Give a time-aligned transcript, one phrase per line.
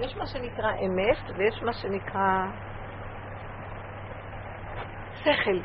[0.00, 2.46] יש מה שנקרא אמת ויש מה שנקרא
[5.14, 5.60] שכל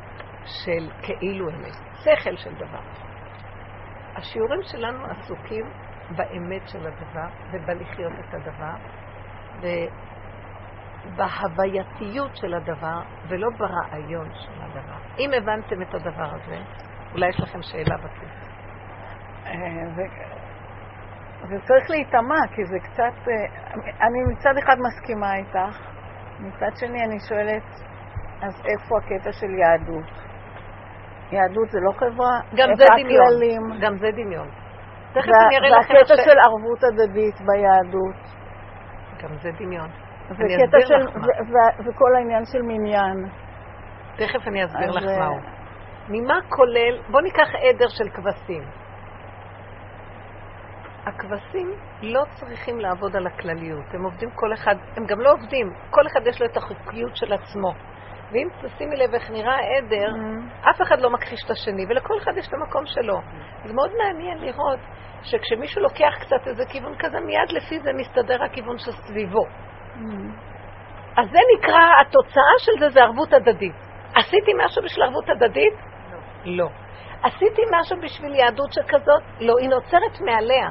[0.45, 2.81] של כאילו אמת, שכל של דבר.
[4.15, 5.65] השיעורים שלנו עסוקים
[6.09, 8.75] באמת של הדבר ובלחיות את הדבר
[11.05, 14.97] ובהווייתיות של הדבר ולא ברעיון של הדבר.
[15.19, 16.57] אם הבנתם את הדבר הזה,
[17.13, 18.54] אולי יש לכם שאלה בכנסת.
[19.45, 20.05] אה,
[21.49, 23.27] זה צריך להיטמע, כי זה קצת...
[23.27, 25.77] אה, אני מצד אחד מסכימה איתך,
[26.39, 27.63] מצד שני אני שואלת,
[28.41, 30.25] אז איפה הקטע של יהדות?
[31.31, 32.39] יהדות זה לא חברה?
[32.55, 33.79] גם זה דמיון.
[33.81, 34.47] גם זה דמיון.
[35.13, 35.93] תכף אני אראה לכם...
[35.93, 38.15] והקטע של ערבות הדדית ביהדות.
[39.23, 39.89] גם זה דמיון.
[40.31, 41.07] וקטע של...
[41.85, 43.29] וכל העניין של מניין.
[44.15, 45.35] תכף אני אסביר לך אה, מהו.
[46.09, 47.01] ממה כולל...
[47.11, 48.63] בוא ניקח עדר של כבשים.
[51.05, 56.07] הכבשים לא צריכים לעבוד על הכלליות, הם עובדים כל אחד, הם גם לא עובדים, כל
[56.07, 57.73] אחד יש לו את החוקיות של עצמו.
[58.31, 60.69] ואם תשימי לב איך נראה העדר, mm-hmm.
[60.69, 63.19] אף אחד לא מכחיש את השני, ולכל אחד יש את המקום שלו.
[63.65, 64.79] זה מאוד מעניין לראות
[65.23, 69.43] שכשמישהו לוקח קצת איזה כיוון כזה, מיד לפי זה מסתדר הכיוון שסביבו.
[69.45, 70.55] Mm-hmm.
[71.17, 73.75] אז זה נקרא, התוצאה של זה זה ערבות הדדית.
[74.15, 75.73] עשיתי משהו בשביל ערבות הדדית?
[76.11, 76.19] לא.
[76.45, 76.69] לא.
[77.23, 79.23] עשיתי משהו בשביל יהדות שכזאת?
[79.39, 80.69] לא, היא נוצרת מעליה.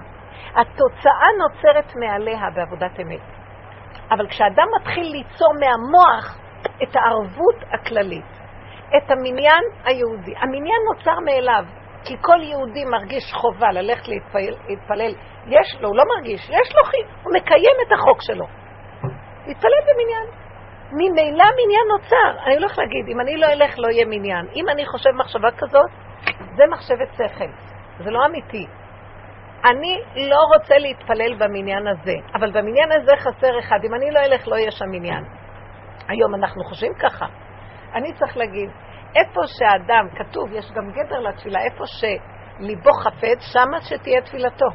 [0.54, 3.20] התוצאה נוצרת מעליה בעבודת אמת.
[4.10, 6.38] אבל כשאדם מתחיל ליצור מהמוח
[6.82, 8.40] את הערבות הכללית,
[8.96, 11.64] את המניין היהודי, המניין נוצר מאליו,
[12.04, 15.14] כי כל יהודי מרגיש חובה ללכת להתפלל, להתפלל.
[15.46, 18.46] יש לו, הוא לא מרגיש, יש לו חי, הוא מקיים את החוק שלו.
[19.46, 20.44] להתפלל במניין.
[20.92, 22.44] ממילא מניין נוצר.
[22.46, 24.46] אני הולך להגיד, אם אני לא אלך לא יהיה מניין.
[24.54, 25.90] אם אני חושב מחשבה כזאת,
[26.56, 27.50] זה מחשבת שכל.
[28.04, 28.66] זה לא אמיתי.
[29.64, 33.78] אני לא רוצה להתפלל במניין הזה, אבל במניין הזה חסר אחד.
[33.88, 35.24] אם אני לא אלך, לא יהיה שם מניין.
[36.08, 37.26] היום אנחנו חושבים ככה.
[37.94, 38.70] אני צריך להגיד,
[39.16, 44.66] איפה שהאדם, כתוב, יש גם גדר לתפילה, איפה שליבו חפץ, שמה שתהיה תפילתו.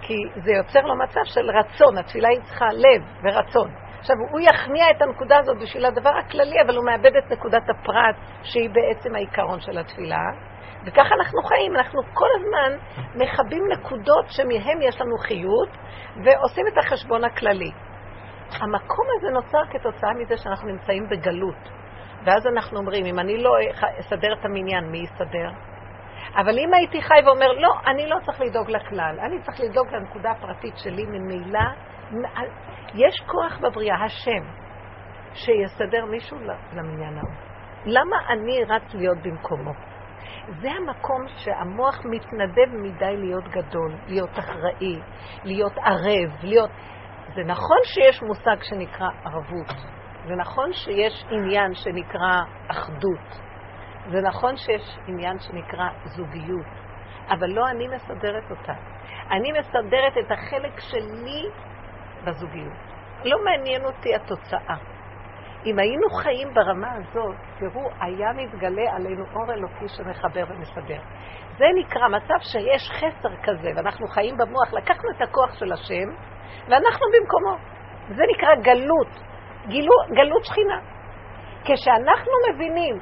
[0.00, 0.14] כי
[0.44, 3.70] זה יוצר לו מצב של רצון, התפילה היא צריכה לב ורצון.
[3.98, 8.16] עכשיו, הוא יכניע את הנקודה הזאת בשביל הדבר הכללי, אבל הוא מאבד את נקודת הפרט,
[8.42, 10.51] שהיא בעצם העיקרון של התפילה.
[10.84, 12.72] וככה אנחנו חיים, אנחנו כל הזמן
[13.14, 15.68] מכבים נקודות שמהן יש לנו חיות,
[16.24, 17.70] ועושים את החשבון הכללי.
[18.60, 21.68] המקום הזה נוצר כתוצאה מזה שאנחנו נמצאים בגלות.
[22.24, 23.50] ואז אנחנו אומרים, אם אני לא
[24.00, 25.50] אסדר את המניין, מי יסדר?
[26.36, 30.30] אבל אם הייתי חי ואומר, לא, אני לא צריך לדאוג לכלל, אני צריך לדאוג לנקודה
[30.30, 31.60] הפרטית שלי, ממילא,
[32.94, 34.44] יש כוח בבריאה, השם,
[35.34, 36.36] שיסדר מישהו
[36.72, 37.34] למניין ההוא.
[37.84, 39.72] למה אני רץ להיות במקומו?
[40.46, 45.00] זה המקום שהמוח מתנדב מדי להיות גדול, להיות אחראי,
[45.44, 46.70] להיות ערב, להיות...
[47.34, 49.68] זה נכון שיש מושג שנקרא ערבות,
[50.26, 53.28] זה נכון שיש עניין שנקרא אחדות,
[54.10, 56.66] זה נכון שיש עניין שנקרא זוגיות,
[57.30, 58.72] אבל לא אני מסדרת אותה.
[59.30, 61.42] אני מסדרת את החלק שלי
[62.24, 62.92] בזוגיות.
[63.24, 64.76] לא מעניין אותי התוצאה.
[65.66, 71.00] אם היינו חיים ברמה הזאת, תראו, היה מתגלה עלינו אור אלוקי שמחבר ומסדר.
[71.58, 74.72] זה נקרא מצב שיש חסר כזה, ואנחנו חיים במוח.
[74.72, 76.08] לקחנו את הכוח של השם,
[76.68, 77.56] ואנחנו במקומו.
[78.08, 79.08] זה נקרא גלות,
[79.68, 80.80] גילו, גלות שכינה.
[81.64, 82.98] כשאנחנו מבינים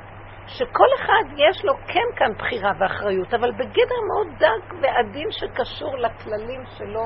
[0.47, 6.62] שכל אחד יש לו כן כאן בחירה ואחריות, אבל בגדר מאוד דק ועדין שקשור לכללים
[6.78, 7.04] שלו,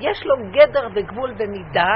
[0.00, 1.94] יש לו גדר וגבול במידה,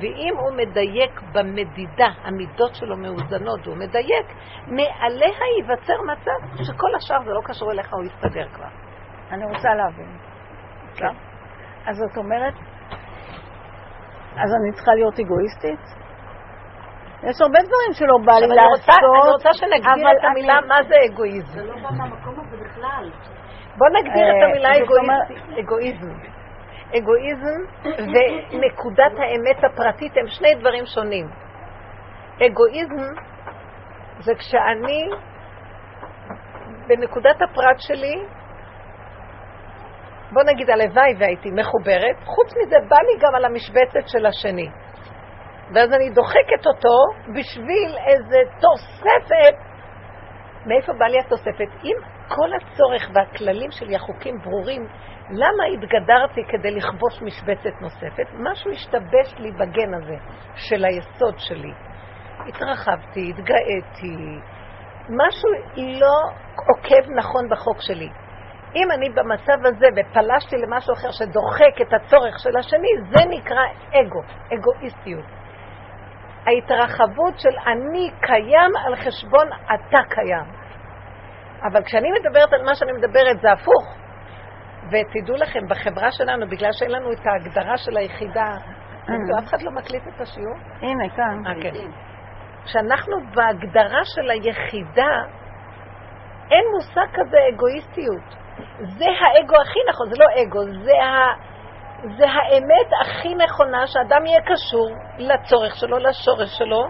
[0.00, 4.26] ואם הוא מדייק במדידה, המידות שלו מאוזנות והוא מדייק,
[4.66, 8.68] מעליה ייווצר מצב שכל השאר זה לא קשור אליך, הוא יסתדר כבר.
[9.30, 10.18] אני רוצה להבין.
[10.96, 11.14] כן.
[11.86, 12.54] אז זאת אומרת,
[14.36, 15.98] אז אני צריכה להיות אגואיסטית?
[17.22, 18.88] יש הרבה דברים שלא בא לי לעשות.
[18.88, 21.52] אני רוצה שנגדיר את המילה מה זה אגואיזם.
[21.52, 23.10] זה לא בא מהמקום הזה בכלל.
[23.78, 26.37] בוא נגדיר את המילה אה, אגואיזם.
[26.96, 31.26] אגואיזם ונקודת האמת הפרטית הם שני דברים שונים.
[32.46, 33.14] אגואיזם
[34.20, 35.08] זה כשאני
[36.86, 38.22] בנקודת הפרט שלי,
[40.32, 44.68] בוא נגיד הלוואי והייתי מחוברת, חוץ מזה בא לי גם על המשבצת של השני.
[45.74, 46.96] ואז אני דוחקת אותו
[47.34, 49.54] בשביל איזה תוספת.
[50.66, 51.84] מאיפה בא לי התוספת?
[51.84, 51.96] אם
[52.28, 54.88] כל הצורך והכללים שלי, החוקים ברורים,
[55.30, 58.26] למה התגדרתי כדי לכבוש משבצת נוספת?
[58.34, 60.16] משהו השתבש לי בגן הזה
[60.54, 61.72] של היסוד שלי.
[62.48, 64.16] התרחבתי, התגאיתי,
[65.08, 66.16] משהו לא
[66.68, 68.08] עוקב נכון בחוק שלי.
[68.76, 74.22] אם אני במצב הזה ופלשתי למשהו אחר שדוחק את הצורך של השני, זה נקרא אגו,
[74.54, 75.24] אגואיסטיות.
[76.46, 80.44] ההתרחבות של אני קיים על חשבון אתה קיים.
[81.70, 83.97] אבל כשאני מדברת על מה שאני מדברת זה הפוך.
[84.86, 88.56] ותדעו לכם, בחברה שלנו, בגלל שאין לנו את ההגדרה של היחידה,
[89.08, 89.38] אה.
[89.38, 90.56] אף אחד לא מקליט את השיעור?
[90.80, 91.46] הנה, כאן.
[91.46, 91.90] אה, כן.
[92.64, 95.22] כשאנחנו בהגדרה של היחידה,
[96.50, 98.38] אין מושג כזה אגואיסטיות.
[98.78, 101.34] זה האגו הכי נכון, זה לא אגו, זה, ה,
[102.18, 106.88] זה האמת הכי נכונה שאדם יהיה קשור לצורך שלו, לשורש שלו,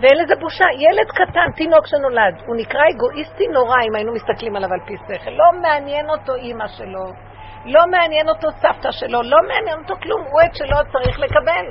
[0.00, 0.64] ואין לזה בושה.
[0.78, 5.30] ילד קטן, תינוק שנולד, הוא נקרא אגואיסטי נורא אם היינו מסתכלים עליו על פי שכל.
[5.30, 7.04] לא מעניין אותו אימא שלו,
[7.64, 11.66] לא מעניין אותו סבתא שלו, לא מעניין אותו כלום, הוא את שלו צריך לקבל.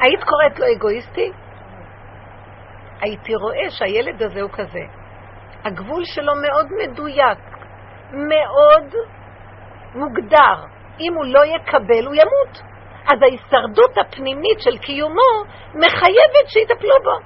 [0.00, 1.32] היית קוראת לו אגואיסטי?
[3.00, 4.80] הייתי רואה שהילד הזה הוא כזה.
[5.64, 7.38] הגבול שלו מאוד מדויק,
[8.12, 8.94] מאוד
[9.94, 10.54] מוגדר.
[11.00, 12.69] אם הוא לא יקבל, הוא ימות.
[13.12, 15.30] אז ההישרדות הפנימית של קיומו
[15.74, 17.16] מחייבת שיטפלו בו.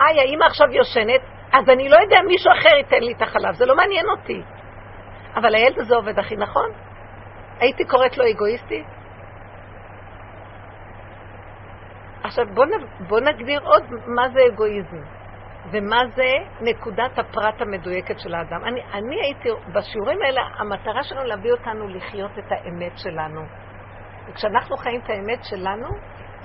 [0.00, 1.20] איי, האמא עכשיו יושנת,
[1.52, 4.42] אז אני לא יודע, מישהו אחר ייתן לי את החלב, זה לא מעניין אותי.
[5.36, 6.70] אבל הילד הזה עובד הכי נכון.
[7.60, 8.84] הייתי קוראת לו אגואיסטי?
[12.22, 12.70] עכשיו בוא, נ,
[13.08, 15.02] בוא נגדיר עוד מה זה אגואיזם
[15.70, 18.64] ומה זה נקודת הפרט המדויקת של האדם.
[18.64, 23.40] אני, אני הייתי, בשיעורים האלה, המטרה שלנו להביא אותנו לחיות את האמת שלנו.
[24.28, 25.88] וכשאנחנו חיים את האמת שלנו,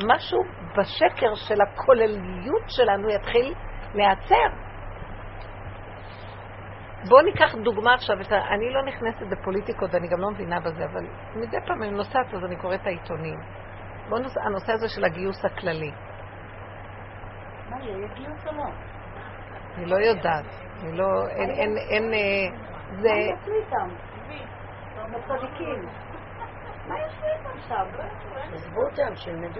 [0.08, 0.40] משהו
[0.78, 3.54] בשקר של הכולליות שלנו יתחיל
[3.94, 4.50] להיעצר.
[7.10, 8.18] בואו ניקח דוגמה עכשיו.
[8.52, 11.06] אני לא נכנסת בפוליטיקות ואני גם לא מבינה בזה, אבל
[11.36, 13.40] מדי פעם אני נוסעת אז אני קוראת את העיתונים.
[14.10, 14.38] בואו נוס...
[14.38, 15.92] הנושא הזה של הגיוס הכללי.
[17.70, 18.64] מה יהיה, גיוס או לא?
[19.78, 20.46] אני לא יודעת.
[20.84, 21.28] אני לא...
[21.28, 21.50] אין...
[21.50, 21.78] אין...
[21.90, 22.14] אין...
[22.14, 22.58] אה,
[23.02, 23.10] זה...
[23.10, 23.90] מה יעשו איתם?
[25.12, 26.11] בצדיקים.
[26.92, 27.86] מה יעשו איתם שם?
[28.54, 29.60] עזבו אותם, שילמדו.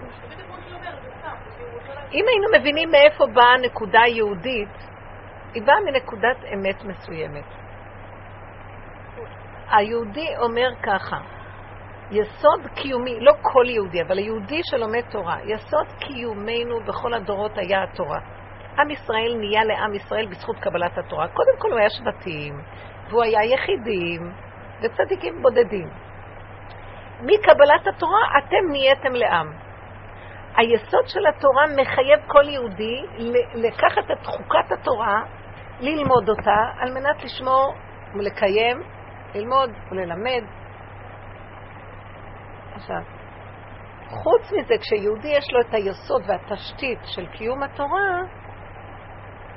[2.12, 4.68] אם היינו מבינים מאיפה באה הנקודה היהודית,
[5.54, 7.44] היא באה מנקודת אמת מסוימת.
[9.70, 11.16] היהודי אומר ככה,
[12.10, 18.20] יסוד קיומי, לא כל יהודי, אבל היהודי שלומד תורה, יסוד קיומנו בכל הדורות היה התורה.
[18.78, 21.28] עם ישראל נהיה לעם ישראל בזכות קבלת התורה.
[21.28, 22.62] קודם כל הוא היה שבטים,
[23.08, 24.32] והוא היה יחידים
[24.82, 25.88] וצדיקים בודדים.
[27.22, 29.52] מקבלת התורה אתם נהייתם לעם.
[30.56, 33.02] היסוד של התורה מחייב כל יהודי
[33.54, 35.22] לקחת את חוקת התורה,
[35.80, 37.74] ללמוד אותה, על מנת לשמור
[38.14, 38.82] ולקיים,
[39.34, 40.44] ללמוד וללמד.
[42.74, 43.02] עכשיו,
[44.08, 48.20] חוץ מזה, כשיהודי יש לו את היסוד והתשתית של קיום התורה,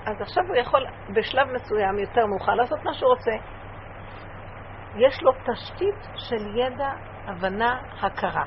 [0.06, 0.86] אז עכשיו הוא יכול
[1.16, 3.32] בשלב מסוים יותר מאוחר לעשות מה שהוא רוצה.
[4.98, 6.92] יש לו תשתית של ידע,
[7.26, 8.44] הבנה, הכרה.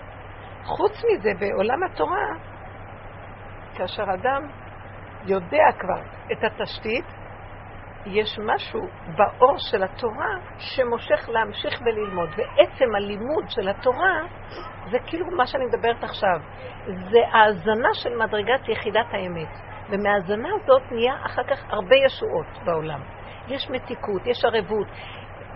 [0.64, 2.26] חוץ מזה, בעולם התורה,
[3.74, 4.42] כאשר אדם
[5.26, 6.02] יודע כבר
[6.32, 7.04] את התשתית,
[8.06, 8.80] יש משהו
[9.16, 12.28] באור של התורה שמושך להמשיך וללמוד.
[12.36, 14.20] ועצם הלימוד של התורה
[14.90, 16.40] זה כאילו מה שאני מדברת עכשיו.
[16.86, 19.48] זה האזנה של מדרגת יחידת האמת.
[19.90, 23.00] ומההאזנה הזאת נהיה אחר כך הרבה ישועות בעולם.
[23.48, 24.86] יש מתיקות, יש ערבות.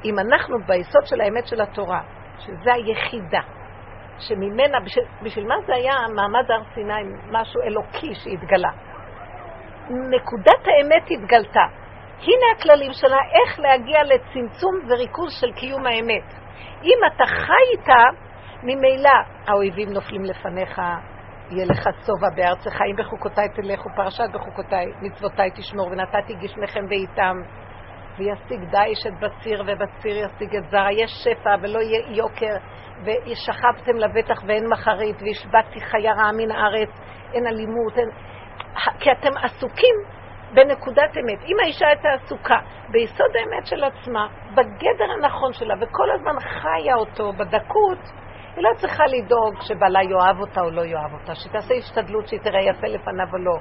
[0.04, 2.00] אם אנחנו ביסוד של האמת של התורה,
[2.38, 3.41] שזה היחידה,
[4.19, 8.70] שממנה, בשביל, בשביל מה זה היה מעמד הר סיני, משהו אלוקי שהתגלה?
[9.91, 11.67] נקודת האמת התגלתה.
[12.22, 16.34] הנה הכללים שלה איך להגיע לצמצום וריכוז של קיום האמת.
[16.84, 18.05] אם אתה חי איתה,
[18.62, 19.10] ממילא
[19.46, 20.81] האויבים נופלים לפניך,
[21.50, 27.36] יהיה לך שובע בארצך, אם בחוקותיי תלכו, פרשת בחוקותיי, מצוותיי תשמור, ונתתי גשמכם ואיתם,
[28.19, 30.92] וישיג דיש את בציר, ובציר ישיג את זרע.
[30.92, 32.54] יש שפע ולא יהיה יוקר,
[33.04, 36.90] ושכבתם לבטח ואין מחרית, והשבתתי חיה רעה מן הארץ,
[37.34, 38.08] אין אלימות, אין...
[39.00, 39.94] כי אתם עסוקים
[40.54, 41.44] בנקודת אמת.
[41.44, 47.32] אם האישה הייתה עסוקה ביסוד האמת של עצמה, בגדר הנכון שלה, וכל הזמן חיה אותו
[47.32, 47.98] בדקות,
[48.56, 52.60] היא לא צריכה לדאוג שבעלה יאהב אותה או לא יאהב אותה, שתעשה השתדלות שהיא תראה
[52.62, 53.54] יפה לפניו או לא.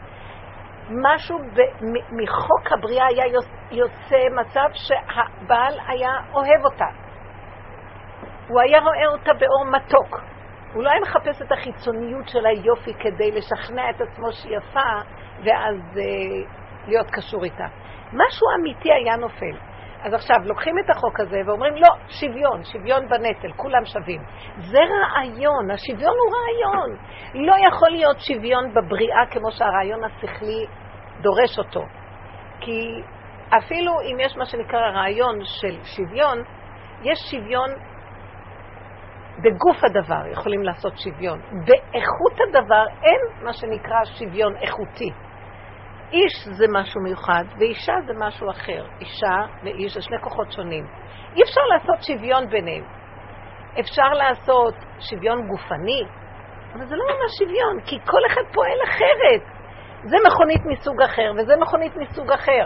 [0.92, 3.26] משהו ב- מ- מחוק הבריאה היה
[3.72, 6.86] יוצא מצב שהבעל היה אוהב אותה.
[8.48, 10.22] הוא היה רואה אותה באור מתוק.
[10.74, 14.90] הוא לא היה מחפש את החיצוניות של היופי כדי לשכנע את עצמו שהיא יפה,
[15.46, 16.52] ואז אה,
[16.88, 17.66] להיות קשור איתה.
[18.14, 19.58] משהו אמיתי היה נופל.
[20.04, 24.22] אז עכשיו לוקחים את החוק הזה ואומרים לא, שוויון, שוויון בנטל, כולם שווים.
[24.58, 26.98] זה רעיון, השוויון הוא רעיון.
[27.48, 30.66] לא יכול להיות שוויון בבריאה כמו שהרעיון השכלי
[31.22, 31.82] דורש אותו.
[32.60, 33.02] כי
[33.58, 36.44] אפילו אם יש מה שנקרא רעיון של שוויון,
[37.04, 37.70] יש שוויון
[39.38, 41.40] בגוף הדבר, יכולים לעשות שוויון.
[41.42, 45.12] באיכות הדבר אין מה שנקרא שוויון איכותי.
[46.12, 48.86] איש זה משהו מיוחד, ואישה זה משהו אחר.
[49.00, 50.86] אישה ואיש זה שני כוחות שונים.
[51.36, 52.84] אי אפשר לעשות שוויון ביניהם.
[53.80, 56.02] אפשר לעשות שוויון גופני,
[56.74, 59.61] אבל זה לא ממש שוויון, כי כל אחד פועל אחרת.
[60.04, 62.66] זה מכונית מסוג אחר, וזה מכונית מסוג אחר.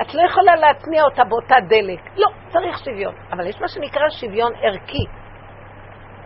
[0.00, 2.00] את לא יכולה להתניע אותה באותה דלק.
[2.16, 3.14] לא, צריך שוויון.
[3.32, 5.06] אבל יש מה שנקרא שוויון ערכי.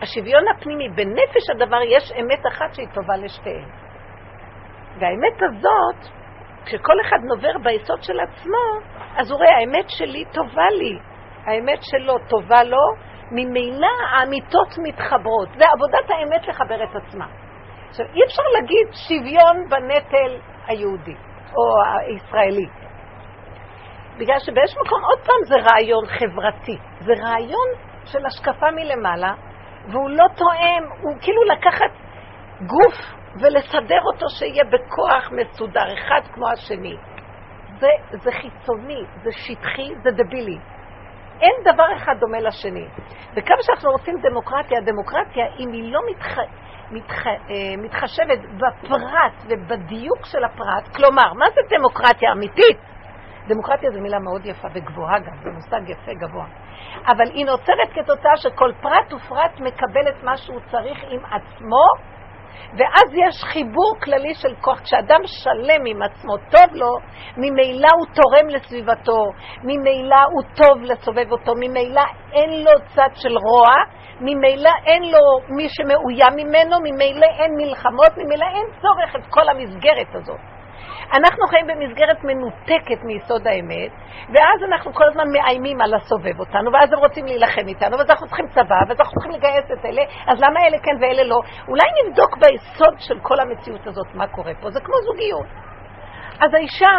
[0.03, 3.69] השוויון הפנימי, בנפש הדבר יש אמת אחת שהיא טובה לשתיהן.
[5.01, 6.13] והאמת הזאת,
[6.65, 8.65] כשכל אחד נובר ביסוד של עצמו,
[9.17, 10.99] אז הוא רואה, האמת שלי טובה לי,
[11.47, 12.87] האמת שלו טובה לו,
[13.31, 15.49] ממילא האמיתות מתחברות.
[15.59, 17.27] זה עבודת האמת לחבר את עצמה.
[17.95, 21.15] עכשיו, אי אפשר להגיד שוויון בנטל היהודי
[21.57, 21.63] או
[22.01, 22.67] הישראלי.
[24.19, 26.79] בגלל שבאיזשהו מקום, עוד פעם, זה רעיון חברתי.
[27.01, 27.69] זה רעיון
[28.05, 29.35] של השקפה מלמעלה,
[29.89, 31.91] והוא לא תואם, הוא כאילו לקחת
[32.61, 32.97] גוף
[33.41, 36.97] ולסדר אותו שיהיה בכוח מסודר, אחד כמו השני.
[37.79, 40.59] זה, זה חיצוני, זה שטחי, זה דבילי.
[41.41, 42.87] אין דבר אחד דומה לשני.
[43.37, 46.39] וכמה שאנחנו רוצים דמוקרטיה, דמוקרטיה, אם היא לא מתח...
[46.91, 47.27] מתח...
[47.27, 47.33] אה,
[47.79, 52.79] מתחשבת בפרט ובדיוק של הפרט, כלומר, מה זה דמוקרטיה אמיתית?
[53.49, 56.47] דמוקרטיה זו מילה מאוד יפה וגבוהה גם, זה מושג יפה גבוה.
[57.07, 62.14] אבל היא נוצרת כתוצאה שכל פרט ופרט מקבל את מה שהוא צריך עם עצמו,
[62.79, 64.81] ואז יש חיבור כללי של כוח.
[64.81, 66.91] כשאדם שלם עם עצמו, טוב לו,
[67.37, 69.23] ממילא הוא תורם לסביבתו,
[69.63, 73.71] ממילא הוא טוב לסובב אותו, ממילא אין לו צד של רוע,
[74.21, 75.21] ממילא אין לו
[75.57, 80.54] מי שמאוים ממנו, ממילא אין מלחמות, ממילא אין צורך את כל המסגרת הזאת.
[81.13, 83.91] אנחנו חיים במסגרת מנותקת מיסוד האמת,
[84.29, 88.27] ואז אנחנו כל הזמן מאיימים על הסובב אותנו, ואז הם רוצים להילחם איתנו, ואז אנחנו
[88.27, 91.41] צריכים צבא, ואז אנחנו צריכים לגייס את אלה, אז למה אלה כן ואלה לא?
[91.69, 95.47] אולי נבדוק ביסוד של כל המציאות הזאת מה קורה פה, זה כמו זוגיות.
[96.41, 96.91] אז האישה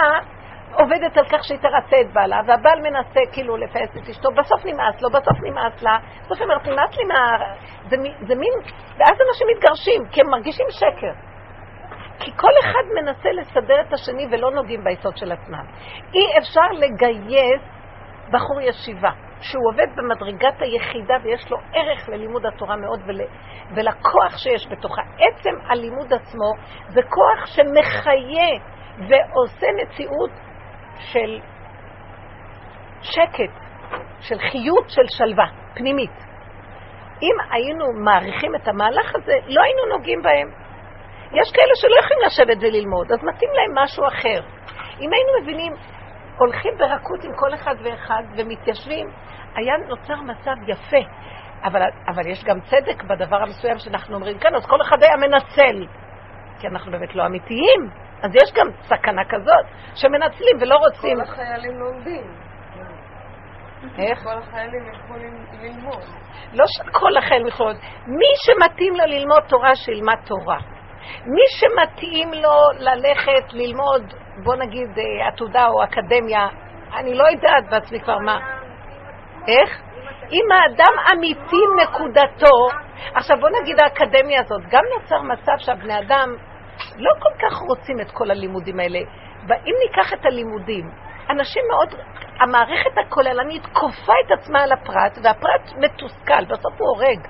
[0.73, 5.01] עובדת על כך שהיא תרצה את בעלה, והבעל מנסה כאילו לפייס את אשתו, בסוף נמאס
[5.01, 7.19] לו, בסוף נמאס לה, בסוף היא אומרת, נמאס לי מה...
[7.89, 7.95] זה,
[8.27, 8.53] זה מין...
[8.97, 11.34] ואז אנשים מתגרשים, כי הם מרגישים שקר.
[12.19, 15.65] כי כל אחד מנסה לסדר את השני ולא נוגעים ביסוד של עצמם.
[16.13, 17.61] אי אפשר לגייס
[18.31, 19.09] בחור ישיבה,
[19.41, 23.21] שהוא עובד במדרגת היחידה ויש לו ערך ללימוד התורה מאוד ול,
[23.75, 25.01] ולכוח שיש בתוכה.
[25.01, 26.51] עצם הלימוד עצמו
[26.87, 28.59] זה כוח שמחיה
[29.09, 30.31] ועושה מציאות
[30.97, 31.39] של
[33.01, 33.53] שקט,
[34.19, 36.25] של חיות, של שלווה פנימית.
[37.21, 40.64] אם היינו מעריכים את המהלך הזה, לא היינו נוגעים בהם.
[41.31, 44.41] יש כאלה שלא יכולים לשבת וללמוד, אז מתאים להם משהו אחר.
[44.99, 45.73] אם היינו מבינים,
[46.37, 49.07] הולכים ברכות עם כל אחד ואחד ומתיישבים,
[49.55, 51.09] היה נוצר מצב יפה.
[51.63, 55.87] אבל, אבל יש גם צדק בדבר המסוים שאנחנו אומרים כאן, אז כל אחד היה מנצל.
[56.59, 57.89] כי אנחנו באמת לא אמיתיים.
[58.21, 59.65] אז יש גם סכנה כזאת,
[59.95, 61.17] שמנצלים ולא רוצים...
[61.17, 62.45] כל החיילים לומדים.
[63.97, 64.23] איך?
[64.23, 66.03] כל החיילים יכולים ללמוד.
[66.53, 67.85] לא שכל החיילים יכולים ללמוד.
[68.07, 70.74] מי שמתאים לו ללמוד תורה, שילמד תורה.
[71.25, 76.47] מי שמתאים לו ללכת ללמוד, בוא נגיד אה, עתודה או אקדמיה,
[76.95, 78.39] אני לא יודעת בעצמי כבר מה.
[79.47, 79.81] איך?
[80.31, 82.67] אם האדם אמיתי נקודתו,
[83.15, 86.35] עכשיו בוא נגיד האקדמיה הזאת, גם נוצר מצב שהבני אדם
[86.97, 88.99] לא כל כך רוצים את כל הלימודים האלה.
[89.49, 90.89] אם ניקח את הלימודים,
[91.29, 91.95] אנשים מאוד,
[92.39, 97.27] המערכת הכוללנית כופה את עצמה על הפרט, והפרט מתוסכל, בסוף הוא הורג.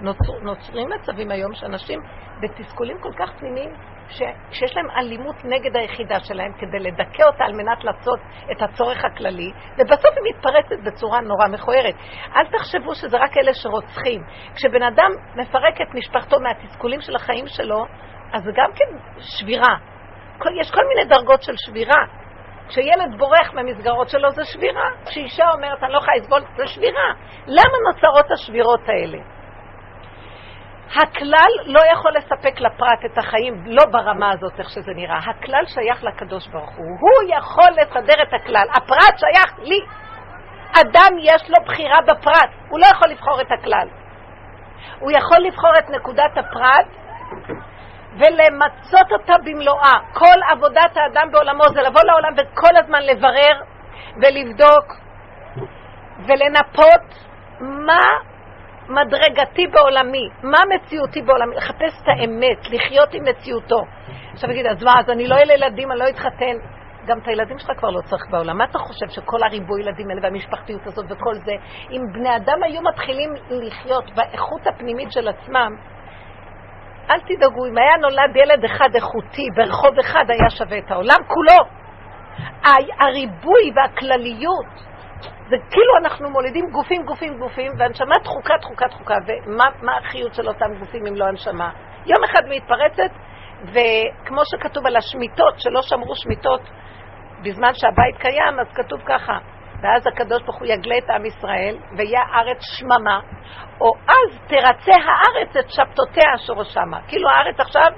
[0.00, 2.00] נוצר, נוצרים מצבים היום שאנשים
[2.40, 3.70] בתסכולים כל כך פנימיים,
[4.50, 8.18] שיש להם אלימות נגד היחידה שלהם כדי לדכא אותה על מנת לעשות
[8.52, 11.94] את הצורך הכללי, ובסוף היא מתפרצת בצורה נורא מכוערת.
[12.36, 14.22] אל תחשבו שזה רק אלה שרוצחים.
[14.54, 17.86] כשבן אדם מפרק את משפחתו מהתסכולים של החיים שלו,
[18.32, 19.76] אז זה גם כן שבירה.
[20.60, 22.04] יש כל מיני דרגות של שבירה.
[22.68, 24.90] כשילד בורח מהמסגרות שלו זה שבירה.
[25.06, 27.12] כשאישה אומרת, אני לא יכולה לסבול, זה שבירה.
[27.46, 29.18] למה נוצרות השבירות האלה?
[30.90, 35.18] הכלל לא יכול לספק לפרט את החיים, לא ברמה הזאת, איך שזה נראה.
[35.18, 36.86] הכלל שייך לקדוש ברוך הוא.
[37.00, 38.66] הוא יכול לסדר את הכלל.
[38.76, 39.80] הפרט שייך לי.
[40.80, 43.88] אדם יש לו בחירה בפרט, הוא לא יכול לבחור את הכלל.
[44.98, 46.86] הוא יכול לבחור את נקודת הפרט
[48.12, 49.94] ולמצות אותה במלואה.
[50.12, 53.62] כל עבודת האדם בעולמו זה לבוא לעולם וכל הזמן לברר
[54.16, 54.92] ולבדוק
[56.18, 57.26] ולנפות
[57.60, 58.02] מה
[58.88, 63.84] מדרגתי בעולמי, מה מציאותי בעולמי, לחפש את האמת, לחיות עם מציאותו.
[64.32, 66.56] עכשיו נגיד, אז מה, אז אני לא אהיה לילדים, אני לא אתחתן.
[67.06, 68.58] גם את הילדים שלך כבר לא צריך בעולם.
[68.58, 71.52] מה אתה חושב שכל הריבוי ילדים האלה והמשפחתיות הזאת וכל זה,
[71.90, 75.70] אם בני אדם היו מתחילים לחיות באיכות הפנימית של עצמם,
[77.10, 81.86] אל תדאגו, אם היה נולד ילד אחד איכותי ברחוב אחד היה שווה את העולם כולו.
[83.00, 84.66] הריבוי והכלליות,
[85.48, 90.74] זה כאילו אנחנו מולידים גופים, גופים, גופים, והנשמה תחוקה, תחוקה, תחוקה, ומה החיות של אותם
[90.78, 91.70] גופים אם לא הנשמה?
[92.06, 93.10] יום אחד מתפרצת,
[93.62, 96.60] וכמו שכתוב על השמיטות, שלא שמרו שמיטות
[97.42, 99.38] בזמן שהבית קיים, אז כתוב ככה,
[99.82, 103.20] ואז הקדוש ברוך הוא יגלה את עם ישראל, ויהיה הארץ שממה,
[103.80, 107.00] או אז תרצה הארץ את שבתותיה שורשמה.
[107.08, 107.90] כאילו הארץ עכשיו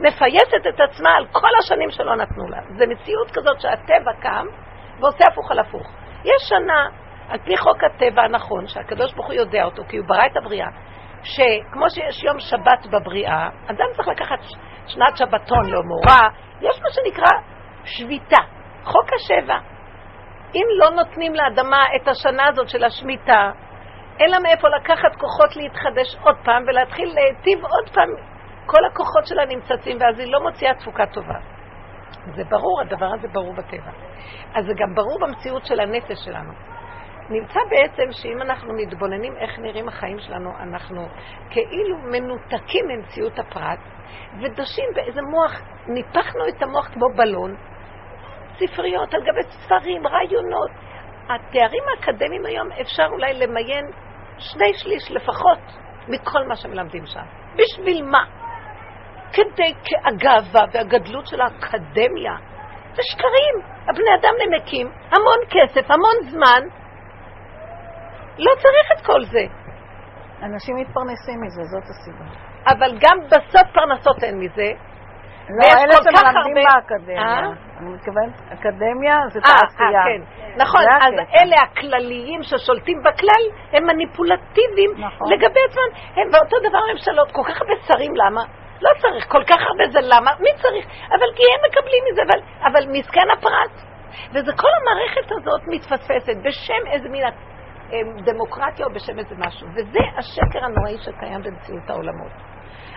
[0.00, 2.58] מפייסת את עצמה על כל השנים שלא נתנו לה.
[2.78, 4.46] זו מציאות כזאת שהטבע קם
[5.00, 5.92] ועושה הפוך על הפוך.
[6.24, 6.88] יש שנה,
[7.28, 10.68] על פי חוק הטבע הנכון, שהקדוש ברוך הוא יודע אותו, כי הוא ברא את הבריאה,
[11.22, 14.38] שכמו שיש יום שבת בבריאה, אדם צריך לקחת
[14.86, 16.28] שנת שבתון לאמורה,
[16.60, 17.30] יש מה שנקרא
[17.84, 18.42] שביתה,
[18.84, 19.58] חוק השבע.
[20.54, 23.50] אם לא נותנים לאדמה את השנה הזאת של השמיטה,
[24.20, 28.08] אין לה מאיפה לקחת כוחות להתחדש עוד פעם ולהתחיל להיטיב עוד פעם.
[28.66, 31.57] כל הכוחות שלה נמצצים ואז היא לא מוציאה תפוקה טובה.
[32.36, 33.90] זה ברור, הדבר הזה ברור בטבע.
[34.54, 36.52] אז זה גם ברור במציאות של הנפש שלנו.
[37.30, 41.08] נמצא בעצם שאם אנחנו מתבוננים איך נראים החיים שלנו, אנחנו
[41.50, 43.78] כאילו מנותקים ממציאות הפרט
[44.42, 47.56] ודשים באיזה מוח, ניפחנו את המוח כמו בלון,
[48.58, 50.70] ספריות על גבי ספרים, רעיונות.
[51.28, 53.84] התארים האקדמיים היום אפשר אולי למיין
[54.38, 55.58] שני שליש לפחות
[56.08, 57.24] מכל מה שמלמדים שם.
[57.54, 58.24] בשביל מה?
[59.32, 62.36] כדי הגאווה והגדלות של האקדמיה.
[62.94, 63.78] זה שקרים.
[63.88, 66.68] הבני אדם נמקים, המון כסף, המון זמן.
[68.38, 69.44] לא צריך את כל זה.
[70.42, 72.24] אנשים מתפרנסים מזה, זאת הסיבה.
[72.66, 74.72] אבל גם בסוף פרנסות אין מזה,
[75.48, 77.22] לא, אלה שמלמדים באקדמיה.
[77.22, 77.38] אה?
[77.80, 80.02] אני מתכוונת, אקדמיה זה אה, תעשייה.
[80.04, 80.22] כן.
[80.56, 83.42] נכון, אז אלה הכלליים ששולטים בכלל,
[83.72, 85.32] הם מניפולטיביים נכון.
[85.32, 85.90] לגבי עצמם.
[86.16, 88.40] הם ואותו דבר הממשלות, כל כך הרבה שרים, למה?
[88.82, 90.86] לא צריך כל כך הרבה זה למה, מי צריך?
[91.10, 93.74] אבל כי הם מקבלים מזה, אבל, אבל מסכן הפרט.
[94.30, 97.24] וזה כל המערכת הזאת מתפספסת בשם איזה מין
[98.24, 99.68] דמוקרטיה או בשם איזה משהו.
[99.68, 102.32] וזה השקר הנוראי שקיים במציאות העולמות.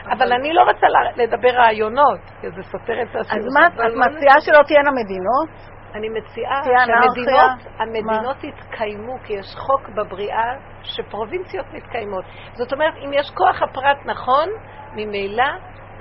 [0.05, 3.47] אבל אני לא רוצה לדבר רעיונות, כי זה סותר את השירות.
[3.47, 5.49] אז מה, את מציעה שלא תהיינה מדינות?
[5.95, 12.25] אני מציעה שהמדינות המדינות יתקיימו, כי יש חוק בבריאה שפרובינציות מתקיימות.
[12.53, 14.49] זאת אומרת, אם יש כוח הפרט נכון,
[14.93, 15.51] ממילא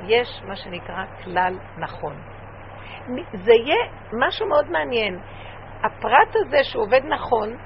[0.07, 2.17] יש מה שנקרא כלל נכון.
[3.33, 5.21] זה יהיה משהו מאוד מעניין.
[5.85, 7.57] הפרט הזה שעובד נכון,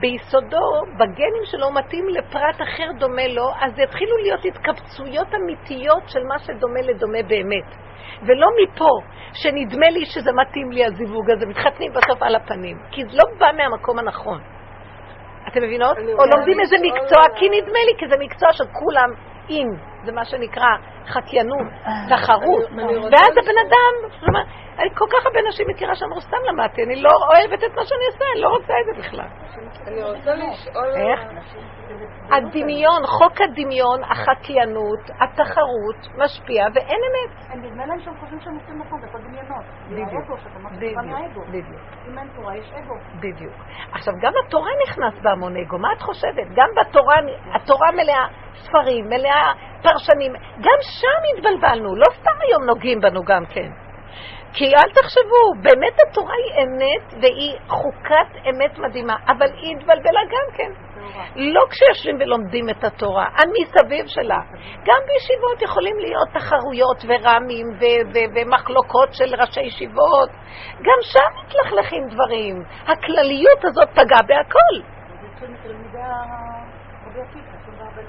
[0.00, 6.38] ביסודו, בגנים שלו מתאים לפרט אחר דומה לו, אז יתחילו להיות התקבצויות אמיתיות של מה
[6.38, 7.76] שדומה לדומה באמת.
[8.22, 8.90] ולא מפה,
[9.32, 12.76] שנדמה לי שזה מתאים לי הזיווג הזה, מתחתנים בסוף על הפנים.
[12.90, 14.40] כי זה לא בא מהמקום הנכון.
[15.48, 15.96] אתם מבינות?
[15.98, 19.10] או לומדים איזה מקצוע, כי נדמה לי, כי זה מקצוע שכולם
[19.50, 19.68] אין,
[20.04, 20.68] זה מה שנקרא
[21.08, 21.66] חקיינות,
[22.08, 22.64] תחרות.
[23.12, 24.10] ואז הבן אדם,
[24.80, 28.06] אני כל כך הרבה נשים מכירה שאמרו, סתם למדתי, אני לא אוהבת את מה שאני
[28.06, 29.28] עושה, אני לא רוצה את זה בכלל.
[29.86, 30.88] אני רוצה לשאול...
[30.96, 31.20] איך?
[32.30, 37.64] הדמיון, חוק הדמיון, החקיינות, התחרות, משפיע ואין אמת.
[37.64, 39.64] נדמה להם שהם חושבים שהם עושים נכון, זה הכל דמיונות.
[39.90, 41.80] בדיוק, בדיוק.
[42.08, 42.94] אם אין תורה, יש אגו.
[43.18, 43.54] בדיוק.
[43.92, 46.46] עכשיו, גם התורה נכנס בהמון אגו, מה את חושבת?
[46.54, 47.16] גם בתורה,
[47.54, 53.70] התורה מלאה ספרים, מלאה פרשנים, גם שם התבלבלנו, לא סתם היום נוגעים בנו גם כן.
[54.52, 60.56] כי אל תחשבו, באמת התורה היא אמת והיא חוקת אמת מדהימה, אבל היא התבלבלה גם
[60.56, 60.72] כן.
[61.36, 64.40] לא כשיושבים ולומדים את התורה, המסביב שלה.
[64.86, 67.66] גם בישיבות יכולים להיות תחרויות ורמים
[68.34, 70.30] ומחלוקות של ראשי ישיבות.
[70.82, 72.62] גם שם מתלכלכים דברים.
[72.86, 74.74] הכלליות הזאת פגעה בהכל.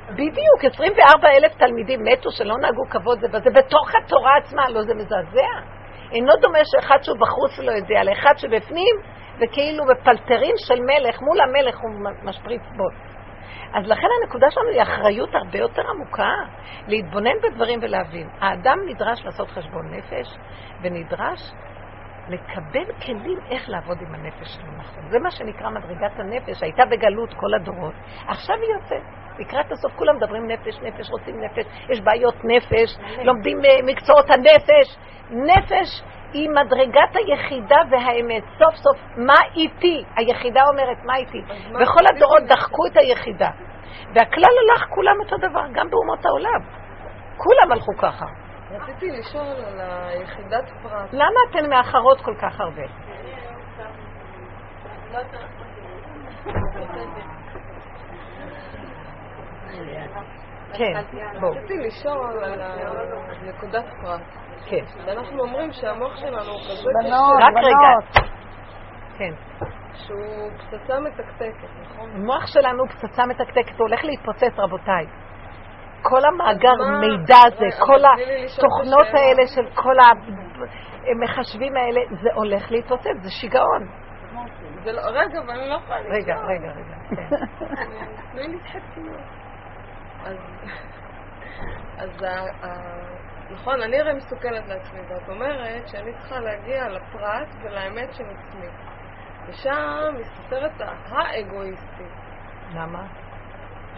[0.10, 4.94] בדיוק, 24 אלף תלמידים מתו שלא נהגו כבוד זה בזה, בתוך התורה עצמה, לא זה
[4.94, 5.81] מזעזע?
[6.12, 8.96] אינו דומה שאחד שהוא בחוץ לא יודע, לאחד שבפנים,
[9.40, 11.90] וכאילו בפלטרין של מלך, מול המלך הוא
[12.24, 12.94] משפריץ בוט.
[13.74, 16.34] אז לכן הנקודה שלנו היא אחריות הרבה יותר עמוקה,
[16.88, 18.30] להתבונן בדברים ולהבין.
[18.40, 20.28] האדם נדרש לעשות חשבון נפש,
[20.82, 21.40] ונדרש
[22.28, 25.10] לקבל כלים איך לעבוד עם הנפש שלו נכון.
[25.10, 27.94] זה מה שנקרא מדרגת הנפש, הייתה בגלות כל הדורות,
[28.28, 29.04] עכשיו היא יוצאת.
[29.42, 34.98] לקראת הסוף כולם מדברים נפש, נפש, רוצים נפש, יש בעיות נפש, לומדים אה, מקצועות הנפש.
[35.32, 38.44] נפש היא מדרגת היחידה והאמת.
[38.60, 40.04] סוף סוף, מה איתי?
[40.16, 41.42] היחידה אומרת, מה איתי?
[41.82, 43.50] בכל הדורות דחקו את היחידה.
[44.16, 46.62] והכלל הלך כולם אותו דבר, גם באומות העולם.
[47.38, 48.26] כולם הלכו ככה.
[48.72, 51.10] רציתי לשאול על היחידת פרט.
[51.14, 52.82] למה אתן מאחרות כל כך הרבה?
[60.74, 60.94] כן,
[61.40, 61.52] בואו.
[61.52, 62.62] רציתי לשאול על
[63.50, 64.22] נקודת פרט.
[64.66, 64.84] כן.
[65.06, 67.76] ואנחנו אומרים שהמוח שלנו הוא כזה בנות, רק רגע.
[67.78, 68.32] בנות.
[69.18, 69.34] כן.
[69.94, 72.12] שהוא פצצה מתקתקת, נכון?
[72.16, 75.06] המוח שלנו הוא פצצה מתקתקת, הוא הולך להתפוצץ, רבותיי.
[76.02, 79.08] כל המאגר מידע הזה, כל התוכנות.
[79.14, 79.96] האלה של כל
[81.12, 83.88] המחשבים האלה, זה הולך להתפוצץ, זה שיגעון.
[84.86, 86.16] לא, רגע, אבל אני לא יכולה לשאול.
[86.16, 86.96] רגע, רגע, רגע.
[87.10, 87.36] כן.
[88.32, 89.02] תני לי חצי.
[90.26, 90.38] אז,
[92.04, 98.14] אז ה- ה- נכון, אני הרי מסוכנת לעצמי, ואת אומרת שאני צריכה להגיע לפרט ולאמת
[98.14, 98.68] של עצמי.
[99.48, 102.12] ושם מסתתרת האגואיסטית.
[102.74, 103.04] למה?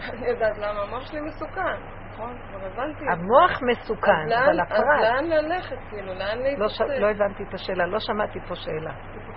[0.12, 1.76] אני יודעת למה, המוח שלי מסוכן,
[2.12, 2.38] נכון?
[2.38, 3.04] כבר הבנתי.
[3.12, 5.00] המוח מסוכן, אז אבל אז הפרט...
[5.00, 6.14] לאן ללכת, כאילו?
[6.14, 6.80] לאן לא להתפוצץ?
[7.00, 8.92] לא הבנתי את השאלה, לא שמעתי פה שאלה.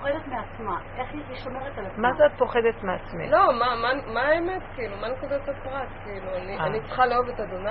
[0.08, 0.80] פוחדת מעצמה.
[0.98, 2.08] איך היא שומרת על עצמה?
[2.08, 3.32] מה זה את פוחדת מעצמך?
[3.32, 4.98] לא, מה, מה, מה האמת, כאילו?
[4.98, 5.88] מה נקודת הפרט?
[6.04, 6.66] כאילו, אני, אה.
[6.66, 7.70] אני צריכה לאהוב את אדוני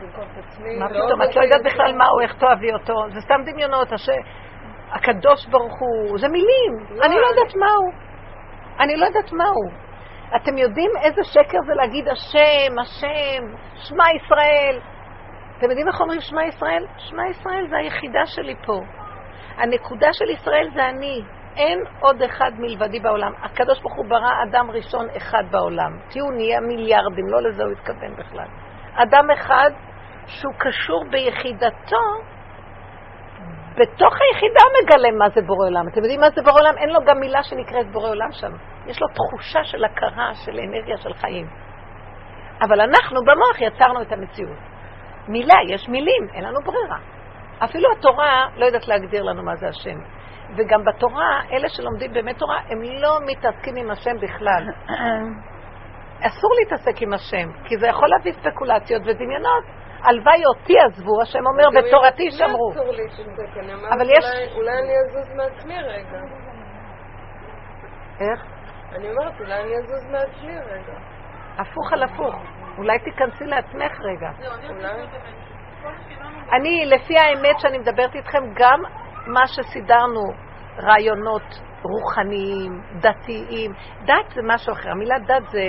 [0.00, 0.76] במקום את עצמי.
[0.78, 1.62] מה פתאום, את לא יודעת.
[1.64, 3.88] בכלל מה הוא, איך תאהבי אותו, זה סתם דמיונות.
[4.90, 7.92] הקדוש ברוך הוא, זה מילים, לא, אני לא יודעת מה הוא.
[8.80, 9.72] אני לא יודעת מה הוא.
[10.36, 13.42] אתם יודעים איזה שקר זה להגיד השם, השם,
[13.74, 14.80] שמע ישראל.
[15.58, 16.86] אתם יודעים איך אומרים שמע ישראל?
[16.96, 18.80] שמע ישראל זה היחידה שלי פה.
[19.56, 21.22] הנקודה של ישראל זה אני.
[21.56, 23.32] אין עוד אחד מלבדי בעולם.
[23.42, 25.98] הקדוש ברוך הוא ברא אדם ראשון אחד בעולם.
[26.08, 28.46] תהיו נהיה מיליארדים, לא לזה הוא התכוון בכלל.
[28.94, 29.70] אדם אחד
[30.26, 32.04] שהוא קשור ביחידתו,
[33.76, 35.88] בתוך היחידה מגלה מה זה בורא עולם.
[35.88, 36.78] אתם יודעים מה זה בורא עולם?
[36.78, 38.52] אין לו גם מילה שנקראת בורא עולם שם.
[38.86, 41.46] יש לו תחושה של הכרה, של אנרגיה של חיים.
[42.60, 44.58] אבל אנחנו במוח יצרנו את המציאות.
[45.28, 46.98] מילה, יש מילים, אין לנו ברירה.
[47.64, 49.98] אפילו התורה לא יודעת להגדיר לנו מה זה השם.
[50.56, 54.62] וגם בתורה, אלה שלומדים באמת תורה, הם לא מתעסקים עם השם בכלל.
[56.28, 59.64] אסור להתעסק עם השם, כי זה יכול להביא ספקולציות ודמיונות.
[60.04, 61.64] הלוואי אותי עזבו, השם אומר,
[62.02, 62.72] לעצמי שמרו.
[63.92, 66.18] אבל יש- אולי, אני אזוז מעצמי רגע.
[68.20, 68.44] איך?
[68.96, 70.98] אני אומרת, אולי אני אזוז מעצמי רגע.
[71.58, 72.34] הפוך על הפוך.
[72.78, 74.30] אולי תיכנסי לעצמך רגע.
[74.68, 74.88] אולי...
[76.52, 78.80] אני, לפי האמת שאני מדברת איתכם, גם
[79.26, 80.22] מה שסידרנו,
[80.78, 83.72] רעיונות רוחניים, דתיים,
[84.04, 84.90] דת זה משהו אחר.
[84.90, 85.68] המילה דת זה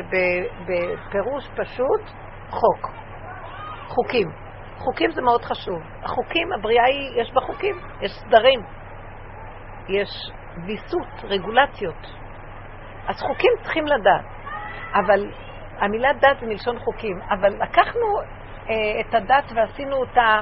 [0.65, 2.01] בפירוש פשוט
[2.49, 2.89] חוק.
[3.87, 4.27] חוקים.
[4.77, 5.79] חוקים זה מאוד חשוב.
[6.03, 8.59] החוקים, הבריאה היא, יש בה חוקים, יש סדרים,
[9.89, 10.09] יש
[10.65, 12.07] ויסות, רגולציות.
[13.07, 14.25] אז חוקים צריכים לדעת.
[14.93, 15.31] אבל
[15.79, 17.21] המילה דת זה מלשון חוקים.
[17.29, 18.19] אבל לקחנו
[18.69, 20.39] אה, את הדת ועשינו אותה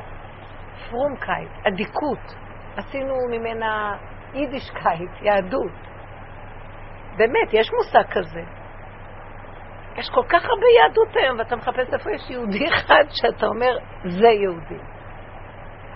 [0.90, 2.43] פרומקייט, אדיקות.
[2.78, 3.98] עשינו ממנה
[4.34, 5.72] יידישקייט, יהדות.
[7.18, 8.42] באמת, יש מושג כזה.
[9.96, 14.28] יש כל כך הרבה יהדות היום, ואתה מחפש איפה יש יהודי אחד שאתה אומר, זה
[14.28, 14.80] יהודי.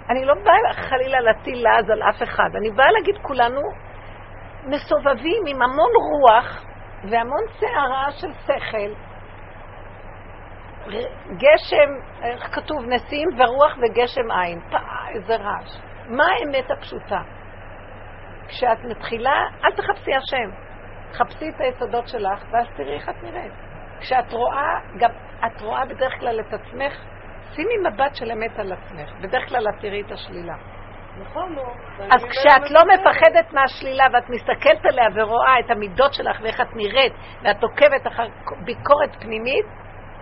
[0.09, 3.61] אני לא באה חלילה להטיל לעז על אף אחד, אני באה להגיד כולנו
[4.63, 6.65] מסובבים עם המון רוח
[7.03, 8.93] והמון סערה של שכל,
[11.37, 11.89] גשם,
[12.23, 14.59] איך כתוב, נשיאים ורוח וגשם עין.
[14.71, 15.86] פאה, איזה רעש.
[16.07, 17.21] מה האמת הפשוטה?
[18.47, 20.49] כשאת מתחילה, אל תחפשי השם.
[21.13, 23.53] חפשי את היסודות שלך, ואז תראי איך את נראית.
[23.99, 25.09] כשאת רואה, גם
[25.45, 26.93] את רואה בדרך כלל את עצמך,
[27.55, 29.09] שימי מבט של אמת על עצמך.
[29.21, 30.53] בדרך כלל את תראי את השלילה.
[31.21, 31.61] נכון, נו.
[31.99, 37.13] אז כשאת לא מפחדת מהשלילה ואת מסתכלת עליה ורואה את המידות שלך ואיך את נראית
[37.43, 38.27] ואת עוקבת אחר
[38.65, 39.65] ביקורת פנימית,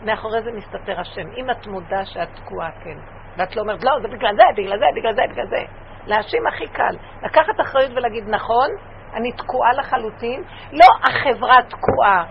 [0.02, 1.28] מאחורי זה מסתתר השם.
[1.38, 2.98] אם את מודה שאת תקועה, כן.
[3.38, 5.63] ואת לא אומרת, לא, זה בגלל זה, בגלל זה, בגלל זה, בגלל זה.
[6.06, 6.98] להאשים הכי קל.
[7.24, 8.67] לקחת אחריות ולהגיד, נכון,
[9.13, 10.43] אני תקועה לחלוטין.
[10.71, 12.24] לא, החברה תקועה.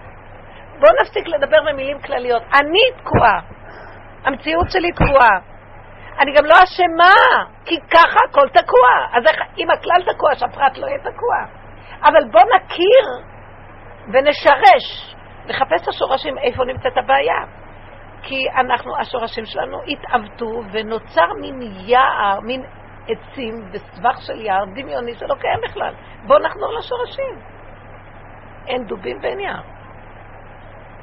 [0.81, 2.43] בואו נפסיק לדבר במילים כלליות.
[2.43, 3.41] אני תקועה.
[4.25, 5.39] המציאות שלי תקועה.
[6.19, 8.89] אני גם לא אשמה, כי ככה הכל תקוע.
[9.13, 11.37] אז איך, אם הכלל תקוע, שהפרט לא יהיה תקוע.
[12.03, 13.05] אבל בוא נכיר
[14.13, 15.15] ונשרש,
[15.47, 17.64] נחפש את השורשים, איפה נמצאת הבעיה.
[18.27, 22.63] כי אנחנו, השורשים שלנו התעוותו ונוצר מין יער, מין
[23.09, 25.95] עצים וסבך של יער דמיוני שלא קיים בכלל.
[26.27, 27.39] בואו נחזור לשורשים.
[28.67, 29.63] אין דובים ואין יער.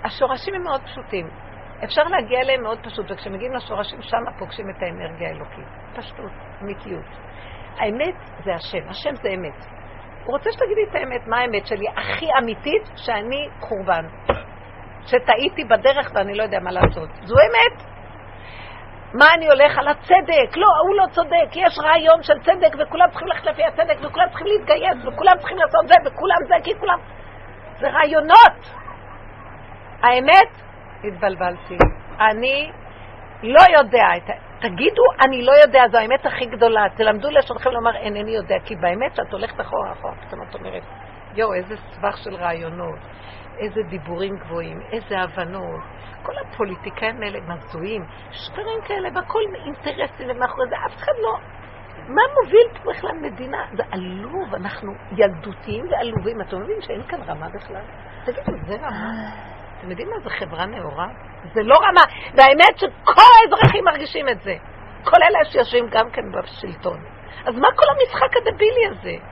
[0.03, 1.29] השורשים הם מאוד פשוטים.
[1.83, 5.67] אפשר להגיע אליהם מאוד פשוט, וכשמגיעים לשורשים שם פוגשים את האנרגיה האלוקית.
[5.95, 6.31] פשטות,
[6.61, 7.05] אמיתיות.
[7.77, 9.65] האמת זה השם, השם זה אמת.
[10.25, 14.05] הוא רוצה שתגידי את האמת, מה האמת שלי הכי אמיתית, שאני חורבן.
[15.05, 17.09] שטעיתי בדרך ואני לא יודע מה לעשות.
[17.23, 17.83] זו אמת.
[19.13, 20.57] מה אני הולך על הצדק?
[20.57, 24.47] לא, הוא לא צודק, יש רעיון של צדק וכולם צריכים ללכת לפי הצדק וכולם צריכים
[24.47, 26.99] להתגייס וכולם צריכים לעשות זה וכולם זה כי כולם...
[27.79, 28.81] זה רעיונות.
[30.01, 30.49] האמת,
[31.03, 31.77] התבלבלתי.
[32.19, 32.71] אני
[33.43, 34.05] לא יודע.
[34.61, 36.85] תגידו, אני לא יודע, זו האמת הכי גדולה.
[36.95, 40.83] תלמדו לשונכם לומר, אינני יודע, כי באמת שאת הולכת אחורה אחורה, פתאום את אומרת,
[41.35, 42.99] יואו, איזה סבך של רעיונות,
[43.57, 45.81] איזה דיבורים גבוהים, איזה הבנות.
[46.23, 51.37] כל הפוליטיקאים האלה מזוהים, שקרים כאלה, והכל אינטרסים ומאחורי זה, אף אחד לא...
[52.07, 53.65] מה מוביל פה בכלל מדינה?
[53.73, 56.41] זה עלוב, אנחנו ילדותיים ועלובים.
[56.41, 57.81] אתם מבינים שאין כאן רמה בכלל?
[58.25, 59.11] תגידו, זה רמה?
[59.79, 61.07] אתם יודעים מה זה חברה נאורה?
[61.53, 62.01] זה לא רמה.
[62.35, 64.55] והאמת שכל האזרחים מרגישים את זה.
[65.03, 66.99] כל אלה שיושבים גם כן בשלטון.
[67.45, 69.25] אז מה כל המשחק הדבילי הזה?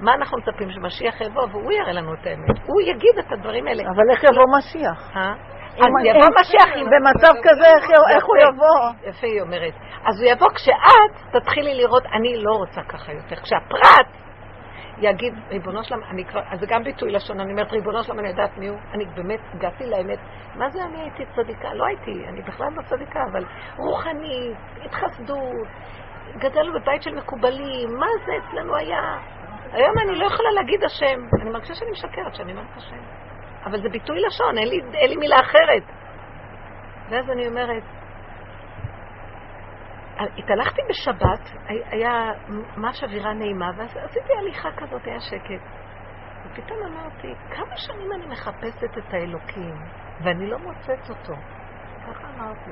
[0.00, 2.58] מה אנחנו מצפים שמשיח יבוא והוא יראה לנו את האמת?
[2.66, 3.82] הוא יגיד את הדברים האלה.
[3.82, 5.16] אבל איך יבוא משיח?
[5.16, 5.32] אה?
[5.78, 6.68] אז יבוא משיח.
[6.74, 7.66] במצב כזה,
[8.14, 9.08] איך הוא יבוא?
[9.10, 9.74] יפה, היא אומרת.
[10.04, 13.36] אז הוא יבוא כשאת תתחילי לראות, אני לא רוצה ככה יותר.
[13.36, 14.06] כשהפרט
[15.00, 18.28] יגיד, ריבונו שלם, אני כבר, אז זה גם ביטוי לשון, אני אומרת, ריבונו שלם, אני
[18.28, 20.18] יודעת מי הוא, אני באמת הגעתי לאמת.
[20.56, 21.74] מה זה אני הייתי צדיקה?
[21.74, 23.44] לא הייתי, אני בכלל לא צדיקה, אבל
[23.76, 25.66] רוחנית, התחסדות,
[26.36, 29.18] גדלנו בבית של מקובלים, מה זה אצלנו היה?
[29.72, 33.02] היום אני לא יכולה להגיד השם, אני מרגישה שאני משקרת שאני אומרת השם.
[33.64, 35.82] אבל זה ביטוי לשון, אין לי, אין לי מילה אחרת.
[37.10, 37.82] ואז אני אומרת,
[40.38, 41.50] התהלכתי בשבת,
[41.90, 45.62] היה ממש אווירה נעימה, ואז עשיתי הליכה כזאת, היה שקט.
[46.44, 49.74] ופתאום אמרתי, כמה שנים אני מחפשת את האלוקים,
[50.24, 51.34] ואני לא מוצאת אותו.
[52.06, 52.70] ככה אמרתי.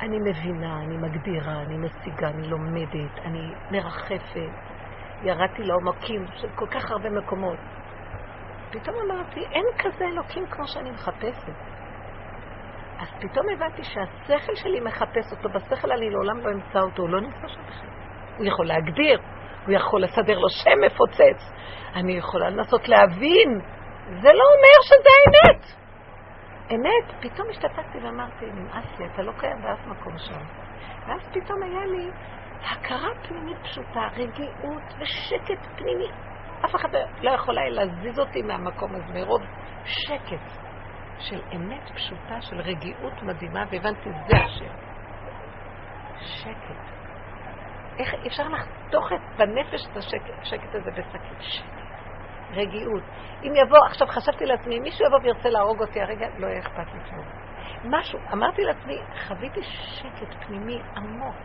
[0.00, 4.69] אני מבינה, אני מגדירה, אני משיגה, אני לומדת, אני מרחפת.
[5.22, 7.58] ירדתי לעומקים של כל כך הרבה מקומות.
[8.70, 11.52] פתאום אמרתי, אין כזה אלוקים כמו שאני מחפשת.
[12.98, 17.20] אז פתאום הבנתי שהשכל שלי מחפש אותו, בשכל אני לעולם לא אמצא אותו, הוא לא
[17.20, 17.88] נמצא שם בכלל.
[18.36, 19.20] הוא יכול להגדיר,
[19.66, 21.52] הוא יכול לסדר לו שם מפוצץ,
[21.94, 23.60] אני יכולה לנסות להבין,
[24.04, 25.64] זה לא אומר שזה האמת.
[26.70, 30.40] אמת, פתאום השתתקתי ואמרתי, נמאס לי, אתה לא קיים באף מקום שם.
[31.06, 32.10] ואז פתאום היה לי
[32.62, 36.08] הכרה פנימית פשוטה, רגיעות ושקט פנימי.
[36.64, 36.88] אף אחד
[37.22, 39.40] לא יכול היה להזיז אותי מהמקום הזה, מרוב
[39.84, 40.70] שקט.
[41.20, 44.74] של אמת פשוטה, של רגיעות מדהימה, והבנתי, זה השם.
[46.20, 46.80] שקט.
[47.98, 51.40] איך אפשר לחתוך את בנפש את השקט, הזה בשקט?
[51.40, 51.90] שקט.
[52.50, 53.02] רגיעות.
[53.42, 56.94] אם יבוא, עכשיו חשבתי לעצמי, אם מישהו יבוא וירצה להרוג אותי הרגע, לא יהיה אכפת
[56.94, 57.26] לי כלום.
[57.84, 61.36] משהו, אמרתי לעצמי, חוויתי שקט פנימי עמוק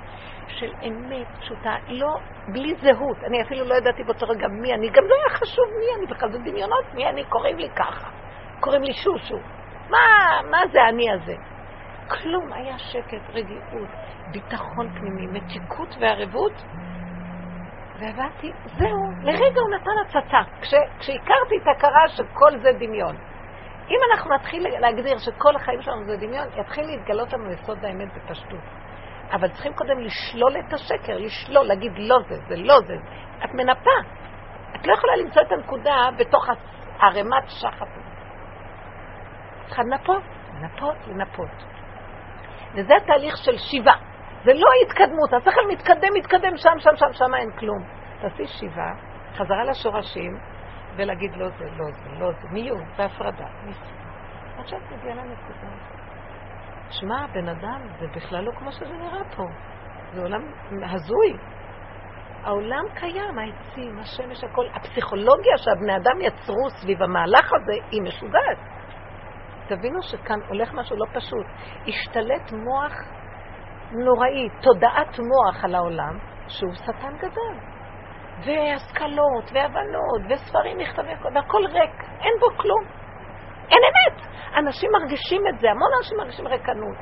[0.47, 3.17] של אמת פשוטה, לא, בלי זהות.
[3.23, 6.31] אני אפילו לא ידעתי באותו רגע מי אני, גם לא היה חשוב מי אני בכלל,
[6.31, 8.09] זה דמיונות, מי אני, קוראים לי ככה.
[8.59, 9.37] קוראים לי שושו.
[9.89, 9.97] מה,
[10.51, 11.35] מה זה אני הזה?
[12.07, 13.89] כלום, היה שקט, רגיעות,
[14.31, 16.53] ביטחון פנימי, מתיקות וערבות.
[17.99, 20.41] והבנתי, זהו, לרגע הוא נתן הצצה.
[20.61, 23.15] כש, כשהכרתי את הכרה שכל זה דמיון.
[23.89, 28.84] אם אנחנו נתחיל להגדיר שכל החיים שלנו זה דמיון, יתחיל להתגלות לנו יסוד האמת בפשטות.
[29.31, 32.95] אבל צריכים קודם לשלול את השקר, לשלול, להגיד לא זה, זה לא זה.
[33.45, 33.97] את מנפה.
[34.75, 36.49] את לא יכולה למצוא את הנקודה בתוך
[36.99, 37.87] ערימת שחת
[39.67, 41.65] צריכה לנפות, לנפות, לנפות.
[42.73, 43.93] וזה תהליך של שיבה.
[44.43, 47.83] זה לא התקדמות, השכל מתקדם, מתקדם שם, שם, שם, שם אין כלום.
[48.21, 48.91] תעשי שיבה,
[49.33, 50.39] חזרה לשורשים,
[50.95, 53.47] ולהגיד לא זה, לא זה, לא זה, מיון והפרדה.
[54.57, 55.94] עכשיו תגיע לנקודה.
[56.99, 59.43] שמע, בן אדם, זה בכלל לא כמו שזה נראה פה.
[60.13, 60.41] זה עולם
[60.83, 61.37] הזוי.
[62.43, 64.65] העולם קיים, העצים, השמש, הכל.
[64.73, 68.57] הפסיכולוגיה שהבני אדם יצרו סביב המהלך הזה היא משוגעת.
[69.67, 71.45] תבינו שכאן הולך משהו לא פשוט.
[71.87, 72.93] השתלט מוח
[73.91, 77.55] נוראי, תודעת מוח על העולם, שהוא שטן גדול.
[78.45, 83.04] והשכלות, והבנות, וספרים, מכתבים, והכל ריק, אין בו כלום.
[83.71, 84.21] אין אמת.
[84.57, 86.97] אנשים מרגישים את זה, המון אנשים מרגישים ריקנות.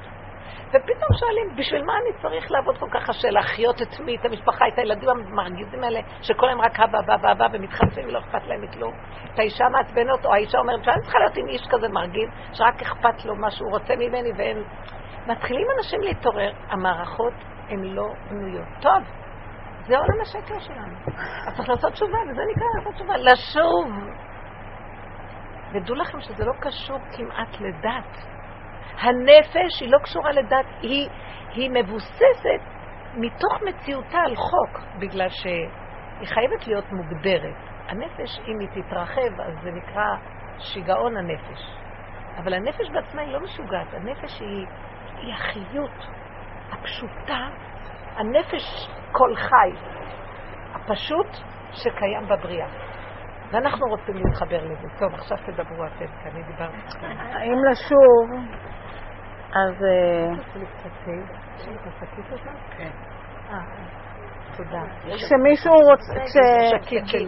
[0.70, 4.68] ופתאום שואלים, בשביל מה אני צריך לעבוד כל כך קשה, להחיות את מי, את המשפחה,
[4.68, 8.94] את הילדים המרגיזים האלה, שכל היום רק הבא, הבא, הבא, ומתחלפים ולא אכפת להם מכלום.
[9.34, 13.26] את האישה מעצבנת, או האישה אומרת שאני צריכה להיות עם איש כזה מרגיז, שרק אכפת
[13.26, 14.64] לו מה שהוא רוצה ממני, ואין...
[15.28, 17.34] מתחילים אנשים להתעורר, המערכות
[17.70, 18.68] הן לא בנויות.
[18.82, 19.04] טוב,
[19.88, 20.96] זה עולם השקר שלנו.
[21.48, 23.88] אז צריך לעשות תשובה, וזה נקרא לעשות תשובה, לשוב.
[25.74, 28.18] ודעו לכם שזה לא קשור כמעט לדת.
[29.00, 31.10] הנפש היא לא קשורה לדת, היא,
[31.54, 32.62] היא מבוססת
[33.16, 37.56] מתוך מציאותה על חוק, בגלל שהיא חייבת להיות מוגדרת.
[37.88, 40.06] הנפש, אם היא תתרחב, אז זה נקרא
[40.60, 41.62] שיגעון הנפש.
[42.38, 44.66] אבל הנפש בעצמה היא לא משוגעת, הנפש היא,
[45.18, 46.06] היא החיות,
[46.72, 47.48] הפשוטה,
[48.16, 49.72] הנפש כל חי,
[50.74, 51.28] הפשוט
[51.72, 52.68] שקיים בבריאה.
[53.54, 54.88] ואנחנו רוצים להתחבר לזה.
[55.00, 56.98] טוב, עכשיו תדברו אתם, כי אני דיברתי.
[57.44, 58.26] אם לשוב,
[59.52, 59.84] אז...
[63.52, 63.58] אה.
[65.16, 66.14] כשמישהו רוצה...
[66.70, 67.26] שקית של...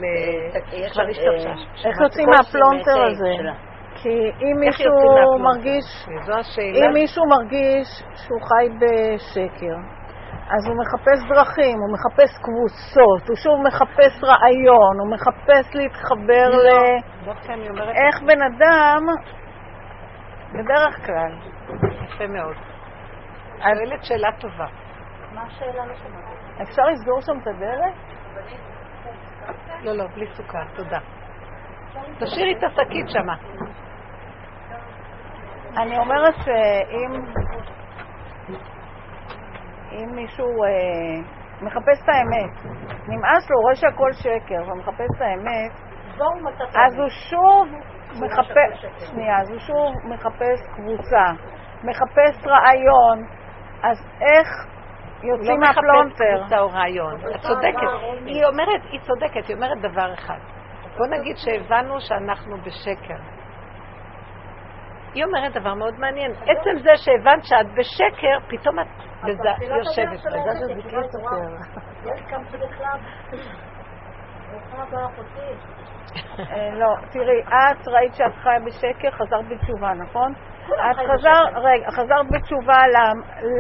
[1.86, 3.34] איך יוצאים מהפלונטר הזה?
[3.96, 4.10] כי
[4.42, 4.92] אם מישהו
[5.40, 5.86] מרגיש...
[6.60, 10.05] אם מישהו מרגיש שהוא חי בשקר,
[10.50, 16.68] אז הוא מחפש דרכים, הוא מחפש קבוצות, הוא שוב מחפש רעיון, הוא מחפש להתחבר ל...
[17.50, 17.96] אני אומרת...
[17.96, 19.02] איך בן אדם,
[20.54, 21.38] בדרך כלל.
[22.06, 22.56] יפה מאוד.
[23.58, 24.66] שואלת שאלה טובה.
[25.34, 26.64] מה השאלה לא שמעתי?
[26.64, 27.94] אפשר לסגור שם את הדלת?
[29.82, 31.00] לא, לא, בלי סוכר, תודה.
[32.20, 33.36] תשאירי את השקית שמה.
[35.78, 37.22] אני אומרת שאם
[39.96, 40.70] אם מישהו אה,
[41.62, 42.52] מחפש את האמת,
[43.08, 45.72] נמאס לו, רואה שהכל שקר ומחפש את האמת,
[46.76, 47.68] אז הוא שוב
[48.22, 51.26] מחפש, שנייה, אז הוא שוב מחפש קבוצה,
[51.84, 53.26] מחפש רעיון,
[53.84, 54.48] אז איך
[55.24, 56.24] יוצאים מהפלונטר?
[56.24, 57.80] לא מחפש קבוצה או רעיון, את צודקת.
[58.26, 60.40] היא אומרת, היא צודקת, היא אומרת דבר אחד.
[60.98, 63.35] בוא נגיד שהבנו שאנחנו בשקר.
[65.16, 66.32] היא אומרת דבר מאוד מעניין.
[66.32, 68.88] עצם זה שהבנת שאת בשקר, פתאום את
[69.62, 70.20] יושבת.
[75.06, 75.52] אחותי.
[76.40, 80.34] אה, לא, תראי, את ראית שאת חיה בשקר, חזרת בתשובה, נכון?
[80.66, 82.78] את חזרת, רגע, חזרת בתשובה,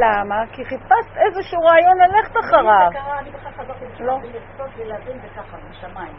[0.01, 0.43] למה?
[0.51, 2.89] כי חיפשת איזשהו רעיון ללכת אחריו.
[3.19, 4.13] אני בכלל חזרתי בתשובה לא.
[4.13, 6.13] ולצפות ולהבין וככה, בשמיים.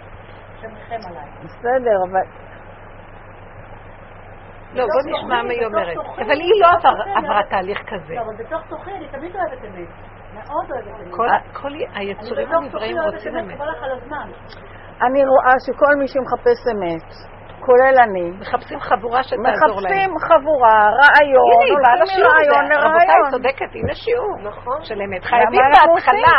[0.61, 1.29] שמכם עליי.
[1.45, 2.46] בסדר, אבל
[4.77, 5.97] לא, בוא נשמע מה היא אומרת.
[6.19, 6.69] אבל היא לא
[7.19, 8.15] עברה תהליך כזה.
[8.15, 9.89] לא, אבל בתוך תוכי אני תמיד אוהבת אמת.
[10.35, 11.15] מאוד אוהבת אמת.
[11.53, 13.61] כל היצורים הנבראים רוצים אמת.
[15.03, 17.36] אני רואה שכל מי שמחפש אמת,
[17.67, 18.27] כולל אני.
[18.41, 19.57] מחפשים חבורה שתעזור להם.
[19.57, 21.79] מחפשים חבורה, רעיון, הולכים
[22.25, 22.95] מרעיון לרעיון.
[22.95, 24.35] רבותיי, צודקת, הנה שיעור.
[24.51, 24.79] נכון.
[24.89, 25.23] של אמת.
[25.31, 26.37] חייבים בהתחלה,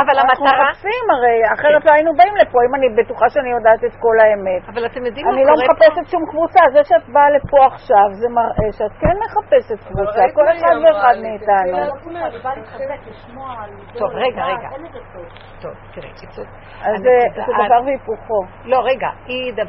[0.00, 0.30] אבל המטרה...
[0.30, 4.16] אנחנו מחפשים הרי, אחרת לא היינו באים לפה, אם אני בטוחה שאני יודעת את כל
[4.22, 4.62] האמת.
[4.70, 5.50] אבל אתם יודעים מה קורה פה?
[5.50, 9.78] אני לא מחפשת שום קבוצה, זה שאת באה לפה עכשיו, זה מראה שאת כן מחפשת
[9.88, 11.78] קבוצה, כל אחד ואחד מאיתנו.
[14.00, 14.68] טוב, רגע, רגע.
[15.62, 16.10] טוב, תראי,
[16.86, 18.40] אז זה דבר והיפוכו.
[18.64, 19.08] לא, רגע,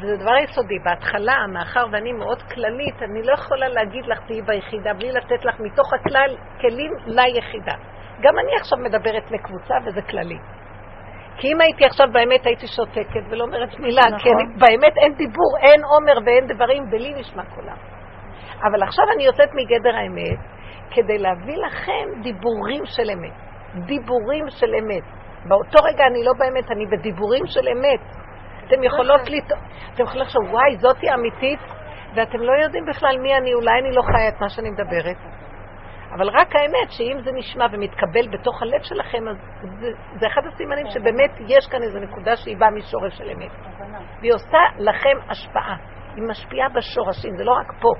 [0.02, 0.78] זה דבר יסודי.
[0.84, 5.60] בהתחלה, מאחר ואני מאוד כללית, אני לא יכולה להגיד לך תהיי ביחידה בלי לתת לך
[5.60, 7.74] מתוך הכלל כלים ליחידה.
[8.22, 10.38] גם אני עכשיו מדברת לקבוצה וזה כללי.
[11.36, 14.18] כי אם הייתי עכשיו באמת הייתי שותקת ולא אומרת מילה, נכון.
[14.18, 17.76] כי אני, באמת אין דיבור, אין עומר ואין דברים, בלי נשמע קולם.
[18.62, 20.38] אבל עכשיו אני יוצאת מגדר האמת
[20.90, 23.36] כדי להביא לכם דיבורים של אמת.
[23.86, 25.04] דיבורים של אמת.
[25.48, 28.21] באותו רגע אני לא באמת, אני בדיבורים של אמת.
[28.66, 29.60] אתם יכולות לטעות,
[29.94, 31.60] אתם יכולים לחשוב, וואי, זאתי אמיתית,
[32.14, 35.16] ואתם לא יודעים בכלל מי אני, אולי אני לא חיה את מה שאני מדברת.
[36.14, 39.36] אבל רק האמת, שאם זה נשמע ומתקבל בתוך הלב שלכם, אז
[39.80, 39.88] זה,
[40.20, 43.50] זה אחד הסימנים שבאמת יש כאן איזו נקודה שהיא באה משורש של אמת.
[44.20, 45.76] והיא עושה לכם השפעה.
[46.16, 47.92] היא משפיעה בשורשים, זה לא רק פה.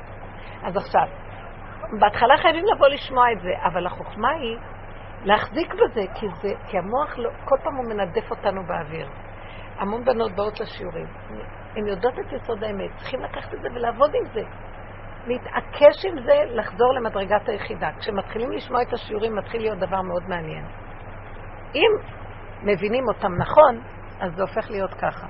[0.65, 1.07] אז עכשיו,
[2.01, 4.57] בהתחלה חייבים לבוא לשמוע את זה, אבל החוכמה היא
[5.25, 9.09] להחזיק בזה, כי, זה, כי המוח לא, כל פעם הוא מנדף אותנו באוויר.
[9.83, 11.07] המון בנות באות לשיעורים.
[11.77, 14.43] הן יודעות את יסוד האמת, צריכים לקחת את זה ולעבוד עם זה.
[15.27, 17.91] להתעקש עם זה, לחזור למדרגת היחידה.
[17.99, 20.65] כשמתחילים לשמוע את השיעורים, מתחיל להיות דבר מאוד מעניין.
[21.75, 21.91] אם
[22.63, 23.81] מבינים אותם נכון,
[24.21, 25.27] אז זה הופך להיות ככה.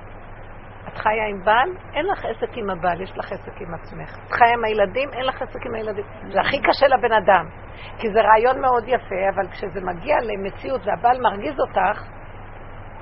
[0.88, 4.18] את חיה עם בעל, אין לך עסק עם הבעל, יש לך עסק עם עצמך.
[4.26, 6.04] את חיה עם הילדים, אין לך עסק עם הילדים.
[6.32, 7.46] זה הכי קשה לבן אדם,
[7.98, 12.02] כי זה רעיון מאוד יפה, אבל כשזה מגיע למציאות והבעל מרגיז אותך,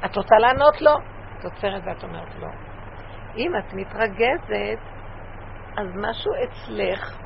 [0.05, 0.93] את רוצה לענות לו?
[1.41, 2.49] את עוצרת ואת אומרת לא.
[3.37, 4.79] אם את מתרגזת,
[5.77, 7.17] אז משהו אצלך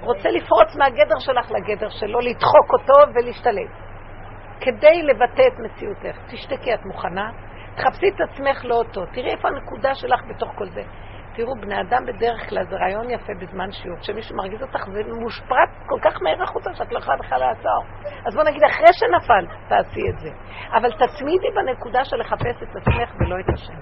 [0.00, 3.70] רוצה לפרוץ מהגדר שלך לגדר שלו, לדחוק אותו ולהשתלט.
[4.60, 6.18] כדי לבטא את מציאותך.
[6.30, 7.30] תשתקי, את מוכנה?
[7.76, 9.06] תחפשי את עצמך לא אותו.
[9.06, 10.82] תראי איפה הנקודה שלך בתוך כל זה.
[11.36, 13.98] תראו, בני אדם בדרך כלל זה רעיון יפה בזמן שיעור.
[13.98, 17.84] כשמישהו מרגיז אותך זה מושפרט כל כך מהר החוצה שאת לא יכולה בכלל לעצור.
[18.26, 20.30] אז בוא נגיד, אחרי שנפל, תעשי את זה.
[20.76, 23.76] אבל תצמידי בנקודה של לחפש את עצמך ולא את השני.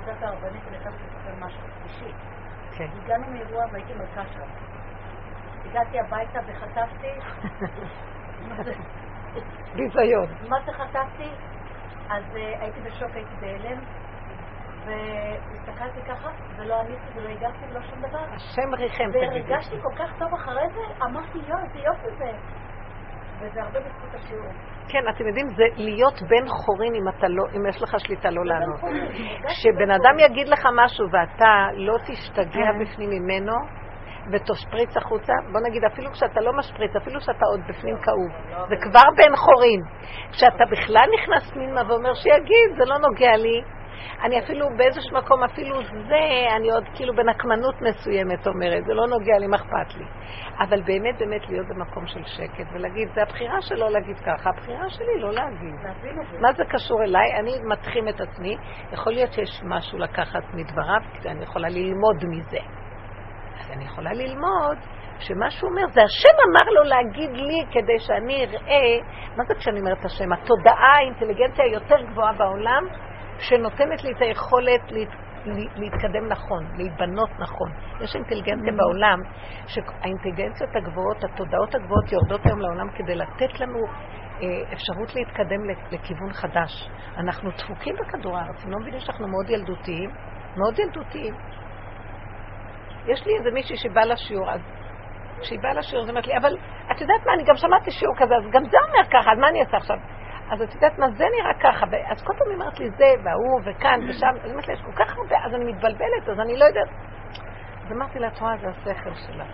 [0.00, 2.12] יודעת הרבנית, אני חייבת לספר משהו אישי.
[2.76, 2.88] כן.
[3.04, 4.48] הגענו מאירוע והייתי מלכה שם.
[5.64, 7.08] הגעתי הביתה וחטפתי...
[9.76, 10.26] ביזיון.
[10.48, 11.30] מה זה חטפתי?
[12.10, 13.80] אז הייתי בשוק, הייתי בהלם.
[14.86, 18.24] והסתכלתי ככה, ולא עניתי ולא הגעתי ולא שום דבר.
[18.34, 19.26] השם ריחם תגידי.
[19.26, 22.30] והרגשתי כל כך טוב אחרי זה, אמרתי, יואו, איזה יופי זה.
[23.40, 24.52] וזה הרבה בזכות השיעור.
[24.88, 28.44] כן, אתם יודעים, זה להיות בן חורין אם, אתה לא, אם יש לך שליטה לא
[28.44, 28.80] לענות.
[29.46, 33.52] כשבן אדם יגיד לך משהו ואתה לא תשתגע בפנים ממנו
[34.32, 38.30] ותשפריץ החוצה, בוא נגיד, אפילו כשאתה לא משפריץ, אפילו כשאתה עוד בפנים כאוב,
[38.68, 39.80] זה כבר בן חורין.
[40.32, 43.62] כשאתה בכלל נכנס פנימה ואומר שיגיד, זה לא נוגע לי,
[44.24, 49.38] אני אפילו באיזשהו מקום, אפילו זה, אני עוד כאילו בנקמנות מסוימת אומרת, זה לא נוגע
[49.38, 50.04] לי, מה אכפת לי?
[50.58, 55.20] אבל באמת באמת להיות במקום של שקט ולהגיד, זה הבחירה שלו להגיד ככה, הבחירה שלי
[55.20, 55.74] לא להגיד.
[56.40, 57.38] מה זה קשור אליי?
[57.40, 58.56] אני מתחים את עצמי,
[58.92, 62.58] יכול להיות שיש משהו לקחת מדבריו, כי אני יכולה ללמוד מזה.
[63.60, 64.78] אז אני יכולה ללמוד
[65.18, 68.98] שמה שהוא אומר זה השם אמר לו להגיד לי כדי שאני אראה,
[69.36, 70.32] מה זה כשאני אומרת השם?
[70.32, 72.84] התודעה, האינטליגנציה היותר גבוהה בעולם,
[73.38, 75.08] שנותנת לי את היכולת להת,
[75.76, 77.70] להתקדם נכון, להיבנות נכון.
[78.00, 78.76] יש אינטליגנציה mm.
[78.76, 79.18] בעולם,
[79.66, 83.78] שהאינטליגנציות הגבוהות, התודעות הגבוהות יורדות היום לעולם כדי לתת לנו
[84.42, 85.60] אה, אפשרות להתקדם
[85.90, 86.88] לכיוון חדש.
[87.16, 90.10] אנחנו דפוקים בכדור הארץ, אתם לא מבינים שאנחנו מאוד ילדותיים?
[90.56, 91.34] מאוד ילדותיים.
[93.06, 94.60] יש לי איזה מישהי שבא לשיעור, אז
[95.40, 96.56] כשהיא באה לשיעור, היא אומרת לי, אבל
[96.92, 99.48] את יודעת מה, אני גם שמעתי שיעור כזה, אז גם זה אומר ככה, אז מה
[99.48, 99.96] אני אעשה עכשיו?
[100.50, 103.60] אז את יודעת מה, זה נראה ככה, אז כל פעם היא אומרת לי זה, וההוא,
[103.64, 106.64] וכאן, ושם, היא אומרת לי, יש כל כך הרבה, אז אני מתבלבלת, אז אני לא
[106.64, 106.88] יודעת.
[107.84, 109.46] אז אמרתי לה, את רואה, זה השכל שלך.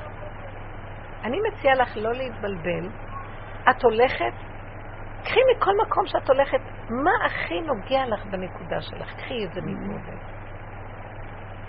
[1.25, 2.89] אני מציעה לך לא להתבלבל.
[3.71, 4.33] את הולכת,
[5.25, 6.61] קחי מכל מקום שאת הולכת,
[6.91, 9.15] מה הכי נוגע לך בנקודה שלך?
[9.15, 10.19] קחי איזה מתמודד.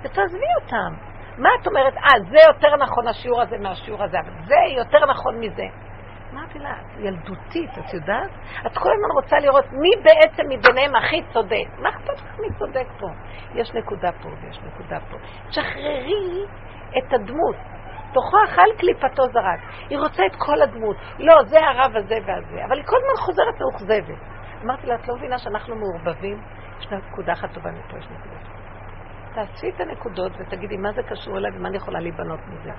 [0.02, 0.94] ותעזבי אותם.
[1.38, 5.40] מה את אומרת, אה, זה יותר נכון השיעור הזה מהשיעור הזה, אבל זה יותר נכון
[5.40, 5.66] מזה.
[6.34, 8.30] אמרתי לה, ילדותית, את יודעת?
[8.66, 11.68] את כל הזמן רוצה לראות מי בעצם מביניהם הכי צודק.
[11.78, 13.08] מה אכפת לך מי צודק פה?
[13.56, 15.18] יש נקודה פה ויש נקודה פה.
[15.50, 16.46] שחררי
[16.98, 17.56] את הדמות.
[18.14, 19.60] תוכו אכל קליפתו זרק.
[19.90, 20.98] היא רוצה את כל הדמות.
[21.20, 22.66] לא, זה הרב הזה והזה.
[22.66, 24.20] אבל היא כל הזמן חוזרת מאוכזבת.
[24.64, 26.42] אמרתי לה, את לא מבינה שאנחנו מעורבבים?
[26.80, 28.52] יש נקודה אחת טובה מפה, יש נקודה.
[29.34, 32.72] תעשי את הנקודות ותגידי מה זה קשור אליי ומה אני יכולה להיבנות מזה.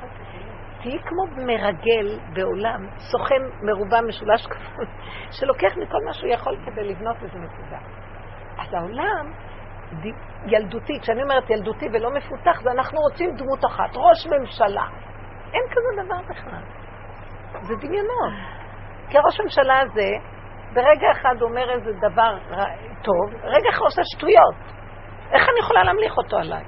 [0.82, 4.86] תהיי כמו מרגל בעולם, סוכן מרובע משולש כפול,
[5.30, 7.78] שלוקח מכל מה שהוא יכול כדי לבנות איזה נקודה.
[8.58, 9.32] אז העולם
[10.46, 14.86] ילדותי, כשאני אומרת ילדותי ולא מפותח, זה אנחנו רוצים דמות אחת, ראש ממשלה.
[15.52, 16.62] אין כזה דבר בכלל.
[17.60, 18.32] זה דמיונות.
[19.08, 20.08] כי הראש ממשלה הזה,
[20.72, 22.38] ברגע אחד אומר איזה דבר
[23.02, 24.54] טוב, רגע אחד עושה שטויות.
[25.32, 26.64] איך אני יכולה להמליך אותו עליי?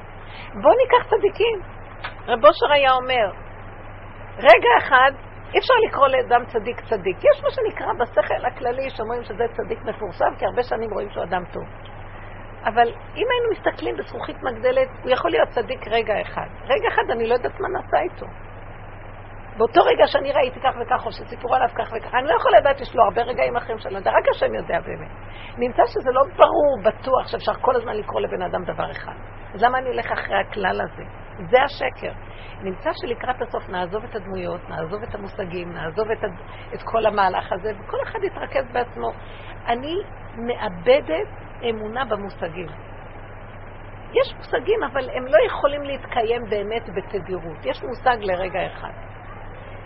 [0.62, 1.60] בואו ניקח צדיקים.
[2.28, 3.43] רב אושר היה אומר,
[4.38, 5.12] רגע אחד,
[5.54, 7.16] אי אפשר לקרוא לאדם צדיק צדיק.
[7.18, 11.42] יש מה שנקרא בשכל הכללי, שאומרים שזה צדיק מפורסם, כי הרבה שנים רואים שהוא אדם
[11.52, 11.64] טוב.
[12.64, 16.46] אבל אם היינו מסתכלים בזכוכית מגדלת, הוא יכול להיות צדיק רגע אחד.
[16.64, 18.26] רגע אחד אני לא יודעת מה נעשה איתו.
[19.56, 22.78] באותו רגע שאני ראיתי כך וכך, או שסיפרו עליו כך וכך, אני לא יכולה לדעת
[22.78, 25.10] שיש לו הרבה רגעים אחרים של אדם, רק השם יודע באמת.
[25.58, 29.14] נמצא שזה לא ברור, בטוח, שאפשר כל הזמן לקרוא לבן אדם דבר אחד.
[29.54, 31.04] אז למה אני אלך אחרי הכלל הזה?
[31.50, 32.12] זה השקר.
[32.62, 36.32] נמצא שלקראת הסוף נעזוב את הדמויות, נעזוב את המושגים, נעזוב את, הד...
[36.74, 39.12] את כל המהלך הזה, וכל אחד יתרכז בעצמו.
[39.66, 39.94] אני
[40.36, 41.28] מאבדת
[41.70, 42.66] אמונה במושגים.
[44.12, 47.64] יש מושגים, אבל הם לא יכולים להתקיים באמת בתדירות.
[47.64, 49.13] יש מושג לרגע אחד.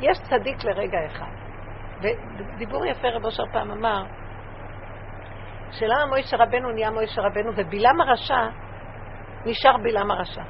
[0.01, 1.33] יש צדיק לרגע אחד.
[2.01, 4.03] ודיבור יפה רבו אושר פעם אמר,
[5.71, 8.47] שלמה מוישה רבנו נהיה מוישה רבנו, ובלעם הרשע
[9.45, 10.43] נשאר בלעם הרשע.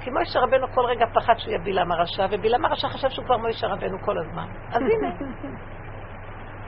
[0.00, 3.36] כי מוישה רבנו כל רגע פחד שהוא יהיה בלעם הרשע, ובלעם הרשע חשב שהוא כבר
[3.36, 4.48] מוישה רבנו כל הזמן.
[4.68, 5.10] אז הנה.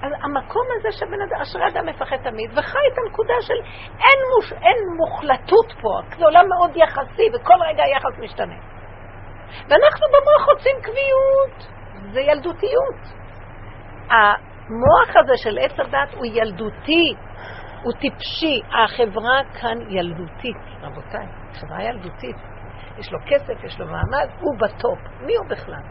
[0.03, 3.55] אז המקום הזה שבן אדם, אשרי אדם מפחד תמיד, וחי את הנקודה של
[4.01, 8.55] אין, מוש, אין מוחלטות פה, זה עולם מאוד יחסי, וכל רגע היחס משתנה.
[9.69, 11.78] ואנחנו במוח רוצים קביעות.
[12.13, 13.01] זה ילדותיות.
[14.11, 17.15] המוח הזה של עץ הדת הוא ילדותי,
[17.83, 18.63] הוא טיפשי.
[18.85, 22.37] החברה כאן ילדותית, רבותיי, חברה ילדותית.
[22.99, 24.99] יש לו כסף, יש לו מעמד, הוא בטופ.
[25.27, 25.83] מי הוא בכלל?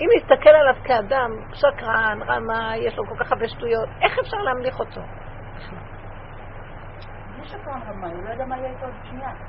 [0.00, 4.80] אם נסתכל עליו כאדם, שקרן, רמה, יש לו כל כך הרבה שטויות, איך אפשר להמליך
[4.80, 5.00] אותו?
[5.00, 5.06] לא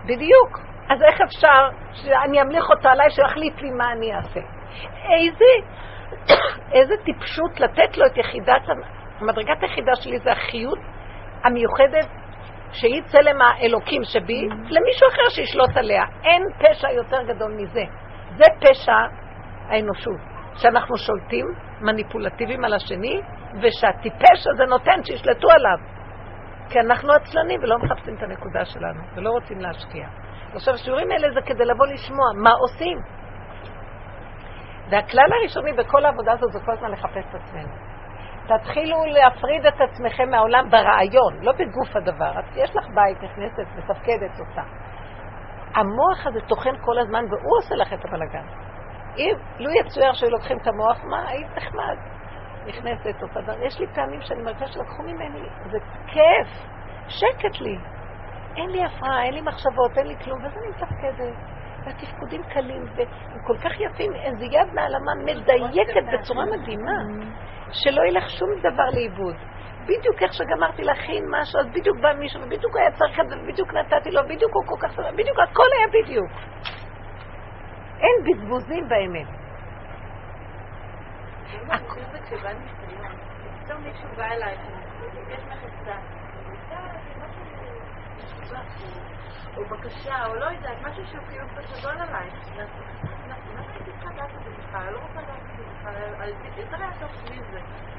[0.03, 0.59] בדיוק.
[0.89, 4.58] אז איך אפשר שאני אמליך אותו עליי, שיחליט לי מה אני אעשה?
[5.09, 5.51] איזה,
[6.77, 8.61] איזה טיפשות לתת לו את יחידת,
[9.19, 10.79] המדרגת היחידה שלי זה החיות
[11.43, 12.07] המיוחדת
[12.71, 14.53] שהיא צלם האלוקים שבי, mm-hmm.
[14.53, 16.03] למישהו אחר שישלוט עליה.
[16.23, 17.83] אין פשע יותר גדול מזה.
[18.37, 18.93] זה פשע
[19.69, 20.19] האנושות,
[20.55, 21.45] שאנחנו שולטים
[21.81, 23.21] מניפולטיביים על השני,
[23.61, 25.77] ושהטיפש הזה נותן שישלטו עליו.
[26.69, 30.07] כי אנחנו עצלנים ולא מחפשים את הנקודה שלנו, ולא רוצים להשקיע.
[30.53, 32.97] עכשיו, השיעורים האלה זה כדי לבוא לשמוע מה עושים.
[34.89, 37.73] והכלל הראשוני בכל העבודה הזאת זה כל הזמן לחפש את עצמנו.
[38.47, 42.31] תתחילו להפריד את עצמכם מהעולם ברעיון, לא בגוף הדבר.
[42.55, 44.61] יש לך בית, נכנסת, מתפקדת, עושה.
[45.75, 48.45] המוח הזה טוחן כל הזמן, והוא עושה לך את הבלגן.
[49.17, 51.97] אם לו יצויר שהיו לוקחים את המוח, מה, היית נחמד.
[52.65, 53.63] נכנסת, דבר.
[53.63, 55.77] יש לי פעמים שאני מרגישה שלקחו ממני, זה
[56.07, 56.47] כיף,
[57.07, 57.77] שקט לי.
[58.57, 61.58] אין לי הפרעה, אין לי מחשבות, אין לי כלום, ואז אני מתפקדת.
[61.85, 66.97] והתפקודים קלים, והם כל כך יפים, איזה יד מעלמה מדייקת בצורה מדהימה,
[67.71, 69.35] שלא ילך שום דבר לאיבוד.
[69.83, 73.73] בדיוק איך שגמרתי להכין משהו, אז בדיוק בא מישהו, ובדיוק היה צריך את זה, ובדיוק
[73.73, 76.31] נתתי לו, בדיוק הוא כל כך סבבה, בדיוק הכל היה בדיוק.
[77.99, 79.27] אין בזבוזים באמת.
[83.63, 84.59] פתאום מישהו בא אלייך,
[89.57, 92.33] או בקשה, או לא יודעת, משהו שהוא כאילו קצת גדול עלייך.
[92.57, 92.63] לא.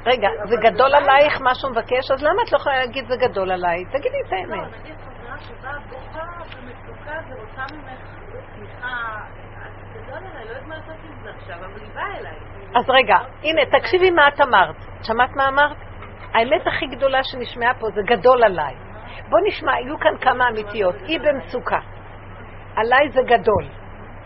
[0.06, 3.50] רגע, זה גדול עלייך מה שהוא מבקש, אז למה את לא יכולה להגיד זה גדול
[3.52, 3.84] עליי?
[3.84, 4.80] תגידי את לא, האמת.
[4.80, 6.26] נגיד חברה שבאה בוכה
[6.56, 8.00] במצוקה ורוצה ממך
[8.54, 9.20] תמיכה,
[9.66, 12.36] את גדול עליי, לא יודעת מה לעשות עם זה עכשיו, אבל היא באה אליי.
[12.74, 14.76] אז רגע, הנה, תקשיבי מה את אמרת.
[15.02, 15.76] שמעת מה אמרת?
[16.34, 18.89] האמת הכי גדולה שנשמעה פה זה גדול עליי.
[19.28, 20.94] בוא נשמע, יהיו כאן כמה אמיתיות.
[21.06, 21.78] היא במצוקה.
[22.76, 23.64] עליי זה גדול,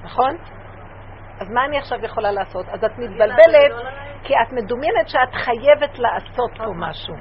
[0.04, 0.36] נכון?
[1.40, 2.66] אז מה אני עכשיו יכולה לעשות?
[2.68, 3.72] אז את מתבלבלת,
[4.22, 7.14] כי את מדומיינת שאת חייבת לעשות פה משהו.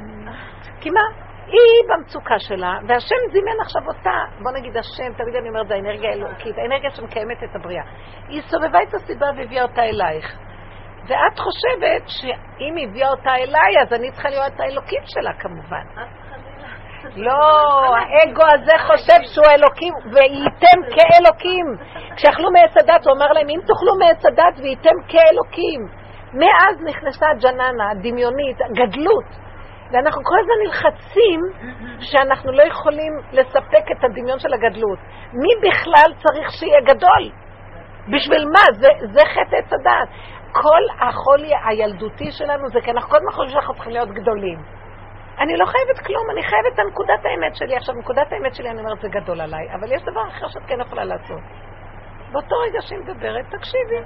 [0.82, 1.02] כי מה?
[1.48, 6.10] היא במצוקה שלה, והשם זימן עכשיו אותה, בוא נגיד השם, תמיד אני אומרת, זה האנרגיה
[6.10, 7.84] האלוקית, האנרגיה שמקיימת את הבריאה.
[8.28, 10.38] היא סובבה את הסיבה והביאה אותה אלייך.
[11.08, 15.86] ואת חושבת שאם היא הביאה אותה אליי, אז אני צריכה להיות האלוקית שלה כמובן.
[17.16, 21.66] לא, האגו הזה חושב שהוא אלוקים, וייתם כאלוקים.
[22.16, 25.88] כשאכלו מעץ הדת, הוא אמר להם, אם תאכלו מעץ הדת וייתם כאלוקים.
[26.34, 29.44] מאז נכנסה הג'ננה, הדמיונית, הגדלות.
[29.92, 31.40] ואנחנו כל הזמן נלחצים
[32.00, 35.00] שאנחנו לא יכולים לספק את הדמיון של הגדלות.
[35.34, 37.32] מי בכלל צריך שיהיה גדול?
[38.14, 38.64] בשביל מה?
[38.74, 40.08] זה, זה חטא עץ הדעת.
[40.52, 44.60] כל החולי הילדותי שלנו זה כי אנחנו כל הזמן חושבים שאנחנו צריכים להיות גדולים.
[45.40, 47.76] אני לא חייבת כלום, אני חייבת את נקודת האמת שלי.
[47.76, 50.82] עכשיו, נקודת האמת שלי, אני אומרת, זה גדול עליי, אבל יש דבר אחר שאת כן
[50.82, 51.42] יכולה לעשות.
[52.32, 53.98] באותו רגע שהיא מדברת, תקשיבי.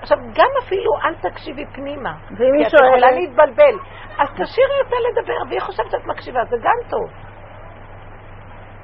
[0.00, 2.12] עכשיו, גם אפילו אל תקשיבי פנימה.
[2.30, 3.78] ואם כי היא את יכולה שואלת, להתבלבל.
[4.18, 7.27] אז תשאירי אותה לדבר, והיא חושבת שאת מקשיבה, זה גם טוב.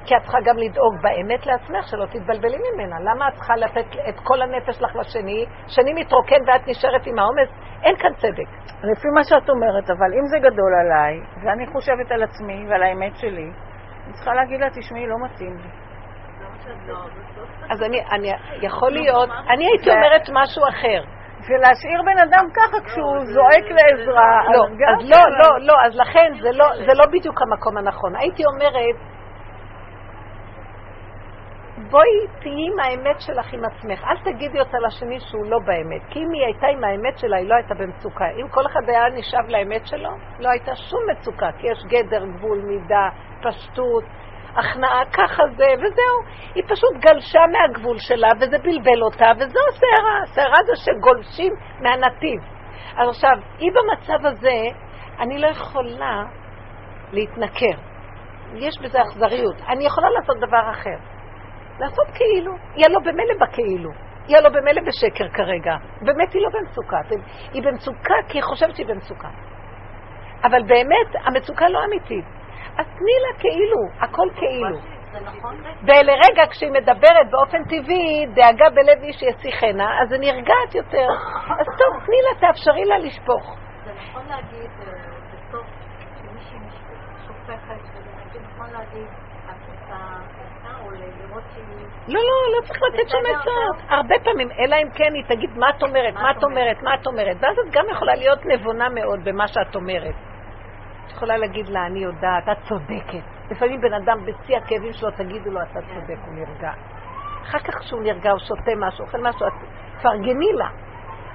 [0.05, 2.95] כי את צריכה גם לדאוג באמת לעצמך, שלא תתבלבלי ממנה.
[2.99, 7.49] למה את צריכה לתת את כל הנפש לך לשני, שני מתרוקן ואת נשארת עם העומס?
[7.83, 8.49] אין כאן צדק.
[8.83, 13.15] לפי מה שאת אומרת, אבל אם זה גדול עליי, ואני חושבת על עצמי ועל האמת
[13.15, 13.49] שלי,
[14.05, 15.69] אני צריכה להגיד לה, תשמעי, לא מתאים לי.
[17.69, 18.31] אז אני, אני,
[18.61, 21.03] יכול להיות, אני הייתי אומרת משהו אחר.
[21.49, 24.43] ולהשאיר בן אדם ככה כשהוא זועק לעזרה.
[24.53, 28.15] לא, אז לא, כן, לא, לא, אז לכן זה לא, זה לא בדיוק המקום הנכון.
[28.15, 28.95] הייתי אומרת,
[31.89, 34.03] בואי תהיי עם האמת שלך עם עצמך.
[34.03, 36.01] אל תגידי אותה לשני שהוא לא באמת.
[36.09, 38.25] כי אם היא הייתה עם האמת שלה, היא לא הייתה במצוקה.
[38.41, 40.09] אם כל אחד היה נשאב לאמת שלו,
[40.39, 41.49] לא הייתה שום מצוקה.
[41.57, 43.09] כי יש גדר, גבול, מידה,
[43.43, 44.03] פשטות,
[44.55, 46.17] הכנעה, ככה זה, וזהו.
[46.55, 50.21] היא פשוט גלשה מהגבול שלה, וזה בלבל אותה, וזו הסערה.
[50.23, 52.41] הסערה זה שגולשים מהנתיב.
[52.97, 54.61] אז עכשיו, היא במצב הזה,
[55.19, 56.23] אני לא יכולה
[57.11, 57.77] להתנכר.
[58.53, 59.55] יש בזה אכזריות.
[59.69, 61.14] אני יכולה לעשות דבר אחר.
[61.79, 62.51] לעשות כאילו.
[62.75, 63.89] היא הלא במילא בכאילו.
[64.27, 65.75] היא הלא במילא בשקר כרגע.
[66.01, 66.97] באמת היא לא במצוקה.
[67.53, 69.29] היא במצוקה כי היא חושבת שהיא במצוקה.
[70.43, 72.25] אבל באמת, המצוקה לא אמיתית.
[72.77, 74.95] אז תני לה כאילו, הכל כאילו.
[75.83, 81.07] ולרגע כשהיא מדברת באופן טבעי, דאגה בלב איש ישיחנה, אז היא נרגעת יותר.
[81.59, 83.57] אז טוב, תני לה, תאפשרי לה לשפוך.
[83.85, 84.93] זה נכון להגיד אה,
[85.33, 85.65] בסוף,
[86.15, 86.57] כשמישהי
[87.27, 87.81] שופכת,
[88.33, 89.07] זה נכון להגיד,
[89.45, 91.87] את רוצה עצה או לראות שהיא...
[92.07, 93.83] לא, לא, לא צריך לתת שום בסדר, עצות.
[93.89, 97.07] הרבה פעמים, אלא אם כן היא תגיד מה את אומרת, מה את אומרת, מה את
[97.07, 97.37] אומרת.
[97.39, 100.15] ואז את גם יכולה להיות נבונה מאוד במה שאת אומרת.
[101.05, 103.25] את יכולה להגיד לה, אני יודעת, את צודקת.
[103.51, 106.71] לפעמים בן אדם בשיא הכאבים שלו, תגידו לו, אתה צודק, הוא נרגע.
[107.43, 109.53] אחר כך כשהוא נרגע, הוא שותה משהו, אוכל משהו, את
[109.97, 110.69] תפרגני לה.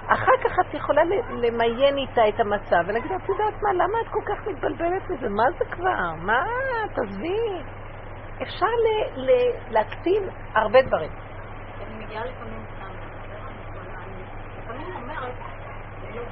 [0.06, 4.20] אחר כך את יכולה למיין איתה את המצב ולהגיד, את יודעת מה, למה את כל
[4.26, 5.28] כך מתבלבלת מזה?
[5.28, 6.14] מה זה כבר?
[6.22, 6.44] מה?
[6.94, 7.79] תעזבי.
[8.42, 10.22] אפשר ל- ל- להקטין
[10.54, 11.10] הרבה דברים.
[11.86, 12.84] אני מגיעה לפעמים סתם,
[14.70, 15.34] אני לפעמים אומרת,
[16.14, 16.22] לא.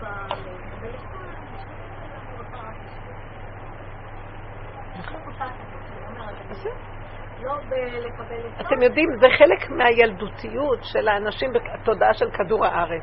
[8.61, 13.02] אתם יודעים, זה חלק מהילדותיות של האנשים בתודעה של כדור הארץ.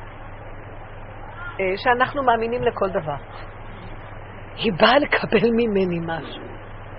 [1.59, 3.15] אה, שאנחנו מאמינים לכל דבר.
[4.55, 6.43] היא באה לקבל ממני משהו.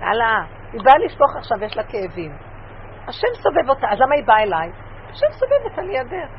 [0.01, 0.45] יאללה,
[0.77, 2.31] היא באה לשפוך עכשיו, יש לה כאבים.
[3.07, 4.71] השם סובב אותה, אז למה היא באה אליי?
[5.09, 6.29] השם סובב אותה לידך.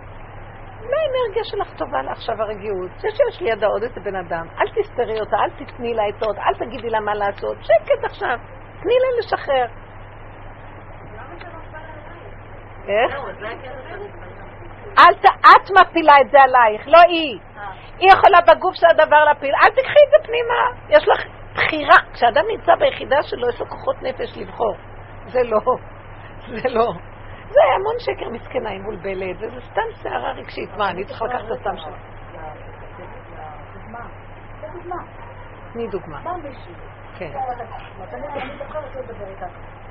[0.91, 2.91] מה האנרגיה שלך טובה לה עכשיו הרגיעות?
[2.99, 6.55] זה שיש לידה עוד איזה בן אדם, אל תסתרי אותה, אל תתני לה עצות, אל
[6.55, 8.39] תגידי לה מה לעשות, שקט עכשיו,
[8.83, 9.67] תני לה לשחרר.
[12.89, 13.15] איך?
[14.99, 15.25] אל ת...
[15.25, 17.39] את מפילה את זה עלייך, לא היא.
[17.99, 20.89] היא יכולה בגוף של הדבר להפיל, אל תקחי את זה פנימה.
[20.89, 21.97] יש לך בחירה.
[22.13, 24.77] כשאדם נמצא ביחידה שלו, יש לו כוחות נפש לבחור.
[25.27, 25.61] זה לא.
[26.63, 26.93] זה לא.
[27.51, 30.71] זה המון שקר מסכנה, היא מבולבלת, וזה סתם סערה רגשית.
[30.77, 31.97] מה, אני צריכה לקחת את הסתם שלה.
[35.73, 36.21] תני דוגמה.
[37.19, 37.31] כן.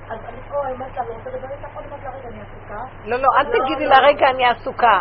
[0.09, 2.81] אז אני פה אומרת לה, לא רוצה לדבר איתך, עוד אומרת לה, רגע, אני עסוקה.
[3.05, 4.99] לא, לא, אל תגידי לה, רגע, אני עסוקה?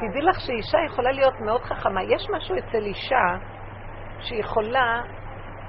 [0.00, 2.02] תדעי לך שאישה יכולה להיות מאוד חכמה.
[2.02, 3.36] יש משהו אצל אישה
[4.20, 5.02] שיכולה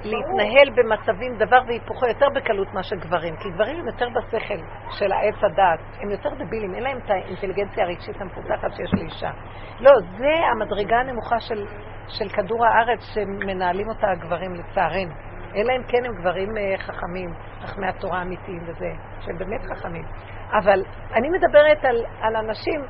[0.04, 5.36] להתנהל במצבים דבר והיפוכו יותר בקלות מאשר גברים, כי גברים הם יותר בשכל של העץ
[5.44, 9.32] הדעת, הם יותר דבילים, אין להם את האינטליגנציה הרגשית המפותחת שיש לאישה.
[9.80, 11.66] לא, זה המדרגה הנמוכה של,
[12.08, 15.14] של כדור הארץ שמנהלים אותה הגברים לצערנו.
[15.56, 20.04] אלא אם כן הם גברים אה, חכמים, חכמי התורה האמיתיים וזה, שהם באמת חכמים.
[20.52, 20.84] אבל
[21.14, 22.82] אני מדברת על, על אנשים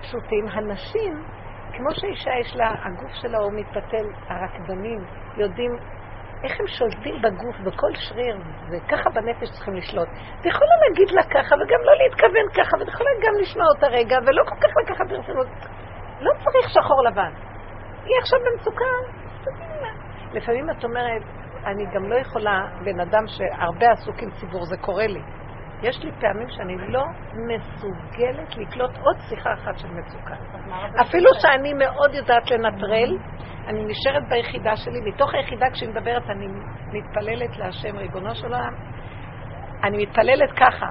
[0.00, 0.44] פשוטים.
[0.52, 1.22] הנשים,
[1.78, 5.00] כמו שאישה יש לה, הגוף שלה הוא מתפתל, הרקדנים
[5.36, 5.70] יודעים
[6.44, 8.36] איך הם שולטים בגוף, בכל שריר,
[8.70, 10.08] וככה בנפש צריכים לשלוט.
[10.40, 14.16] אתה יכולה להגיד לה ככה, וגם לא להתכוון ככה, ואתה יכולה גם לשמוע אותה רגע,
[14.26, 15.46] ולא כל כך לקחת ברצינות.
[16.20, 17.32] לא צריך שחור לבן.
[18.04, 18.92] היא עכשיו במצוקה,
[20.32, 21.22] לפעמים את אומרת,
[21.66, 25.20] אני גם לא יכולה, בן אדם שהרבה עסוק עם ציבור, זה קורה לי.
[25.82, 27.04] יש לי פעמים שאני לא
[27.34, 30.34] מסוגלת לקלוט עוד שיחה אחת של מצוקה.
[31.00, 33.18] אפילו שאני מאוד יודעת לנטרל,
[33.66, 36.46] אני נשארת ביחידה שלי, מתוך היחידה כשהיא מדברת אני
[36.92, 38.74] מתפללת להשם, ריבונו של עולם,
[39.84, 40.86] אני מתפללת ככה.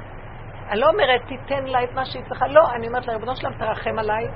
[0.70, 3.54] אני לא אומרת, תיתן לה את מה שהיא צריכה, לא, אני אומרת לה, ריבונו שלם,
[3.54, 4.28] תרחם עליי,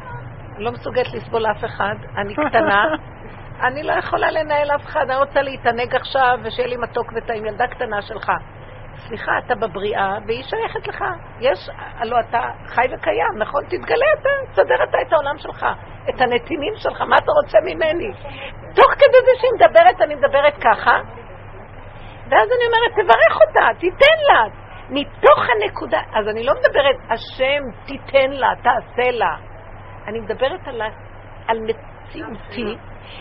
[0.55, 2.83] אני לא מסוגלת לסבול אף אחד, אני קטנה,
[3.67, 7.67] אני לא יכולה לנהל אף אחד, אני רוצה להתענג עכשיו ושיהיה לי מתוק וטעים, ילדה
[7.67, 8.31] קטנה שלך.
[9.07, 11.03] סליחה, אתה בבריאה והיא שייכת לך.
[11.39, 13.63] יש, הלוא אתה חי וקיים, נכון?
[13.63, 15.65] תתגלה אתה, תסדר אתה את העולם שלך,
[16.09, 18.11] את הנתינים שלך, מה אתה רוצה ממני?
[18.75, 20.99] תוך כדי זה שהיא מדברת, אני מדברת ככה,
[22.29, 24.61] ואז אני אומרת, תברך אותה, תיתן לה.
[24.91, 29.35] מתוך הנקודה, אז אני לא מדברת, השם תיתן לה, תעשה לה.
[30.07, 30.81] אני מדברת על,
[31.47, 32.77] על מציאותי.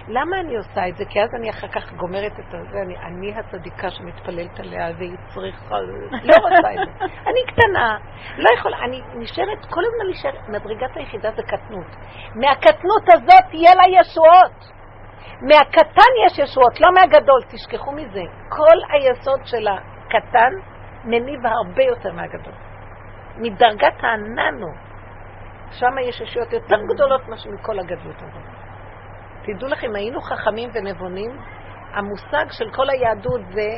[0.08, 1.04] למה אני עושה את זה?
[1.04, 5.74] כי אז אני אחר כך גומרת את זה, אני, אני הצדיקה שמתפללת עליה והיא צריכה,
[6.22, 7.04] לא רוצה את זה.
[7.04, 7.98] אני קטנה,
[8.38, 11.96] לא יכולה, אני נשארת, כל הזמן נשארת, מדרגת היחידה זה קטנות.
[12.34, 14.80] מהקטנות הזאת תהיה לה ישועות.
[15.42, 18.22] מהקטן יש ישועות, לא מהגדול, תשכחו מזה.
[18.48, 20.52] כל היסוד של הקטן
[21.04, 22.54] מניב הרבה יותר מהגדול.
[23.36, 24.66] מדרגת הננו,
[25.70, 28.59] שם יש ישויות יותר גדולות מאשר מכל הגדלות הזאת.
[29.54, 31.30] תדעו לכם, היינו חכמים ונבונים,
[31.94, 33.68] המושג של כל היהדות זה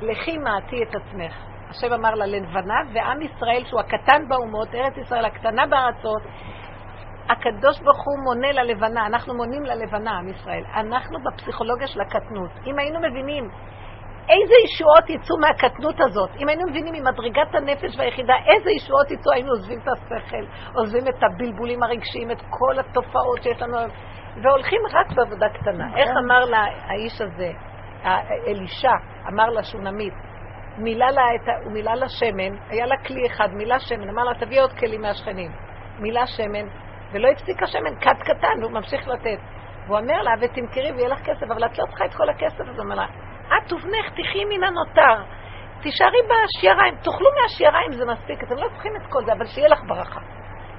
[0.00, 1.34] לכי מעטי את עצמך.
[1.70, 6.22] השם אמר לה ללבנה, ועם ישראל, שהוא הקטן באומות, ארץ ישראל הקטנה בארצות,
[7.28, 10.64] הקדוש ברוך הוא מונה ללבנה, אנחנו מונים ללבנה, עם ישראל.
[10.74, 12.50] אנחנו בפסיכולוגיה של הקטנות.
[12.66, 13.50] אם היינו מבינים
[14.28, 19.50] איזה ישועות יצאו מהקטנות הזאת, אם היינו מבינים ממדרגת הנפש והיחידה איזה ישועות יצאו, היינו
[19.50, 23.78] עוזבים את השכל, עוזבים את הבלבולים הרגשיים, את כל התופעות שיש לנו
[24.42, 25.96] והולכים רק בעבודה קטנה.
[25.96, 26.24] איך נכון.
[26.24, 27.52] אמר לה האיש הזה,
[28.46, 28.92] אלישע,
[29.28, 30.14] אמר לה שונמית,
[30.78, 31.22] מילא לה.
[31.64, 35.00] הוא מילא לה שמן, היה לה כלי אחד, מילא שמן, אמר לה תביא עוד כלים
[35.00, 35.52] מהשכנים.
[35.98, 36.66] מילא שמן,
[37.12, 39.38] ולא הפסיק השמן, כת קטן, הוא ממשיך לתת.
[39.86, 42.82] והוא אומר לה, ותמכרי ויהיה לך כסף, אבל את לא צריכה את כל הכסף הזה.
[42.82, 43.06] אומר לה,
[43.46, 45.22] את ובנך תחי מן הנותר,
[45.82, 49.80] תישארי בשיעריים, תאכלו מהשיעריים, זה מספיק, אתם לא צריכים את כל זה, אבל שיהיה לך
[49.86, 50.20] ברכה.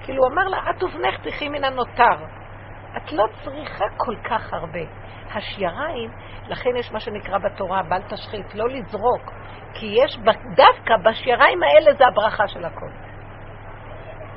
[0.04, 2.43] כאילו, הוא אמר לה, את ובנך תחי מן הנותר.
[2.98, 4.80] את לא צריכה כל כך הרבה.
[5.36, 6.12] השייריים,
[6.48, 9.32] לכן יש מה שנקרא בתורה, בל תשחית, לא לזרוק,
[9.74, 10.18] כי יש
[10.56, 12.90] דווקא בשייריים האלה זה הברכה של הכל.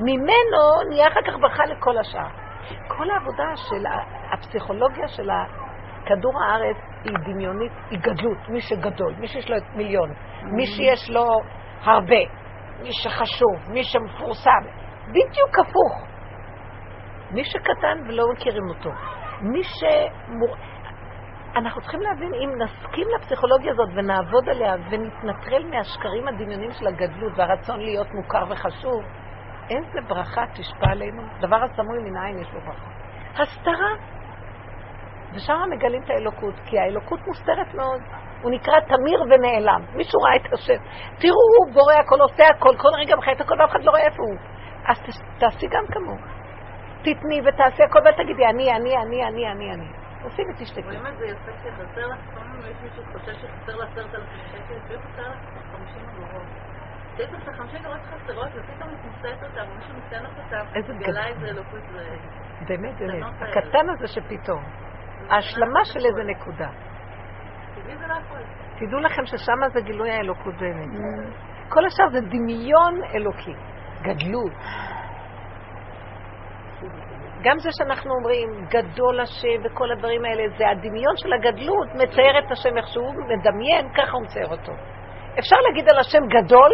[0.01, 2.29] ממנו נהיה אחר כך ברכה לכל השאר.
[2.89, 3.85] כל העבודה של
[4.33, 5.31] הפסיכולוגיה של
[6.07, 11.25] כדור הארץ היא דמיונית, היא גדלות, מי שגדול, מי שיש לו מיליון, מי שיש לו
[11.83, 12.23] הרבה,
[12.83, 14.63] מי שחשוב, מי שמפורסם,
[15.09, 16.16] בדיוק הפוך.
[17.31, 18.91] מי שקטן ולא מכירים אותו,
[19.41, 20.57] מי שמור...
[21.57, 27.81] אנחנו צריכים להבין, אם נסכים לפסיכולוגיה הזאת ונעבוד עליה ונתנטרל מהשקרים הדמיונים של הגדלות והרצון
[27.81, 29.03] להיות מוכר וחשוב,
[29.71, 31.23] איזה ברכה תשפע עלינו.
[31.41, 32.91] דבר הסמוי מן העין יש לו ברכה.
[33.43, 33.91] הסתרה.
[35.35, 38.01] ושם מגלים את האלוקות, כי האלוקות מוסתרת מאוד.
[38.43, 39.81] הוא נקרא תמיר ונעלם.
[39.95, 40.83] מישהו ראה את השם.
[41.19, 44.23] תראו, הוא בורא הכל, עושה הכל, כל רגע בחיים הכל, ואף אחד לא רואה איפה
[44.23, 44.39] הוא.
[44.87, 44.97] אז
[45.39, 46.36] תעשי גם כמוהו.
[47.07, 49.89] תתני ותעשי הכל ותגידי, אני, אני, אני, אני, אני, אני.
[50.23, 50.83] עושים ותשתקי.
[50.83, 54.75] רואים את זה יפה שחסר לך, לפעמים יש מישהו שחושב שחסר לה עשרת אלפים שקל,
[54.75, 55.37] לפעמים חסר לך
[55.73, 56.47] חמישים אגורות.
[57.17, 61.31] שיש לך חמישים אגורות חסרות, ופתאום את מוצאת אותם, ומישהו נותן לך אותם, איזה גלה
[61.31, 61.35] גדול.
[61.35, 62.17] איזה אלוקות זה...
[62.69, 63.23] באמת, באמת.
[63.41, 63.59] האלה.
[63.59, 64.65] הקטן הזה שפתאום.
[65.31, 66.69] ההשלמה של איזה נקודה.
[68.09, 68.15] לא.
[68.79, 70.89] תדעו לכם ששם זה גילוי האלוקות באמת.
[71.69, 73.55] כל השאר זה דמיון אלוקי,
[74.03, 74.53] גדלות.
[77.47, 82.51] גם זה שאנחנו אומרים, גדול השם וכל הדברים האלה, זה הדמיון של הגדלות, מצייר את
[82.51, 84.73] השם איך שהוא מדמיין, ככה הוא מצייר אותו.
[85.39, 86.71] אפשר להגיד על השם גדול?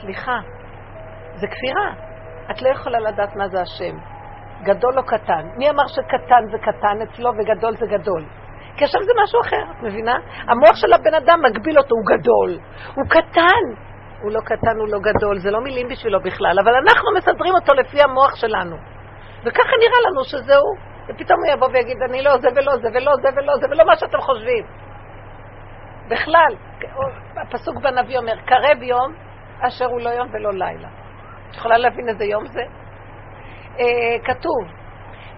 [0.00, 0.38] סליחה,
[1.34, 1.88] זה כפירה.
[2.50, 3.96] את לא יכולה לדעת מה זה השם.
[4.62, 5.44] גדול או קטן.
[5.56, 8.24] מי אמר שקטן זה קטן אצלו וגדול זה גדול?
[8.76, 10.16] כי עכשיו זה משהו אחר, את מבינה?
[10.48, 12.58] המוח של הבן אדם מגביל אותו, הוא גדול.
[12.94, 13.64] הוא קטן.
[14.22, 17.74] הוא לא קטן, הוא לא גדול, זה לא מילים בשבילו בכלל, אבל אנחנו מסדרים אותו
[17.74, 18.76] לפי המוח שלנו.
[19.44, 20.90] וככה נראה לנו שזהו.
[21.08, 23.96] ופתאום הוא יבוא ויגיד, אני לא זה ולא זה ולא זה ולא זה ולא מה
[23.96, 24.64] שאתם חושבים.
[26.08, 26.54] בכלל,
[27.36, 29.14] הפסוק בנביא אומר, קרב יום
[29.60, 30.88] אשר הוא לא יום ולא לילה.
[31.50, 32.62] את יכולה להבין איזה יום זה?
[33.78, 34.80] אה, כתוב,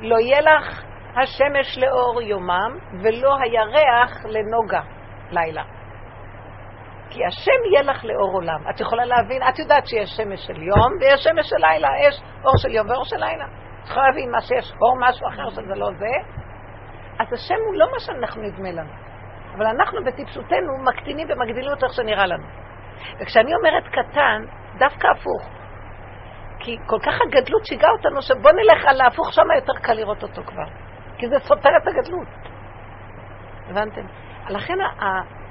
[0.00, 0.82] לא יהיה לך
[1.16, 4.80] השמש לאור יומם ולא הירח לנוגה
[5.30, 5.62] לילה.
[7.10, 8.68] כי השם יהיה לך לאור עולם.
[8.70, 12.56] את יכולה להבין, את יודעת שיש שמש של יום ויש שמש של לילה, יש אור
[12.56, 13.44] של יום ואור של לילה.
[13.84, 16.14] יכולה להבין מה שיש אור, משהו אחר שזה לא זה.
[17.18, 18.92] אז השם הוא לא מה שאנחנו נדמה לנו.
[19.56, 22.46] אבל אנחנו בטיפשותנו מקטינים ומגדילים אותו איך שנראה לנו.
[23.20, 24.42] וכשאני אומרת קטן,
[24.78, 25.48] דווקא הפוך.
[26.58, 30.42] כי כל כך הגדלות שיגעה אותנו, שבוא נלך על ההפוך, שם יותר קל לראות אותו
[30.42, 30.66] כבר.
[31.18, 32.28] כי זה סותר את הגדלות.
[33.68, 34.06] הבנתם?
[34.48, 34.74] לכן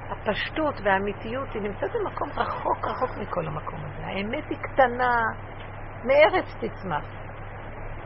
[0.10, 4.06] הפשטות והאמיתיות היא נמצאת במקום רחוק רחוק מכל המקום הזה.
[4.06, 5.22] האמת היא קטנה,
[6.04, 7.21] מארץ תצמח.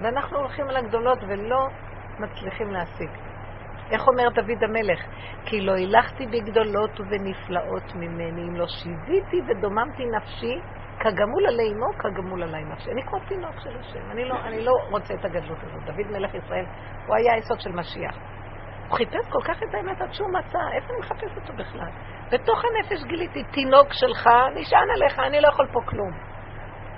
[0.02, 1.68] ואנחנו הולכים על הגדולות ולא
[2.20, 3.10] מצליחים להשיג.
[3.92, 5.00] איך אומר דוד המלך?
[5.46, 10.60] כי לא הילכתי בגדולות ובנפלאות ממני, אם לא שיוויתי ודוממתי נפשי,
[11.00, 12.92] כגמול עלי אמו, כגמול עלי נפשי.
[12.92, 15.84] אני כמו תינוק של השם, אני לא, אני לא רוצה את הגדלות הזאת.
[15.86, 16.66] דוד מלך ישראל,
[17.08, 18.16] הוא היה היסוד של משיח.
[18.88, 21.90] הוא חיפש כל כך את האמת עד שהוא מצא, איפה אני מחפש אותו בכלל?
[22.32, 26.12] בתוך הנפש גיליתי, תינוק שלך נשען עליך, אני לא יכול פה כלום.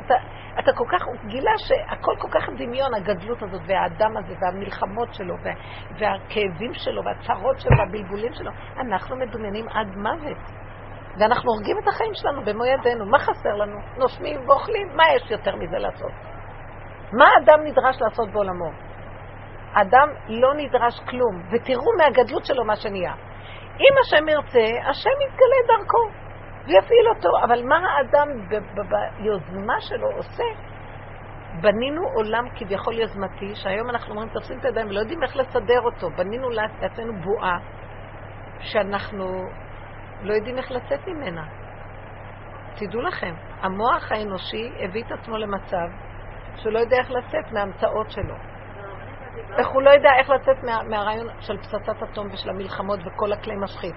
[0.06, 0.14] אתה,
[0.60, 5.36] אתה כל כך, הוא גילה שהכל כל כך דמיון, הגדלות הזאת, והאדם הזה, והמלחמות שלו,
[5.44, 5.52] וה,
[6.00, 8.52] והכאבים שלו, והצרות שלו, והבלבולים שלו.
[8.78, 10.38] אנחנו מדומיינים עד מוות.
[11.20, 13.06] ואנחנו הורגים את החיים שלנו במו ידינו.
[13.06, 13.80] מה חסר לנו?
[13.98, 14.88] נושמים ואוכלים?
[14.96, 16.12] מה יש יותר מזה לעשות?
[17.14, 18.70] מה האדם נדרש לעשות בעולמו?
[19.74, 23.14] אדם לא נדרש כלום, ותראו מהגדלות שלו מה שנהיה.
[23.80, 26.27] אם השם ירצה, השם יתגלה דרכו
[26.68, 27.30] ויפעיל אותו.
[27.46, 30.44] אבל מה האדם ב- ב- ביוזמה שלו עושה?
[31.62, 36.10] בנינו עולם כביכול יוזמתי, שהיום אנחנו אומרים, תופסים את הידיים ולא יודעים איך לסדר אותו.
[36.10, 37.58] בנינו לעצמנו בועה
[38.60, 39.26] שאנחנו
[40.22, 41.44] לא יודעים איך לצאת ממנה.
[42.76, 45.88] תדעו לכם, המוח האנושי הביא את עצמו למצב
[46.56, 48.36] שהוא לא יודע איך לצאת מההמצאות שלו.
[49.58, 53.56] איך הוא לא יודע איך לצאת מה, מהרעיון של פצצת אטום ושל המלחמות וכל הכלי
[53.56, 53.96] משחית.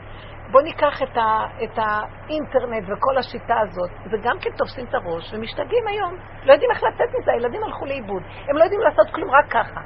[0.50, 5.86] בואו ניקח את, ה, את האינטרנט וכל השיטה הזאת, וגם כן תופסים את הראש ומשתגעים
[5.86, 6.16] היום.
[6.44, 8.22] לא יודעים איך לצאת מזה, הילדים הלכו לאיבוד.
[8.48, 9.80] הם לא יודעים לעשות כלום רק ככה.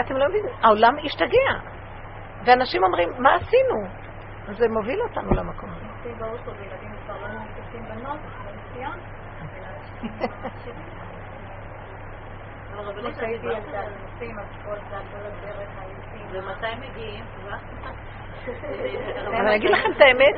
[0.00, 1.50] אתם לא יודעים, העולם השתגע.
[2.44, 4.04] ואנשים אומרים, מה עשינו?
[4.58, 5.86] זה מוביל אותנו למקום הזה.
[6.18, 6.38] כבר לא
[15.78, 16.26] היוצאים.
[16.30, 17.24] ומתי מגיעים?
[19.26, 20.34] אבל אני אגיד לכם את האמת,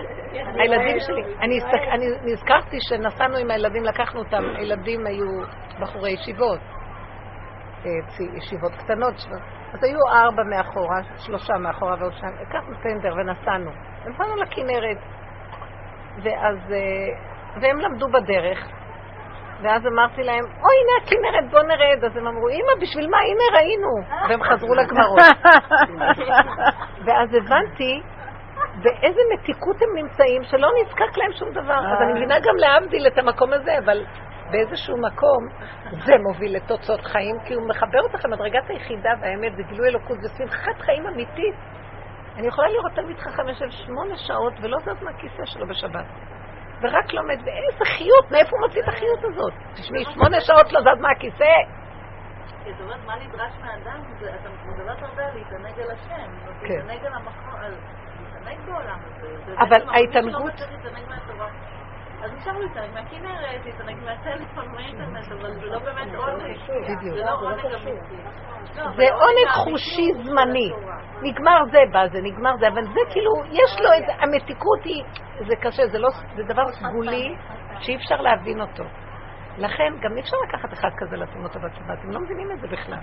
[0.60, 5.26] הילדים שלי, אני נזכרתי שנסענו עם הילדים, לקחנו אותם, הילדים היו
[5.80, 6.58] בחורי ישיבות,
[7.86, 7.90] אה,
[8.36, 9.14] ישיבות קטנות,
[9.72, 13.70] אז היו ארבע מאחורה, שלושה מאחורה ועוד שניים, לקחנו טנדר ונסענו,
[14.06, 14.98] נסענו לכנרת,
[16.22, 18.68] ואז, אה, והם למדו בדרך,
[19.62, 22.04] ואז אמרתי להם, אוי, הנה הכנרת, בוא נרד.
[22.04, 23.16] אז הם אמרו, אמא, בשביל מה?
[23.18, 23.94] הנה ראינו.
[24.28, 25.18] והם חזרו לגמרות.
[27.04, 28.02] ואז הבנתי
[28.82, 31.78] באיזה מתיקות הם נמצאים, שלא נזקק להם שום דבר.
[31.78, 34.04] אז אני מבינה גם להבדיל את המקום הזה, אבל
[34.50, 35.48] באיזשהו מקום
[36.04, 40.28] זה מוביל לתוצאות חיים, כי הוא מחבר אותך למדרגת היחידה והאמת, זה גילוי אלוקות, זה
[40.38, 41.54] שמחת חיים אמיתית.
[42.36, 46.04] אני יכולה לראות תלמיד חכם יושב שמונה שעות ולא זז מהכיסא שלו בשבת.
[46.82, 49.52] ורק לומד, ואיזה חיות, מאיפה הוא מוציא את החיות הזאת?
[49.74, 51.54] תשמעי, שמונה שעות לא זז מהכיסא.
[52.64, 54.00] כי את אומרת, מה נדרש מהאדם?
[54.40, 56.30] אתה מדברת הרבה על להתענג על השם.
[56.60, 56.66] כן.
[56.74, 57.54] להתענג על המקום,
[58.22, 59.28] להתענג בעולם הזה.
[59.46, 61.48] זה אבל ההתענגות- שלא מצליח להתענג מהתורה.
[62.22, 66.56] אז נשאר להתענג מהכנרת, להתענג מהטלפון, מהאינטרנט, אבל זה לא באמת עונג.
[67.00, 68.16] זה לא עונג אמיתי.
[68.76, 70.70] לא, זה עונג האמיתי חושי הוא של זמני.
[71.22, 75.02] נגמר זה בא זה, נגמר זה, אבל זה כאילו, יש לו את, המתיקות היא,
[75.46, 77.34] זה קשה, זה לא, זה דבר סגולי
[77.80, 78.84] שאי אפשר להבין אותו.
[79.58, 82.66] לכן גם אי אפשר לקחת אחד כזה לשים אותו בצבא, אתם לא מבינים את זה
[82.66, 82.98] בכלל.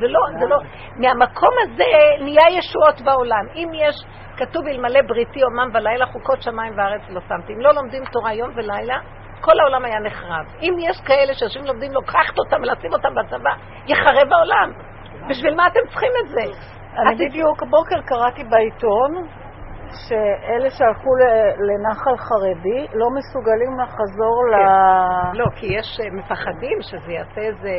[0.00, 0.56] זה לא, זה לא,
[0.96, 1.92] מהמקום הזה
[2.24, 3.44] נהיה ישועות בעולם.
[3.54, 3.96] אם יש,
[4.36, 7.52] כתוב אלמלא בריתי יומם ולילה חוקות שמיים וארץ לא שמתי.
[7.52, 8.98] אם לא לומדים תורה יום ולילה,
[9.40, 10.46] כל העולם היה נחרב.
[10.62, 13.50] אם יש כאלה שיושבים לומדים, לוקחת אותם ולשים אותם בצבא,
[13.86, 14.72] יחרב העולם.
[15.28, 16.44] בשביל מה אתם צריכים את זה?
[16.98, 19.28] אני בדיוק הבוקר קראתי בעיתון
[20.08, 21.10] שאלה שהלכו
[21.68, 24.54] לנחל חרדי לא מסוגלים לחזור ל...
[25.38, 27.74] לא, כי יש אה, מפחדים שזה יעשה איזה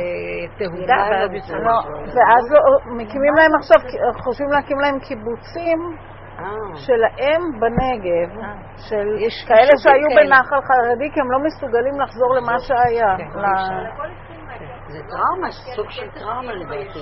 [0.58, 1.78] תהודה, ואז יצא לא,
[2.14, 3.78] ואז לא- מקימים להם עכשיו,
[4.24, 5.78] חושבים להקים להם קיבוצים
[6.74, 8.30] שלהם בנגב,
[8.88, 10.08] של יש כאלה שהיו.
[10.16, 13.16] בנחל חרדי, כי הם לא מסוגלים לחזור למה שהיה.
[14.90, 17.00] כן, זה טראומה, סוג של טראומה לדעתי.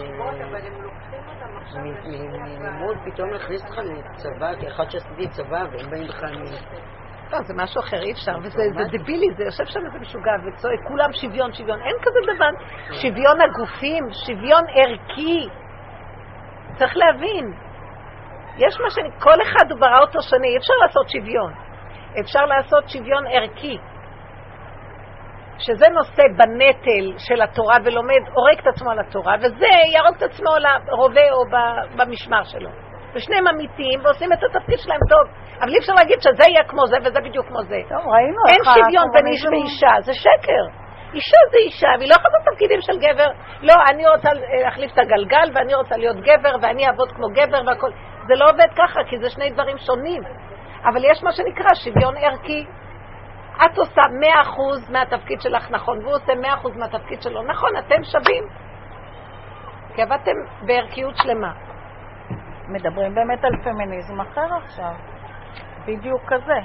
[1.75, 6.45] מלימוד פתאום להכניס אותך לצבא, כאחד שעשיתי צבא, והם באים בכלל מ...
[7.33, 10.79] לא, זה משהו אחר, אי אפשר, וזה זה דבילי, זה יושב שם איזה משוגע וצועק,
[10.89, 12.51] כולם שוויון, שוויון, אין כזה דבר.
[13.03, 15.49] שוויון הגופים, שוויון ערכי.
[16.79, 17.53] צריך להבין.
[18.57, 18.97] יש מה ש...
[19.23, 21.53] כל אחד הוא ברא אותו שונה, אי אפשר לעשות שוויון.
[22.21, 23.79] אפשר לעשות שוויון ערכי.
[25.59, 30.51] שזה נושא בנטל של התורה ולומד, הורג את עצמו על התורה, וזה יהרוג את עצמו
[30.65, 31.43] לרובה או
[31.97, 32.71] במשמר שלו.
[33.15, 35.25] ושניהם אמיתיים ועושים את התפקיד שלהם טוב,
[35.61, 37.79] אבל אי אפשר להגיד שזה יהיה כמו זה וזה בדיוק כמו זה.
[37.89, 40.65] טוב, ראינו אין איך שוויון בין איש ואישה, זה שקר.
[41.15, 43.31] אישה זה אישה, והיא לא יכולה לעשות תפקידים של גבר.
[43.63, 44.29] לא, אני רוצה
[44.65, 47.91] להחליף את הגלגל, ואני רוצה להיות גבר, ואני אעבוד כמו גבר והכל.
[48.29, 50.23] זה לא עובד ככה, כי זה שני דברים שונים.
[50.85, 52.65] אבל יש מה שנקרא שוויון ערכי.
[53.65, 54.01] את עושה
[54.89, 58.45] 100% מהתפקיד שלך נכון, והוא עושה 100% מהתפקיד שלו נכון, אתם שווים.
[59.95, 60.33] כי עבדתם
[60.67, 61.53] בערכיות שלמה.
[62.69, 64.93] מדברים באמת על פמיניזם אחר עכשיו.
[65.87, 66.59] בדיוק כזה.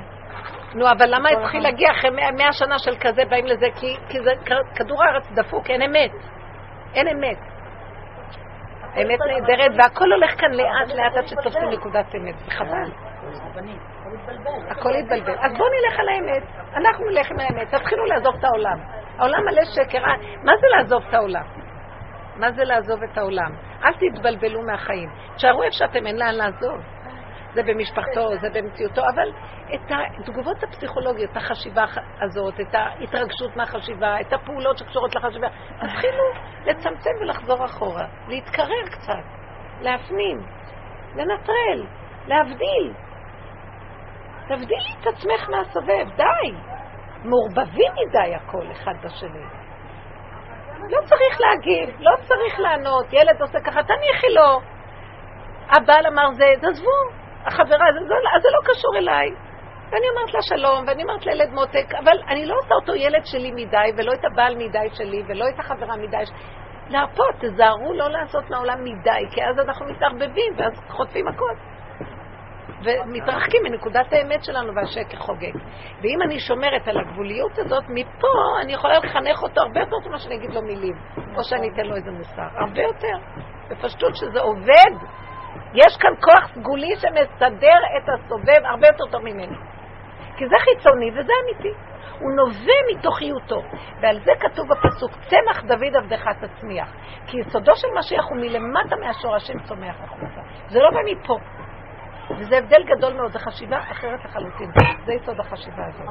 [0.75, 1.63] נו, אבל למה התחיל.
[1.63, 3.67] להגיע אחרי מאה, מאה שנה של כזה, באים לזה?
[3.75, 4.31] כי, כי זה
[4.75, 6.11] כדור הארץ דפוק, אין אמת.
[6.93, 7.37] אין אמת.
[8.93, 12.91] האמת נהדרת, והכל הולך כאן לאט לאט עד שתופסים נקודת אמת, חבל.
[14.69, 15.35] הכל התבלבל.
[15.39, 16.43] אז בואו נלך על האמת.
[16.75, 17.67] אנחנו נלך עם האמת.
[17.67, 18.79] תתחילו לעזוב את העולם.
[19.17, 19.97] העולם מלא שקר.
[19.97, 21.43] אה, מה זה לעזוב את העולם?
[22.35, 23.51] מה זה לעזוב את העולם?
[23.83, 25.09] אל תתבלבלו מהחיים.
[25.35, 26.81] תשארו איפה שאתם, אין לאן לעזוב.
[27.53, 29.29] זה במשפחתו, זה במציאותו, אבל
[29.75, 31.85] את התגובות הפסיכולוגיות, את החשיבה
[32.21, 35.47] הזאת, את ההתרגשות מהחשיבה, את הפעולות שקשורות לחשיבה,
[35.77, 36.23] תתחילו
[36.65, 39.23] לצמצם ולחזור אחורה, להתקרר קצת,
[39.81, 40.37] להפנים,
[41.15, 41.85] לנטרל,
[42.27, 42.93] להבדיל.
[44.47, 46.53] תבדילי את עצמך מהסובב, די.
[47.23, 49.45] מעורבבים מדי הכל אחד בשני.
[50.89, 54.61] לא צריך להגיב, לא צריך לענות, ילד עושה ככה, תניחי לו.
[55.69, 56.97] הבעל אמר זה, תעזבו,
[57.45, 59.29] החברה, זה, זה, זה לא קשור אליי.
[59.91, 63.51] ואני אומרת לה שלום, ואני אומרת לילד מותק, אבל אני לא עושה אותו ילד שלי
[63.51, 66.37] מדי, ולא את הבעל מדי שלי, ולא את החברה מדי שלי.
[66.89, 71.53] להרפות, תזהרו לא לעשות מהעולם מדי, כי אז אנחנו מתערבבים, ואז חוטפים הכל.
[72.83, 75.55] ומתרחקים מנקודת האמת שלנו והשקר חוגג.
[76.01, 78.27] ואם אני שומרת על הגבוליות הזאת, מפה
[78.61, 80.95] אני יכולה לחנך אותו הרבה יותר ממה שאני אגיד לו מילים,
[81.35, 82.47] או שאני אתן לו איזה מוסר.
[82.55, 83.17] הרבה יותר.
[83.69, 84.93] בפשטות שזה עובד.
[85.73, 89.57] יש כאן כוח סגולי שמסדר את הסובב הרבה יותר טוב ממני.
[90.37, 91.73] כי זה חיצוני וזה אמיתי.
[92.19, 93.61] הוא נובע מתוכיותו.
[94.01, 96.93] ועל זה כתוב בפסוק, צמח דוד עבדך תצמיח.
[97.27, 100.41] כי יסודו של משיח הוא מלמטה מהשורשים צומח החוצה.
[100.67, 101.37] זה לא בא מפה.
[102.39, 104.71] וזה הבדל גדול מאוד, זו חשיבה אחרת לחלוטין.
[105.05, 106.07] זה יסוד החשיבה הזאת.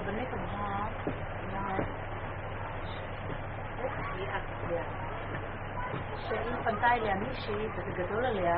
[6.29, 8.55] שאם פנתה אליה מישהי וזה גדול עליה,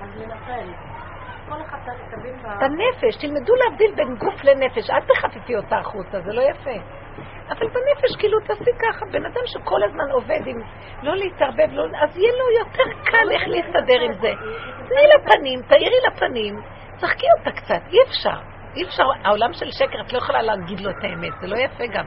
[0.00, 0.74] אז לנטרל.
[1.48, 2.46] כל אחד ת- תבין ב...
[2.46, 6.99] בנפש, תלמדו להבדיל בין גוף לנפש, אל תחפפי אותה החוצה, זה לא יפה.
[7.50, 10.62] אבל בנפש, כאילו, תעשי ככה, בן אדם שכל הזמן עובד עם
[11.02, 14.32] לא להתערבב, לא, אז יהיה לו יותר קל איך להסתדר עם זה.
[14.88, 16.60] תני לפנים, תאירי לפנים,
[16.96, 18.40] צחקי אותה קצת, אי אפשר.
[18.76, 21.86] אי אפשר, העולם של שקר, את לא יכולה להגיד לו את האמת, זה לא יפה
[21.86, 22.06] גם.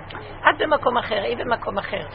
[0.49, 2.05] את במקום אחר, היא במקום אחר.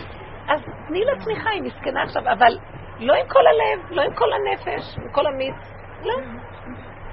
[0.49, 2.59] אז תני לה תמיכה, היא מסכנה עכשיו, אבל
[3.01, 5.55] לא עם כל הלב, לא עם כל הנפש, עם כל המיץ,
[6.05, 6.14] לא.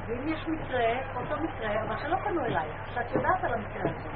[0.08, 0.86] ואם יש מקרה,
[1.16, 4.10] אותו מקרה, אבל שלא פנו אלייך, שאת יודעת על המקרה הזה,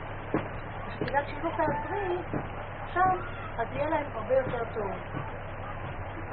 [1.08, 2.18] יודעת שאם לא תעזרי,
[2.84, 3.12] עכשיו,
[3.58, 4.92] אז יהיה להם הרבה יותר טוב.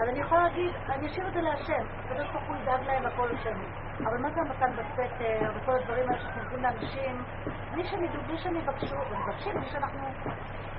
[0.00, 3.28] אז אני יכולה להגיד, אני אשאיר את זה להשם, הקדוש ברוך הוא ידאג להם הכל
[3.34, 3.58] השם.
[4.04, 7.24] אבל מה זה המתן בסתר, וכל הדברים האלה שאנחנו נותנים לאנשים,
[7.72, 10.00] בלי שהם ידעו, בלי שהם יבקשו, ומבקשים בלי שאנחנו...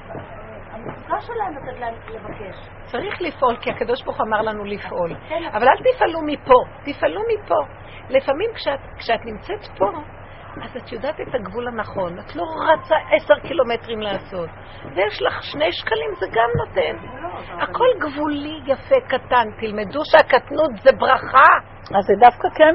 [0.09, 2.69] אה, המצוקה שלהם לתת להם לבקש.
[2.85, 5.15] צריך לפעול, כי הקדוש ברוך אמר לנו לפעול.
[5.29, 5.49] כן.
[5.53, 7.59] אבל אל תפעלו מפה, תפעלו מפה.
[8.09, 9.85] לפעמים כשאת, כשאת נמצאת פה,
[10.63, 12.19] אז את יודעת את הגבול הנכון.
[12.19, 14.49] את לא רצה עשר קילומטרים לעשות.
[14.95, 16.95] ויש לך שני שקלים, זה גם נותן.
[17.61, 19.47] הכל גבולי, יפה, קטן.
[19.59, 21.49] תלמדו שהקטנות זה ברכה.
[21.97, 22.73] אז זה דווקא כן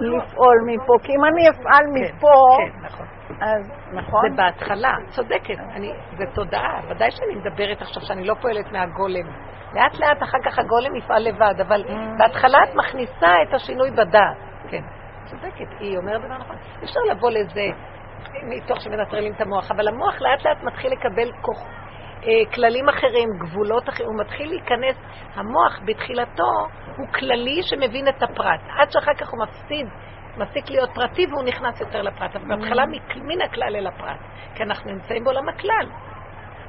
[0.00, 3.06] לפעול מפה, כי אם אני אפעל מפה, כן, נכון.
[3.40, 4.30] אז נכון?
[4.30, 5.58] זה בהתחלה, צודקת.
[5.74, 6.80] אני, זה תודעה.
[6.88, 9.26] ודאי שאני מדברת עכשיו שאני לא פועלת מהגולם.
[9.74, 11.84] לאט לאט אחר כך הגולם יפעל לבד, אבל
[12.18, 14.36] בהתחלה את מכניסה את השינוי בדעת.
[14.68, 14.82] כן,
[15.26, 15.80] צודקת.
[15.80, 16.56] היא אומרת דבר נכון.
[16.84, 17.62] אפשר לבוא לזה
[18.42, 21.58] מתוך שמנטרלים את המוח, אבל המוח לאט לאט מתחיל לקבל כוח.
[22.24, 24.96] אה, כללים אחרים, גבולות אחרים, הוא מתחיל להיכנס,
[25.34, 26.52] המוח בתחילתו
[26.96, 29.86] הוא כללי שמבין את הפרט, עד שאחר כך הוא מפסיד,
[30.36, 34.20] מפסיק להיות פרטי והוא נכנס יותר לפרט, אבל בהתחלה מק- מן הכלל אל הפרט,
[34.54, 35.86] כי אנחנו נמצאים בעולם הכלל.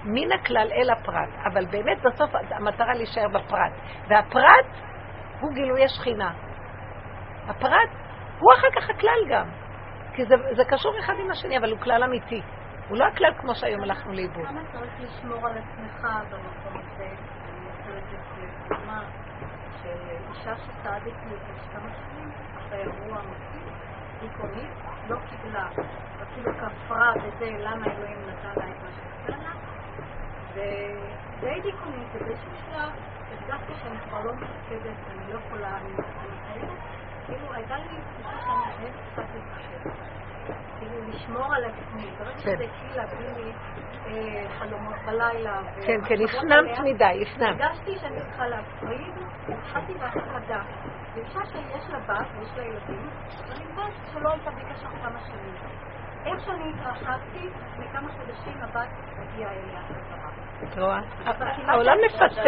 [0.03, 3.71] מן הכלל אל הפרט, אבל באמת בסוף המטרה להישאר בפרט,
[4.09, 4.65] והפרט
[5.39, 6.31] הוא גילוי השכינה.
[7.47, 7.89] הפרט
[8.39, 9.47] הוא אחר כך הכלל גם,
[10.13, 12.41] כי זה, זה קשור אחד עם השני, אבל הוא כלל אמיתי.
[12.89, 14.45] הוא לא הכלל כמו שהיום הלכנו לאיבוד.
[14.45, 17.09] כמה צריך לשמור על עצמך במקום הזה?
[17.49, 19.01] אני רוצה לתת דוגמה
[19.83, 19.97] של
[20.29, 23.73] אישה שצעדתי לפני כמה שנים אחרי אירוע מסיב,
[24.19, 24.69] דיכאונית,
[25.09, 25.69] לא קיבלה,
[26.23, 29.51] אפילו כפרה בזה למה אלוהים נתן לה את מה שנתן לה,
[30.53, 32.91] ודי דיכאונית, ובאיזשהו שלב
[33.31, 35.93] הרגשתי שאני כבר לא מתפקדת, אני לא יכולה, אני
[36.47, 36.79] חייבת,
[37.27, 39.89] כאילו הייתה לי תחושה שאני חייבת קצת להתחשב.
[40.79, 42.39] כאילו לשמור על עצמי, ברגע כן.
[42.39, 43.51] שזה התחיל להביא לי
[44.05, 45.61] אה, חלומות בלילה.
[45.85, 47.61] כן, כן, הפנמת מדי, הפנמת.
[47.61, 49.13] הרגשתי שאני צריכה להפריד,
[49.49, 50.61] התחלתי בהפרדה.
[51.13, 53.09] ואישה שיש לה בת ויש לה ילדים,
[53.49, 55.55] ואני יודעת שלא הייתה בקשר כמה שנים.
[56.25, 57.49] איך שאני התרחקתי,
[57.79, 60.29] לכמה חודשים הבת הגיעה אליה חזרה.
[60.63, 60.99] את רואה?
[61.67, 62.41] העולם אני מפצה.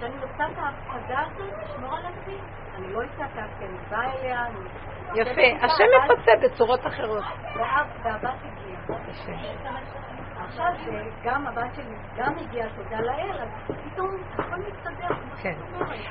[0.00, 2.38] שאני עושה את ההפרדה הזאת, לשמור על עצמי,
[2.84, 3.00] אני לא
[3.58, 4.58] כי אני באה אליה, אני...
[5.14, 7.24] יפה, השם מפצה בצורות אחרות.
[8.04, 8.72] והבת הגיעה.
[10.44, 15.14] עכשיו שגם הבת שלי גם הגיעה, תודה לאל, אז פתאום הכל מסתדר.
[15.42, 15.54] כן.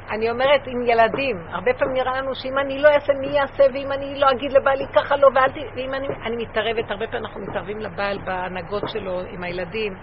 [0.09, 3.91] אני אומרת עם ילדים, הרבה פעמים נראה לנו שאם אני לא אעשה מי יעשה, ואם
[3.91, 5.55] אני לא אגיד לבעלי ככה לא, ואל ת...
[5.75, 6.07] ואם אני...
[6.25, 9.93] אני מתערבת, הרבה פעמים אנחנו מתערבים לבעל בהנהגות שלו עם הילדים,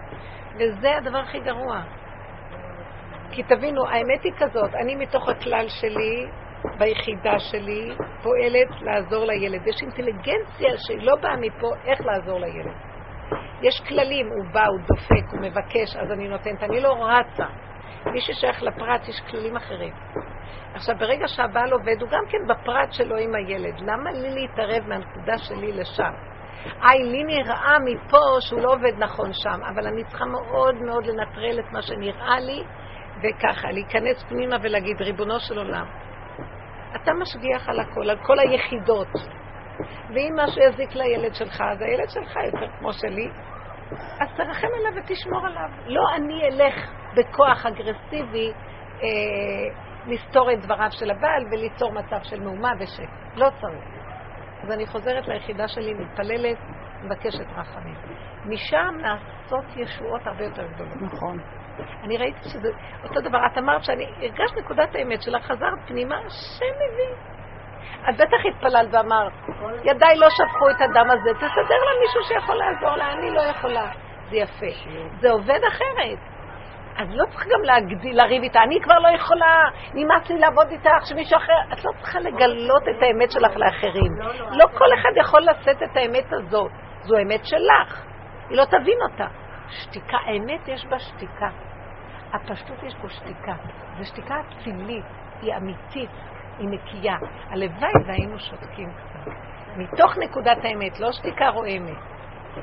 [0.54, 1.80] וזה הדבר הכי גרוע.
[3.30, 6.26] כי תבינו, האמת היא כזאת, אני מתוך הכלל שלי,
[6.78, 9.66] ביחידה שלי, פועלת לעזור לילד.
[9.66, 12.74] יש אינטליגנציה שהיא לא באה מפה איך לעזור לילד.
[13.62, 16.62] יש כללים, הוא בא, הוא דופק, הוא מבקש, אז אני נותנת.
[16.62, 17.46] אני לא רצה.
[18.06, 19.92] מי ששייך לפרט, יש כללים אחרים.
[20.74, 23.80] עכשיו, ברגע שהבעל עובד, הוא גם כן בפרט שלו עם הילד.
[23.80, 26.12] למה לי להתערב מהנקודה שלי לשם?
[26.82, 31.58] איי, לי נראה מפה שהוא לא עובד נכון שם, אבל אני צריכה מאוד מאוד לנטרל
[31.58, 32.62] את מה שנראה לי,
[33.22, 35.86] וככה, להיכנס פנימה ולהגיד, ריבונו של עולם,
[36.96, 39.08] אתה משגיח על הכל, על כל היחידות.
[40.14, 43.28] ואם משהו יזיק לילד שלך, אז הילד שלך יותר כמו שלי,
[44.20, 45.68] אז תרחם עליו ותשמור עליו.
[45.86, 48.52] לא אני אלך בכוח אגרסיבי
[49.02, 49.08] אה,
[50.06, 53.36] לסתור את דבריו של הבעל וליצור מצב של מהומה ושקט.
[53.36, 53.84] לא צריך.
[54.62, 56.58] אז אני חוזרת ליחידה שלי, מתפללת,
[57.02, 57.94] מבקשת רחמים.
[58.44, 61.02] משם נעשות ישועות הרבה יותר גדולות.
[61.02, 61.38] נכון.
[62.02, 62.68] אני ראיתי שזה
[63.04, 63.38] אותו דבר.
[63.52, 67.38] את אמרת שאני הרגשת נקודת האמת שלך, חזרת פנימה, השם מבין.
[68.08, 69.32] את בטח התפללת ואמרת,
[69.84, 73.90] ידיי לא שפכו את הדם הזה, תסדר לה מישהו שיכול לעזור לה, אני לא יכולה.
[74.30, 74.66] זה יפה.
[75.20, 76.18] זה עובד אחרת.
[76.96, 81.06] אז לא צריך גם להגדיל, לריב איתה, אני כבר לא יכולה, נמאס לי לעבוד איתך,
[81.08, 84.12] שמישהו אחר, את לא צריכה לגלות את האמת שלך לאחרים.
[84.50, 86.70] לא כל אחד יכול לשאת את האמת הזאת,
[87.00, 88.02] זו אמת שלך,
[88.48, 89.26] היא לא תבין אותה.
[89.70, 91.48] שתיקה, האמת יש בה שתיקה.
[92.32, 93.54] הפשטות יש פה שתיקה.
[93.98, 95.04] זו שתיקה אצילית,
[95.42, 96.10] היא אמיתית,
[96.58, 97.16] היא נקייה.
[97.50, 99.32] הלוואי והיינו שותקים קצת.
[99.76, 101.98] מתוך נקודת האמת, לא שתיקה רועמת.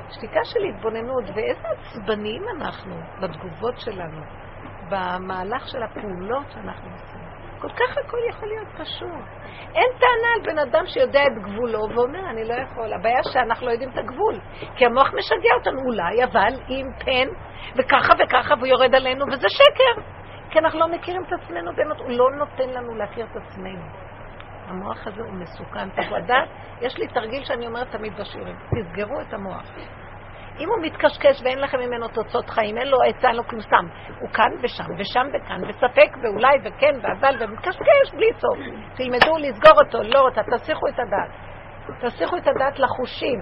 [0.09, 4.21] שתיקה של התבוננות, ואיזה עצבניים אנחנו בתגובות שלנו,
[4.89, 7.24] במהלך של הפעולות שאנחנו עושים.
[7.65, 9.25] כל כך הכל יכול להיות פשוט.
[9.75, 12.93] אין טענה על בן אדם שיודע את גבולו ואומר, אני לא יכול.
[12.93, 14.39] הבעיה שאנחנו לא יודעים את הגבול.
[14.75, 17.27] כי המוח משגע אותנו, אולי, אבל עם פן,
[17.77, 20.01] וככה וככה, והוא יורד עלינו, וזה שקר.
[20.49, 23.85] כי אנחנו לא מכירים את עצמנו באמת, הוא לא נותן לנו להכיר את עצמנו.
[24.67, 25.89] המוח הזה הוא מסוכן.
[25.89, 26.49] צריך לדעת,
[26.81, 29.71] יש לי תרגיל שאני אומרת תמיד בשיעורים, תסגרו את המוח.
[30.59, 33.85] אם הוא מתקשקש ואין לכם ממנו תוצאות חיים, אין לו עצה, אין לו כלום סתם.
[34.19, 38.57] הוא כאן ושם, ושם וכאן, וספק, ואולי, וכן, ואבל, ומתקשקש בלי סוף.
[38.95, 41.31] תלמדו לסגור אותו, לא אותה, תסיכו את הדעת.
[42.01, 43.39] תסיכו את הדעת לחושים.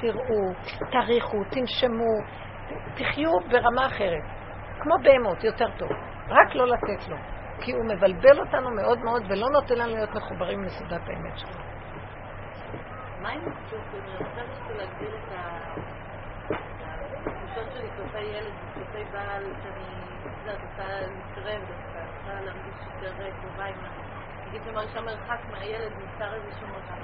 [0.00, 0.52] תראו,
[0.92, 2.14] תריחו, תנשמו,
[2.94, 4.22] תחיו ברמה אחרת.
[4.80, 5.90] כמו בהמות, יותר טוב.
[6.28, 7.16] רק לא לתת לו.
[7.60, 11.64] כי הוא מבלבל אותנו מאוד מאוד ולא נותן לנו להיות מחוברים לסעודת האמת שלנו.
[13.22, 13.50] מה אם אני
[14.18, 15.32] רוצה בשביל להגדיל את
[17.56, 19.86] התחושות שלי כלפי ילד וכלפי בעל, שאני
[20.40, 23.88] יודעת, רוצה להתקרב דווקא, רוצה להרגיש יותר קרובה עם ה...
[24.48, 26.98] נגיד שמרגישה מרחק מהילד, נוצר איזשהו מרחק.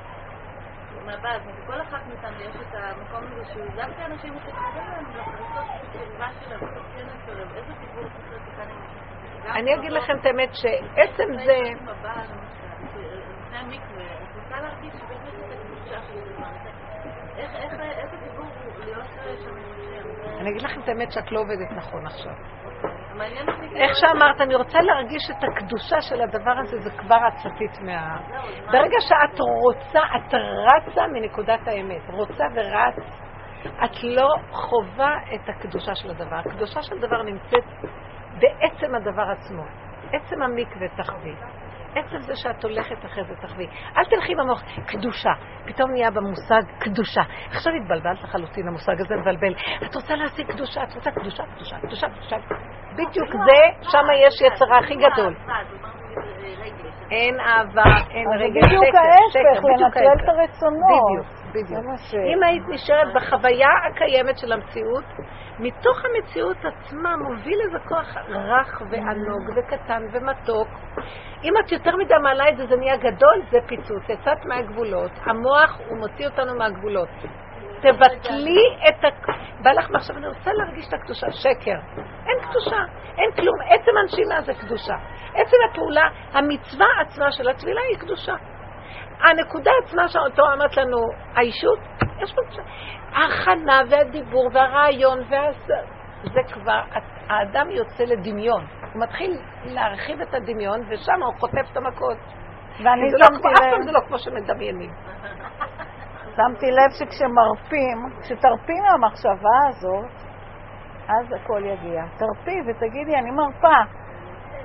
[1.06, 5.94] מהבעל, וכל אחת מאיתנו יש את המקום הזה שהוא דווקא אנשים שקרובים להם, לעשות את
[5.94, 9.56] הקרבה שלהם, לעשות כן לקרב, איזה דיבור צריך להיות כאן עם.
[9.56, 11.58] אני אגיד לכם את האמת שעצם זה...
[11.72, 12.26] את את.
[17.36, 19.61] איך, איך, איזה דיבור הוא להיות שם עם השם?
[20.42, 22.32] אני אגיד לכם את האמת שאת לא עובדת נכון עכשיו.
[23.76, 28.16] איך שאמרת, אני רוצה להרגיש את הקדושה של הדבר הזה, זה כבר הצפית מה...
[28.72, 32.10] ברגע שאת רוצה, את רצה מנקודת האמת.
[32.10, 32.96] רוצה ורץ,
[33.84, 36.36] את לא חווה את הקדושה של הדבר.
[36.36, 37.64] הקדושה של הדבר נמצאת
[38.38, 39.62] בעצם הדבר עצמו.
[40.12, 41.34] עצם המקווה תחווי.
[41.94, 43.66] עצם זה שאת הולכת אחרי זה תחווי.
[43.96, 45.30] אל תלכי במוח, קדושה.
[45.66, 47.22] פתאום נהיה במושג קדושה.
[47.50, 49.54] עכשיו התבלבלת לחלוטין, המושג הזה מבלבל.
[49.86, 52.36] את רוצה להשיג קדושה, את רוצה קדושה, קדושה, קדושה, קדושה.
[52.92, 55.36] בדיוק זה, שם יש יצרה הכי גדול.
[57.12, 60.24] אין אהבה, אין זה רגע, בדיוק שקר, ההפך, שקר, בדיוק ההפך.
[60.24, 61.26] את הרצונות.
[61.50, 61.82] בדיוק, זה
[62.14, 62.24] בדיוק.
[62.34, 65.04] אם היית נשארת בחוויה הקיימת של המציאות,
[65.58, 70.68] מתוך המציאות עצמה מוביל איזה כוח רך וענוג וקטן ומתוק.
[71.44, 74.08] אם את יותר מדי מעלה את זה, זה נהיה גדול, זה פיצוץ.
[74.08, 75.10] יצאת מהגבולות.
[75.24, 77.08] המוח, הוא מוציא אותנו מהגבולות.
[77.82, 79.08] תבטלי את ה...
[79.62, 81.26] בא לך מחשב, אני רוצה להרגיש את הקדושה.
[81.30, 81.78] שקר.
[82.26, 82.76] אין קדושה,
[83.18, 83.56] אין כלום.
[83.68, 84.94] עצם הנשימה זה קדושה.
[85.34, 88.34] עצם הפעולה, המצווה עצמה של הטבילה היא קדושה.
[89.20, 90.98] הנקודה עצמה שאותו אמרת לנו,
[91.34, 91.78] האישות,
[92.22, 92.62] יש פה קדושה.
[93.12, 95.66] ההכנה והדיבור והרעיון, והס...
[96.22, 96.80] זה כבר,
[97.28, 98.66] האדם יוצא לדמיון.
[98.92, 99.30] הוא מתחיל
[99.64, 102.16] להרחיב את הדמיון, ושם הוא חוטף את המכות.
[102.84, 104.90] ואני זה לא כמו- אף פעם זה לא כמו שמדמיינים.
[106.36, 110.10] שמתי לב שכשמרפים, כשתרפי מהמחשבה הזאת,
[111.08, 112.02] אז הכל יגיע.
[112.18, 113.78] תרפי ותגידי, אני מרפה.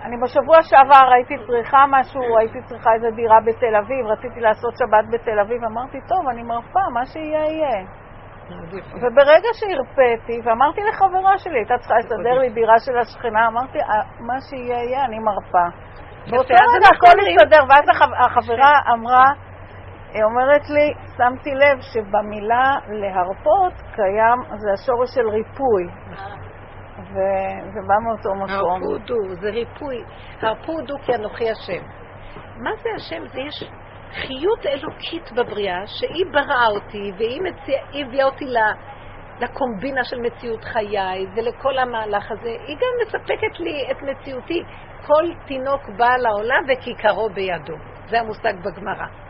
[0.03, 5.05] אני בשבוע שעבר הייתי צריכה משהו, הייתי צריכה איזה דירה בתל אביב, רציתי לעשות שבת
[5.11, 7.85] בתל אביב, אמרתי, טוב, אני מרפה, מה שיהיה יהיה.
[9.01, 14.33] וברגע שהרפאתי, ואמרתי לחברה שלי, הייתה צריכה לסדר לי דירה של השכנה, אמרתי, "אה, מה
[14.49, 15.65] שיהיה יהיה, אני מרפה.
[16.31, 19.25] באותו רגע הכל הסתדר, ואז הח- החברה אמרה,
[20.13, 25.83] היא אומרת לי, שמתי לב שבמילה להרפות קיים, זה השורש של ריפוי.
[26.99, 28.83] וזה בא מאותו מקום.
[28.83, 30.03] הרפודו, זה ריפוי.
[30.41, 31.83] הרפודו כי אנוכי השם.
[32.57, 33.27] מה זה השם?
[33.27, 33.63] זה יש
[34.11, 38.57] חיות אלוקית בבריאה, שהיא בראה אותי, והיא מציע, הביאה אותי ל,
[39.39, 42.49] לקומבינה של מציאות חיי, ולכל המהלך הזה.
[42.67, 44.63] היא גם מספקת לי את מציאותי.
[45.07, 47.75] כל תינוק בא לעולם וכיכרו בידו.
[48.09, 49.26] זה המושג בגמרא.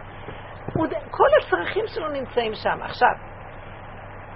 [1.12, 2.80] כל הצרכים שלו נמצאים שם.
[2.82, 3.14] עכשיו,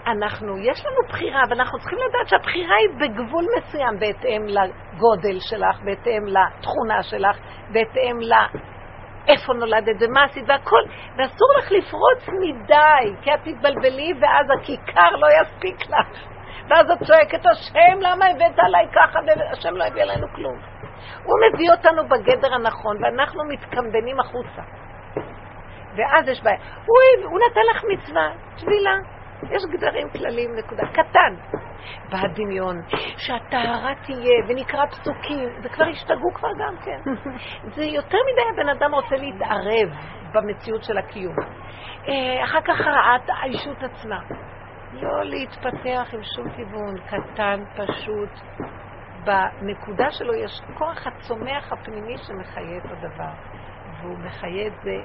[0.07, 5.79] אנחנו, יש לנו בחירה, אבל אנחנו צריכים לדעת שהבחירה היא בגבול מסוים, בהתאם לגודל שלך,
[5.85, 7.37] בהתאם לתכונה שלך,
[7.73, 8.33] בהתאם ל...
[9.27, 10.83] איפה נולדת ומה עשית והכל,
[11.17, 16.31] ואסור לך לפרוץ מדי, כי את תתבלבלי ואז הכיכר לא יספיק לך.
[16.69, 19.19] ואז את צועקת, השם, למה הבאת עליי ככה?
[19.27, 20.59] והשם לא הביא עלינו כלום.
[21.23, 24.61] הוא מביא אותנו בגדר הנכון, ואנחנו מתקמבנים החוצה.
[25.95, 26.57] ואז יש בעיה.
[26.85, 28.95] הוא, הוא נתן לך מצווה, טבילה.
[29.51, 30.83] יש גדרים כלליים, נקודה.
[30.87, 31.35] קטן.
[32.09, 32.81] בא הדמיון,
[33.17, 36.99] שהטהרה תהיה, ונקרא פסוקים, וכבר השתגעו כבר גם כן.
[37.75, 39.89] זה יותר מדי הבן אדם רוצה להתערב
[40.33, 41.35] במציאות של הקיום.
[42.07, 44.19] אה, אחר כך רעת האישות עצמה.
[44.93, 48.29] לא להתפתח עם שום כיוון, קטן, פשוט.
[49.23, 53.31] בנקודה שלו יש כוח הצומח הפנימי שמחיה את הדבר,
[54.01, 54.95] והוא מחיה את זה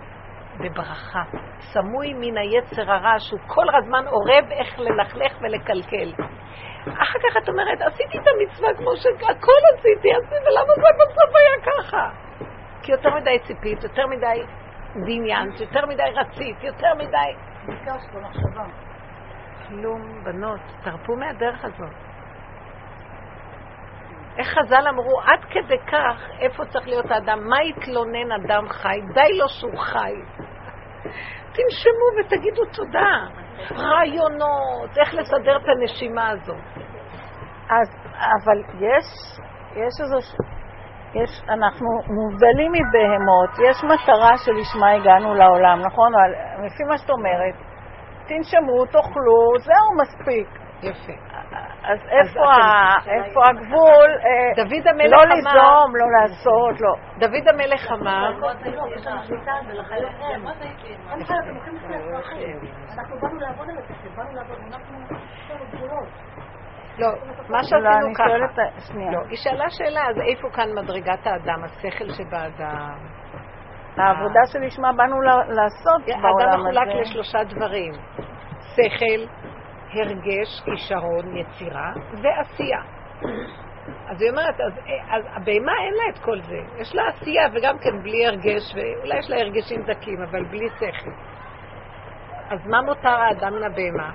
[0.59, 1.23] בברכה.
[1.59, 6.13] סמוי מן היצר הרע שהוא כל הזמן אורב איך ללכלך ולקלקל.
[6.83, 11.73] אחר כך את אומרת, עשיתי את המצווה כמו שהכל עשיתי, עשיתי, ולמה זה בסוף היה
[11.73, 12.11] ככה?
[12.83, 14.43] כי יותר מדי ציפית, יותר מדי
[14.95, 17.33] דמיינת, יותר מדי רצית, יותר מדי...
[17.67, 18.65] ביקשת במחשבה.
[19.69, 22.06] כלום, בנות, תרפו מהדרך הזאת.
[24.39, 27.39] איך חז"ל אמרו, עד כדי כך, איפה צריך להיות האדם?
[27.49, 29.01] מה יתלונן אדם חי?
[29.15, 30.15] די לו שהוא חי.
[31.53, 33.27] תנשמו ותגידו תודה.
[33.73, 36.87] רעיונות, איך לסדר את הנשימה הזאת.
[37.71, 39.07] אז, אבל יש,
[39.73, 40.19] יש איזו...
[41.15, 46.13] יש, אנחנו מובדלים מבהמות, יש מטרה שלשמה הגענו לעולם, נכון?
[46.67, 47.55] לפי מה שאת אומרת,
[48.29, 50.49] תנשמו, תאכלו, זהו מספיק.
[50.83, 51.26] יפה.
[51.85, 54.11] אז איפה, הגבול?
[54.25, 56.95] אה, דוד המלך לא אמר- ליזום, לא לעשות, לא.
[57.19, 58.33] דוד המלך אמר,
[65.73, 66.09] גבולות.
[66.99, 67.09] לא,
[67.49, 68.29] מה לא, שעשינו ככה.
[69.13, 72.99] לא, היא שאלה שאלה, אז איפה כאן מדרגת האדם, השכל שבאדם?
[73.97, 77.01] העבודה שלשמה באנו לעשות האדם בעולם מחולק הזה.
[77.01, 77.93] לשלושה דברים,
[78.75, 79.27] שכל,
[79.93, 81.93] הרגש, כישרון, יצירה
[82.23, 82.81] ועשייה.
[84.09, 84.73] אז היא אומרת, אז,
[85.11, 89.19] אז הבהמה אין לה את כל זה, יש לה עשייה וגם כן בלי הרגש, ואולי
[89.19, 91.11] יש לה הרגשים דקים, אבל בלי שכל.
[92.51, 94.11] אז מה מותר האדם מן הבהמה?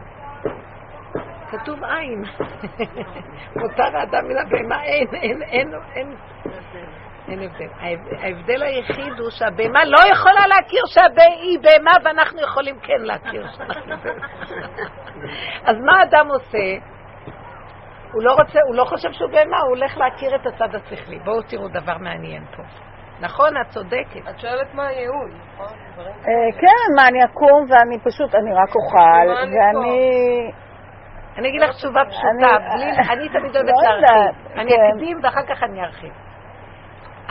[1.52, 2.24] כתוב עין.
[3.62, 6.16] מותר האדם מן הבהמה, אין, אין, אין, אין,
[7.28, 7.68] אין הבדל.
[7.80, 13.96] ההב- ההבדל היחיד הוא שהבהמה לא יכולה להכיר שהיא בהמה ואנחנו יכולים כן להכיר שאנחנו
[14.04, 14.28] בהמה.
[15.66, 16.58] אז מה האדם עושה?
[18.14, 21.20] הוא לא רוצה, הוא לא חושב שהוא בהמה, הוא הולך להכיר את הצד השכלי.
[21.20, 22.64] בואו תראו דבר מעניין פה.
[23.20, 24.30] נכון, את צודקת.
[24.30, 25.68] את שואלת מה הייעוד, נכון?
[26.08, 30.52] אה, כן, מה, אני אקום ואני פשוט, אני רק אוכל, ואני...
[31.38, 32.56] אני אגיד לך תשובה פשוטה,
[33.10, 34.58] אני- תמיד אוהבת לא יודעת, להרחיב.
[34.60, 34.78] אני כן.
[34.94, 36.14] אקדים ואחר כך אני ארחיב.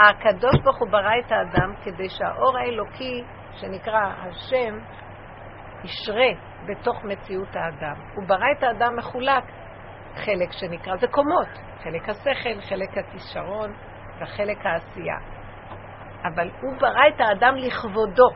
[0.00, 3.22] הקדוש ברוך הוא ברא את האדם כדי שהאור האלוקי,
[3.52, 4.78] שנקרא השם,
[5.84, 6.30] ישרה
[6.66, 7.94] בתוך מציאות האדם.
[8.14, 9.44] הוא ברא את האדם מחולק,
[10.14, 11.48] חלק שנקרא, זה קומות,
[11.82, 13.72] חלק השכל, חלק הכישרון
[14.20, 15.18] וחלק העשייה.
[16.24, 18.28] אבל הוא ברא את האדם לכבודו,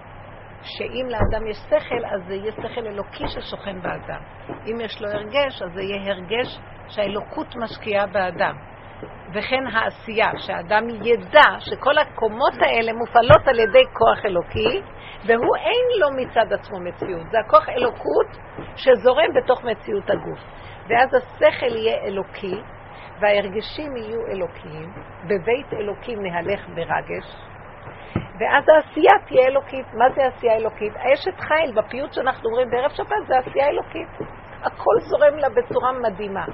[0.63, 4.21] שאם לאדם יש שכל, אז זה יהיה שכל אלוקי ששוכן באדם.
[4.67, 8.74] אם יש לו הרגש, אז זה יהיה הרגש שהאלוקות משקיעה באדם.
[9.33, 14.83] וכן העשייה, שהאדם ידע שכל הקומות האלה מופעלות על ידי כוח אלוקי,
[15.27, 17.31] והוא אין לו מצד עצמו מציאות.
[17.31, 18.27] זה הכוח אלוקות
[18.77, 20.39] שזורם בתוך מציאות הגוף.
[20.89, 22.57] ואז השכל יהיה אלוקי,
[23.21, 24.93] וההרגשים יהיו אלוקיים.
[25.25, 27.37] בבית אלוקים נהלך ברגש,
[28.41, 29.87] ואז העשייה תהיה אלוקית.
[29.95, 30.93] מה זה עשייה אלוקית?
[30.97, 34.09] האשת חיל, בפיוט שאנחנו אומרים בערב שבת, זה עשייה אלוקית.
[34.63, 36.45] הכל זורם לה בצורה מדהימה.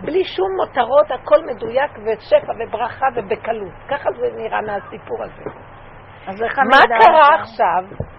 [0.00, 3.72] בלי שום מותרות, הכל מדויק ושפע וברכה ובקלות.
[3.88, 5.50] ככה זה נראה מהסיפור הזה.
[6.26, 7.84] אז איך אני מה קרה עכשיו?
[7.90, 8.14] עכשיו?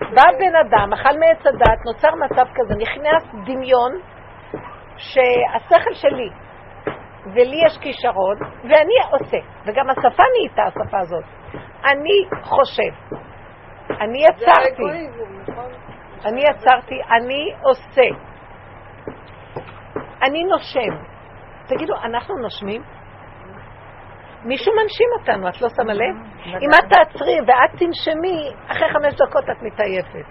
[0.00, 3.92] בא בן אדם, אכל מעץ הדת, נוצר מצב כזה, נכנס דמיון
[4.96, 6.30] שהשכל שלי
[7.34, 9.36] ולי יש כישרון ואני עושה,
[9.66, 11.24] וגם השפה נהייתה השפה הזאת.
[11.84, 13.16] אני חושב,
[14.00, 14.82] אני יצרתי,
[15.48, 15.70] נכון?
[16.24, 18.08] אני יצרתי, אני עושה,
[20.22, 21.17] אני נושם.
[21.68, 22.82] תגידו, אנחנו נושמים?
[24.44, 26.16] מישהו מנשים אותנו, את לא שמה לב?
[26.46, 30.28] אם את תעצרי ואת תנשמי, אחרי חמש דקות את מתעייפת.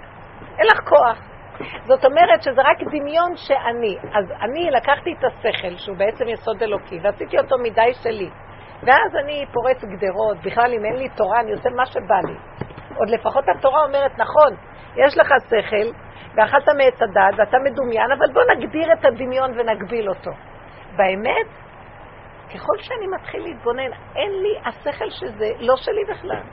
[0.57, 1.17] אין לך כוח.
[1.85, 3.97] זאת אומרת שזה רק דמיון שאני.
[4.13, 8.29] אז אני לקחתי את השכל, שהוא בעצם יסוד אלוקי, ועשיתי אותו מדי שלי.
[8.83, 12.37] ואז אני פורץ גדרות, בכלל אם אין לי תורה, אני עושה מה שבא לי.
[12.95, 14.55] עוד לפחות התורה אומרת, נכון,
[15.05, 15.91] יש לך שכל,
[16.35, 20.31] ואכלת מעץ הדת, ואתה מדומיין, אבל בוא נגדיר את הדמיון ונגביל אותו.
[20.97, 21.47] באמת,
[22.53, 26.43] ככל שאני מתחיל להתבונן, אין לי השכל שזה לא שלי בכלל.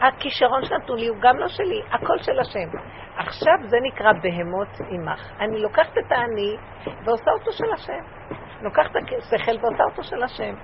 [0.00, 2.68] הכישרון שנתנו לי הוא גם לא שלי, הכל של השם.
[3.16, 5.32] עכשיו זה נקרא בהמות עמך.
[5.40, 6.56] אני לוקחת את האני
[7.04, 8.34] ועושה אותו של השם.
[8.62, 10.54] לוקחת את השכל ועושה אותו של השם.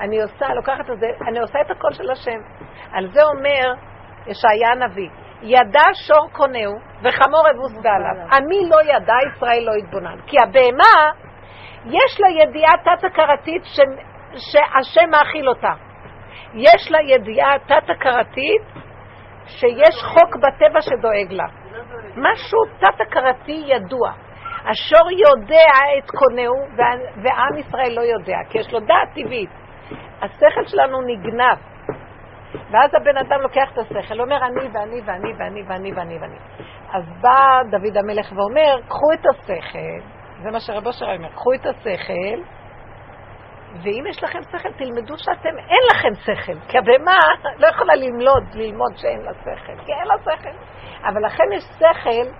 [0.00, 2.40] אני עושה, לוקחת את זה, אני עושה את הכל של השם.
[2.92, 3.74] על זה אומר
[4.26, 5.08] ישעיה הנביא,
[5.42, 8.26] ידע שור קונהו וחמור אבוס בעליו.
[8.32, 10.16] עמי לא ידע, ישראל לא יתבונן.
[10.26, 11.23] כי הבהמה,
[11.86, 13.80] יש לה ידיעה תת-הכרתית ש...
[14.36, 15.72] שהשם מאכיל אותה.
[16.54, 18.62] יש לה ידיעה תת-הכרתית
[19.46, 21.46] שיש חוק בטבע שדואג לה.
[22.16, 24.12] משהו תת-הכרתי ידוע.
[24.64, 26.54] השור יודע את קונהו
[27.22, 29.50] ועם ישראל לא יודע, כי יש לו דעת טבעית.
[30.22, 31.58] השכל שלנו נגנב.
[32.70, 36.36] ואז הבן אדם לוקח את השכל, אומר אני ואני ואני ואני ואני ואני ואני.
[36.92, 40.13] אז בא דוד המלך ואומר, קחו את השכל,
[40.44, 42.38] זה מה שרבו שראה אומר, קחו את השכל,
[43.82, 46.58] ואם יש לכם שכל, תלמדו שאתם, אין לכם שכל.
[46.68, 47.18] כי הבהמה
[47.58, 50.56] לא יכולה ללמוד, ללמוד שאין לה שכל, כי אין לה שכל.
[51.08, 52.30] אבל לכם יש שכל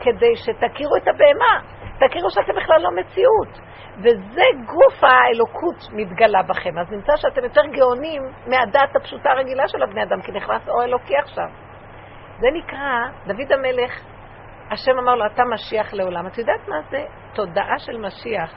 [0.00, 1.60] כדי שתכירו את הבהמה,
[1.98, 3.60] תכירו שאתם בכלל לא מציאות.
[3.98, 6.78] וזה גוף האלוקות מתגלה בכם.
[6.78, 11.16] אז נמצא שאתם יותר גאונים מהדעת הפשוטה הרגילה של הבני אדם, כי נכנס אור אלוקי
[11.16, 11.48] עכשיו.
[12.40, 14.13] זה נקרא, דוד המלך,
[14.70, 16.26] השם אמר לו, אתה משיח לעולם.
[16.26, 17.04] את יודעת מה זה
[17.34, 18.54] תודעה של משיח?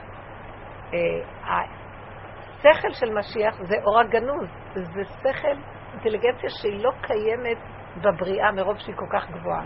[0.93, 0.99] אה,
[1.43, 5.57] השכל של משיח זה אור הגנוז, זה שכל,
[5.93, 7.57] אינטליגנציה שהיא לא קיימת
[8.01, 9.63] בבריאה מרוב שהיא כל כך גבוהה.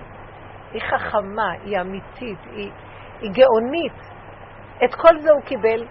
[0.71, 2.71] היא חכמה, היא אמיתית, היא,
[3.19, 4.11] היא גאונית.
[4.83, 5.87] את כל זה הוא קיבל,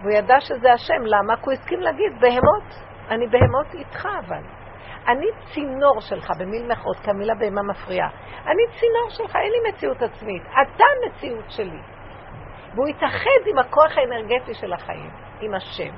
[0.00, 1.02] והוא ידע שזה השם.
[1.04, 1.36] למה?
[1.36, 4.63] כי הוא הסכים להגיד, בהמות, אני בהמות איתך אבל.
[5.08, 8.08] אני צינור שלך, במיל מחוז, כי המילה בהמה מפריעה.
[8.46, 10.42] אני צינור שלך, אין לי מציאות עצמית.
[10.42, 11.80] אתה מציאות שלי.
[12.74, 15.10] והוא התאחד עם הכוח האנרגטי של החיים,
[15.40, 15.94] עם השם,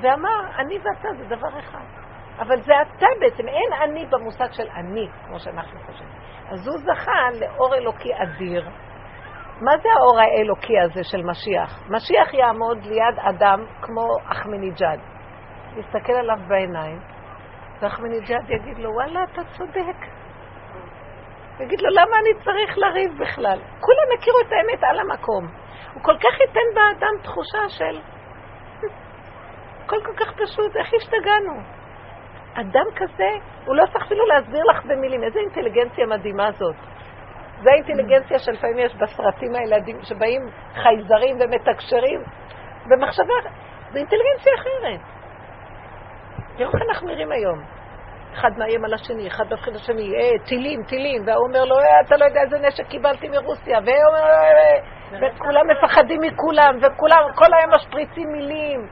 [0.00, 1.84] ואמר, אני ואתה זה דבר אחד.
[2.38, 6.08] אבל זה אתה בעצם, אין אני במושג של אני, כמו שאנחנו חושבים.
[6.48, 8.68] אז הוא זכה לאור אלוקי אדיר.
[9.60, 11.82] מה זה האור האלוקי הזה של משיח?
[11.90, 15.00] משיח יעמוד ליד אדם כמו אחמניג'אד.
[15.76, 16.98] יסתכל עליו בעיניים,
[17.80, 19.96] ואחמניג'אד יגיד לו, וואלה, אתה צודק.
[21.60, 23.58] יגיד לו, למה אני צריך לריב בכלל?
[23.80, 25.46] כולם הכירו את האמת על המקום.
[25.94, 28.00] הוא כל כך ייתן באדם תחושה של...
[29.84, 31.60] הכל כל כך פשוט, איך השתגענו?
[32.54, 33.28] אדם כזה,
[33.66, 35.24] הוא לא צריך אפילו להסביר לך במילים.
[35.24, 36.74] איזה אינטליגנציה מדהימה זאת.
[37.62, 40.42] זה האינטליגנציה שלפעמים יש בסרטים הילדים שבאים
[40.74, 42.20] חייזרים ומתקשרים
[42.86, 43.34] במחשבה,
[43.92, 45.00] זו אינטליגנציה אחרת.
[46.56, 47.58] תראו איך אנחנו נראים היום.
[48.34, 52.16] אחד מאיים על השני, אחד מפחיד השני, אה, טילים, טילים, והוא אומר לו, אה, אתה
[52.16, 54.78] לא יודע איזה נשק קיבלתי מרוסיה, והוא אומר, אה,
[55.12, 58.86] אה, וכולם מפחדים מכולם, וכולם, כל היום משפריצים מילים.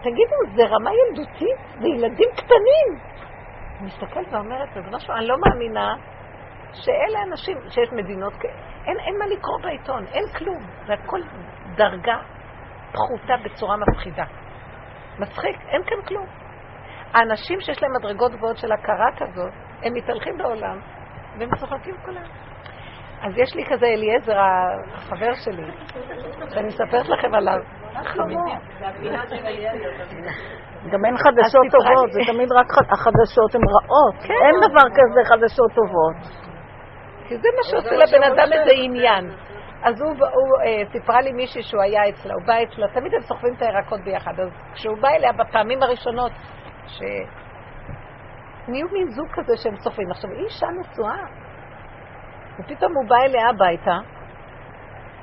[0.00, 1.58] תגידו, זה רמה ילדותית?
[1.80, 2.88] זה ילדים קטנים.
[3.80, 5.94] אני מסתכלת ואומרת, ריבונו שלום, אני לא מאמינה
[6.72, 8.54] שאלה אנשים, שיש מדינות כאלה.
[8.86, 10.58] אין, אין מה לקרוא בעיתון, אין כלום.
[10.86, 11.20] זה הכל
[11.76, 12.16] דרגה
[12.92, 14.24] פחותה בצורה מפחידה.
[15.18, 16.26] מצחיק, אין כאן כלום.
[17.14, 20.80] האנשים שיש להם מדרגות גבוהות של הכרה כזאת, הם מתהלכים בעולם
[21.38, 22.24] והם צוחקים כולם.
[23.22, 24.38] אז יש לי כזה אליעזר,
[24.94, 25.66] החבר שלי,
[26.48, 27.58] שאני מספרת לכם עליו.
[30.90, 34.14] גם אין חדשות טובות, זה תמיד רק החדשות הן רעות.
[34.22, 34.34] כן.
[34.44, 36.44] אין דבר כזה חדשות טובות.
[37.28, 39.30] כי זה מה שעושה לבן אדם איזה עניין.
[39.84, 43.20] אז הוא, הוא אה, סיפרה לי מישהי שהוא היה אצלה, הוא בא אצלה, תמיד הם
[43.20, 44.40] סוחבים את הירקות ביחד.
[44.40, 46.32] אז כשהוא בא אליה בפעמים הראשונות,
[46.86, 47.06] שנהיו
[48.92, 50.10] מין זוג כזה שהם סוחבים.
[50.10, 51.24] עכשיו, היא אישה נשואה,
[52.58, 53.98] ופתאום הוא בא אליה הביתה,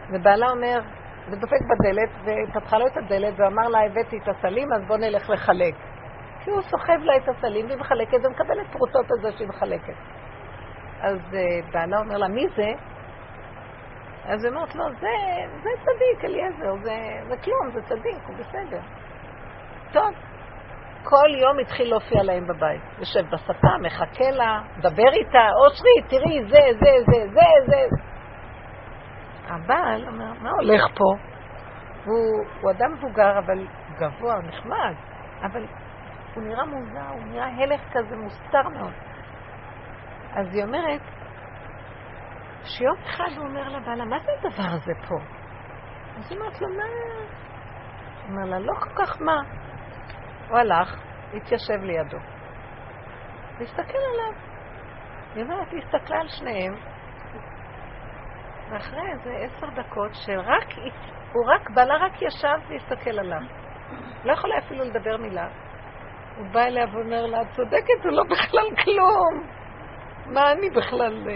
[0.09, 0.79] ובעלה אומר,
[1.27, 2.09] ודופק בדלת,
[2.49, 5.75] ופתחה לו את הדלת, ואמר לה, הבאתי את הסלים, אז בוא נלך לחלק.
[6.43, 9.93] כי הוא סוחב לה את הסלים, והיא מחלקת, ומקבלת פרוטות על זה שהיא מחלקת.
[11.01, 12.71] אז uh, בעלה אומר לה, מי זה?
[14.31, 15.07] אז היא אומרת לו, זה,
[15.63, 16.97] זה צדיק, אליעזר, זה,
[17.27, 18.81] זה כלום, זה צדיק, הוא בסדר.
[19.91, 20.13] טוב,
[21.03, 22.81] כל יום התחיל להופיע להם בבית.
[22.99, 27.97] יושב בספה, מחכה לה, דבר איתה, אושרי, תראי, זה, זה, זה, זה, זה.
[29.47, 31.13] הבעל אומר, מה הולך פה?
[32.05, 33.67] הוא, הוא אדם מבוגר, אבל
[33.97, 34.93] גבוה, נחמד,
[35.43, 35.65] אבל
[36.35, 38.93] הוא נראה מוזר, הוא נראה הלך כזה מוסתר מאוד.
[40.33, 41.01] אז היא אומרת,
[42.63, 45.15] שיום אחד הוא אומר לבעלה, מה זה הדבר הזה פה?
[46.17, 46.83] אז היא אומרת לו, מה?
[46.83, 49.41] הוא אומר לה, לא כל כך מה.
[50.49, 50.95] הוא הלך,
[51.33, 52.17] התיישב לידו.
[53.59, 54.41] להסתכל עליו.
[55.35, 56.73] היא אומרת, היא הסתכלה על שניהם,
[58.71, 60.67] ואחרי איזה עשר דקות שרק,
[61.33, 63.41] הוא רק, בעלה רק ישב והסתכל עליו.
[64.23, 65.47] לא יכולה אפילו לדבר מילה.
[66.37, 69.47] הוא בא אליה ואומר לה, את צודקת, הוא לא בכלל כלום.
[70.25, 71.27] מה אני בכלל...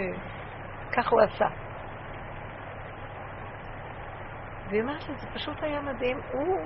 [0.92, 1.46] כך הוא עשה.
[4.68, 6.20] והיא אומרת לי, זה פשוט היה מדהים.
[6.32, 6.58] הוא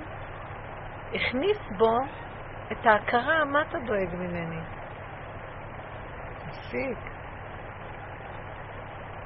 [1.13, 1.97] הכניס בו
[2.71, 4.61] את ההכרה, מה אתה דואג ממני?
[6.45, 6.97] תפסיק.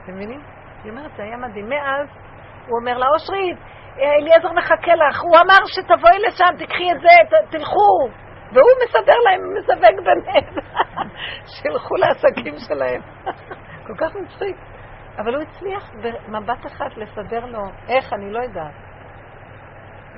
[0.03, 0.41] אתם מבינים?
[0.83, 1.69] היא אומרת, זה היה מדהים.
[1.69, 2.07] מאז
[2.67, 3.57] הוא אומר לה, אושרית,
[3.97, 8.09] אליעזר מחכה לך, הוא אמר שתבואי לשם, תקחי את זה, ת, תלכו.
[8.53, 10.53] והוא מסדר להם, מזווג ביניהם.
[11.53, 13.01] שילכו לעסקים שלהם.
[13.87, 14.55] כל כך מצחיק.
[15.17, 15.91] אבל הוא הצליח
[16.27, 18.73] במבט אחד לסדר לו, איך, אני לא יודעת.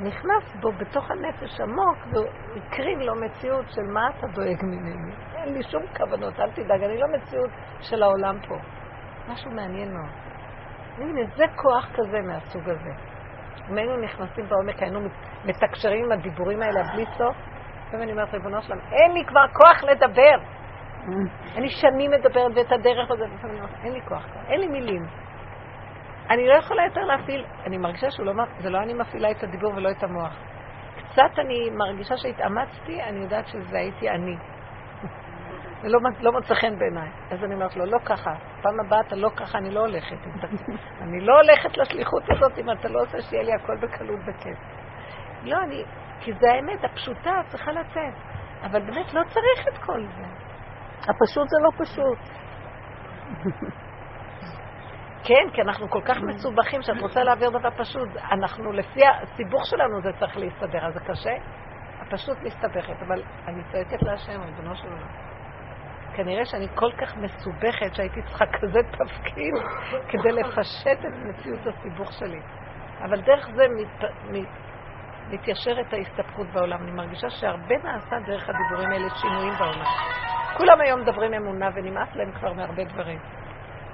[0.02, 5.11] נכנס בו בתוך הנפש עמוק והקריב לו מציאות של מה אתה דואג ממני.
[5.36, 7.49] אין לי שום כוונות, אל תדאג, אני לא מציאות
[7.82, 8.56] של העולם פה.
[9.28, 10.10] משהו מעניין מאוד.
[10.98, 12.91] הנה, זה כוח כזה מהסוג הזה.
[13.69, 14.99] אם היינו נכנסים בעומק, היינו
[15.45, 17.36] מתקשרים עם הדיבורים האלה בלי סוף,
[17.88, 20.56] לפעמים אני אומרת, ריבונו שלם, אין לי כבר כוח לדבר.
[21.55, 25.05] אני שנים מדברת ואת הדרך הזאת, לפעמים אין לי כוח כבר, אין לי מילים.
[26.29, 29.91] אני לא יכולה יותר להפעיל, אני מרגישה שזה לא, לא אני מפעילה את הדיבור ולא
[29.91, 30.34] את המוח.
[31.09, 34.35] קצת אני מרגישה שהתאמצתי, אני יודעת שזה הייתי אני.
[35.84, 37.09] ולא לא מוצא חן בעיניי.
[37.31, 40.17] אז אני אומרת לו, לא ככה, פעם הבאה אתה לא ככה, אני לא הולכת.
[41.03, 44.57] אני לא הולכת לשליחות הזאת אם אתה לא עושה שיהיה לי הכל בקלות וכיף.
[45.43, 45.84] לא, אני,
[46.19, 48.13] כי זה האמת הפשוטה, צריכה לצאת.
[48.63, 50.47] אבל באמת לא צריך את כל זה.
[51.02, 52.18] הפשוט זה לא פשוט.
[55.24, 58.10] כן, כי אנחנו כל כך מסובכים שאת רוצה להעביר דבר פשוט.
[58.32, 61.36] אנחנו, לפי הסיבוך שלנו זה צריך להסתדר, אז זה קשה.
[62.02, 65.07] הפשוט מסתבכת, אבל אני צועקת להשם, ריבונו של עולם.
[66.15, 69.53] כנראה שאני כל כך מסובכת שהייתי צריכה כזה תפקיד
[70.10, 72.40] כדי לפשט את מציאות הסיבוך שלי.
[73.02, 73.64] אבל דרך זה
[74.32, 74.48] מת,
[75.30, 76.82] מתיישרת ההסתבכות בעולם.
[76.84, 79.86] אני מרגישה שהרבה נעשה דרך הדיבורים האלה שינויים בעולם.
[80.58, 83.20] כולם היום מדברים אמונה ונמאס להם כבר מהרבה דברים.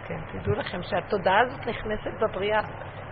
[0.08, 2.62] כן, תדעו לכם שהתודעה הזאת נכנסת בבריאה.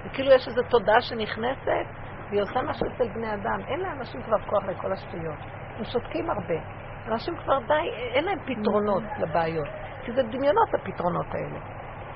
[0.05, 1.85] וכאילו יש איזו תודעה שנכנסת
[2.29, 3.59] והיא עושה משהו אצל בני אדם.
[3.67, 5.39] אין לאנשים כבר כוח לכל השטויות.
[5.77, 6.59] הם שותקים הרבה.
[7.07, 9.67] אנשים כבר די, אין להם פתרונות לבעיות.
[10.05, 11.59] כי זה דמיונות הפתרונות האלה.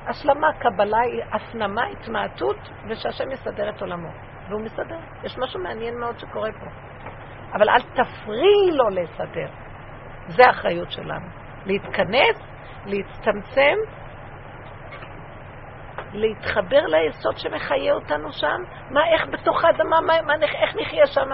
[0.08, 1.02] השלמה, קבלה,
[1.32, 2.58] הפנמה, התמעטות,
[2.90, 4.10] ושהשם יסדר את עולמו.
[4.50, 5.00] והוא מסדר.
[5.24, 6.66] יש משהו מעניין מאוד שקורה פה.
[7.54, 9.48] אבל אל תפריעי לו לסדר.
[10.28, 11.28] זה האחריות שלנו.
[11.66, 12.38] להתכנס,
[12.86, 13.76] להצטמצם,
[16.14, 18.64] להתחבר ליסוד שמחיה אותנו שם.
[18.90, 21.30] מה, איך בתוך האדמה, מה, מה, איך נחיה שם?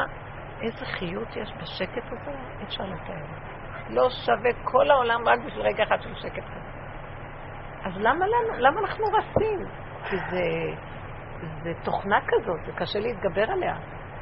[0.61, 3.25] איזה חיות יש בשקט הזה, אי אפשר לתאר.
[3.89, 6.71] לא שווה כל העולם רק בשביל רגע אחד של שקט כזה.
[7.83, 9.59] אז למה לנו, למה אנחנו רצים?
[10.09, 10.41] כי זה,
[11.63, 13.75] זה תוכנה כזאת, זה קשה להתגבר עליה.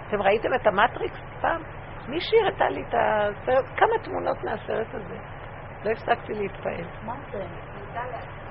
[0.08, 1.62] אתם ראיתם את המטריקס פעם?
[2.08, 5.18] מישהי הראתה לי את הסרט, כמה תמונות מהסרט הזה.
[5.84, 6.86] לא הפסקתי להתפעל.
[7.06, 7.46] מה זה?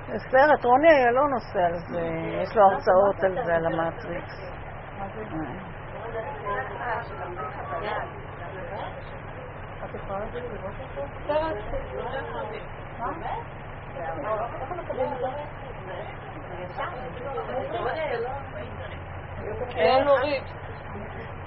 [0.06, 2.00] זה סרט, רוני איילון עושה על זה,
[2.42, 4.48] יש לו הרצאות על זה, על המטריקס.
[9.84, 11.02] את יכולה להגיד לי לראות אותו?
[11.28, 12.62] אין נורית.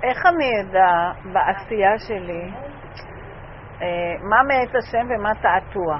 [0.03, 2.51] איך אני אדע בעשייה שלי
[3.81, 3.87] אה,
[4.29, 5.97] מה מאת השם ומה תעתוע?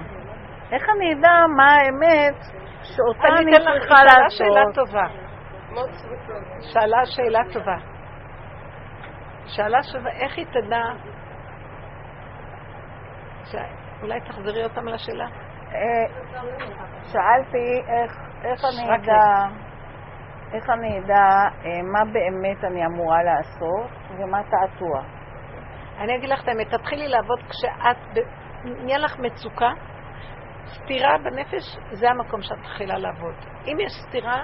[0.71, 2.35] איך אני אדע מה האמת
[2.83, 4.75] שאותה אני צריכה שאלה שאלה לעשות?
[4.75, 5.07] טובה.
[6.61, 7.77] שאלה שאלה טובה.
[9.45, 10.81] שאלה שווה, איך היא תדע...
[14.01, 15.27] אולי תחזרי אותם לשאלה?
[15.73, 16.05] אה,
[17.11, 19.47] שאלתי איך, איך אני אדע,
[20.53, 21.23] איך אני אדע
[21.65, 25.01] אה, מה באמת אני אמורה לעשות ומה תעתוע.
[25.99, 28.25] אני אגיד לך את האמת, תתחילי לעבוד כשאת,
[28.63, 29.71] נהיה לך מצוקה,
[30.65, 33.35] סתירה בנפש, זה המקום שאת מתחילה לעבוד.
[33.65, 34.41] אם יש סתירה,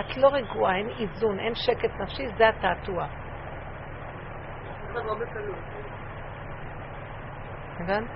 [0.00, 3.06] את לא רגועה, אין איזון, אין שקט נפשי, זה התעתוע.
[7.80, 8.10] הבנת?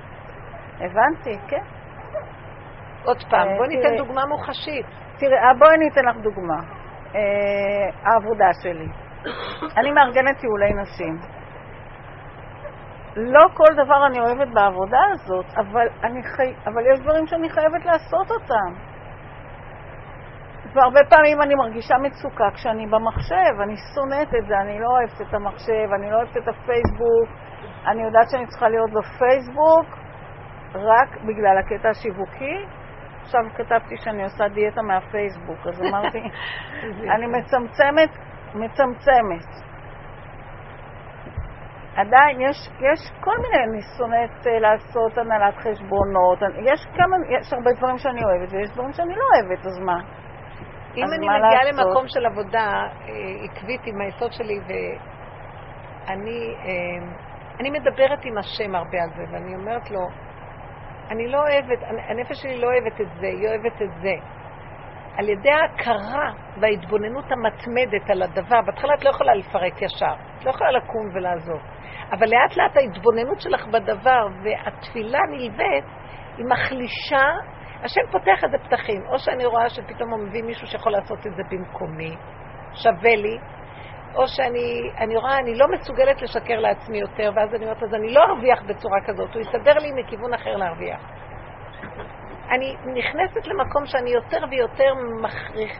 [0.80, 1.62] הבנתי, כן.
[3.04, 3.96] עוד פעם, אה, בוא ניתן.
[3.96, 4.86] דוגמה מוחשית.
[5.18, 6.60] תראי, אה, בואי אני אתן לך דוגמה.
[7.14, 8.88] אה, העבודה שלי.
[9.76, 11.18] אני מארגנת טיולי נשים.
[13.16, 16.54] לא כל דבר אני אוהבת בעבודה הזאת, אבל, אני חי...
[16.66, 18.94] אבל יש דברים שאני חייבת לעשות אותם.
[20.74, 25.34] והרבה פעמים אני מרגישה מצוקה כשאני במחשב, אני שונאת את זה, אני לא אוהבת את
[25.34, 27.28] המחשב, אני לא אוהבת את הפייסבוק,
[27.86, 29.86] אני יודעת שאני צריכה להיות בפייסבוק
[30.74, 32.66] רק בגלל הקטע השיווקי.
[33.24, 36.18] עכשיו כתבתי שאני עושה דיאטה מהפייסבוק, אז אמרתי,
[37.14, 38.10] אני מצמצמת,
[38.54, 39.48] מצמצמת.
[41.96, 47.70] עדיין יש, יש כל מיני, אני שונאת אה, לעשות הנהלת חשבונות, יש כמה, יש הרבה
[47.78, 49.98] דברים שאני אוהבת ויש דברים שאני לא אוהבת, אז מה?
[50.96, 51.86] אם אז אני מגיעה לעשות?
[51.86, 52.88] למקום של עבודה אה,
[53.44, 57.06] עקבית עם היסוד שלי, ואני אה,
[57.60, 60.00] אני מדברת עם השם הרבה על זה, ואני אומרת לו,
[61.10, 61.78] אני לא אוהבת,
[62.08, 64.14] הנפש שלי לא אוהבת את זה, היא אוהבת את זה.
[65.16, 70.50] על ידי ההכרה וההתבוננות המתמדת על הדבר, בהתחלה את לא יכולה לפרק ישר, את לא
[70.50, 71.60] יכולה לקום ולעזוב,
[72.12, 75.84] אבל לאט לאט ההתבוננות שלך בדבר והתפילה נלווית,
[76.36, 77.26] היא מחלישה,
[77.82, 81.42] השם פותח איזה פתחים, או שאני רואה שפתאום הוא מביא מישהו שיכול לעשות את זה
[81.50, 82.16] במקומי,
[82.72, 83.38] שווה לי,
[84.14, 88.14] או שאני אני רואה, אני לא מסוגלת לשקר לעצמי יותר, ואז אני אומרת, אז אני
[88.14, 91.00] לא ארוויח בצורה כזאת, הוא יסדר לי מכיוון אחר להרוויח.
[92.50, 95.78] אני נכנסת למקום שאני יותר ויותר מכריח,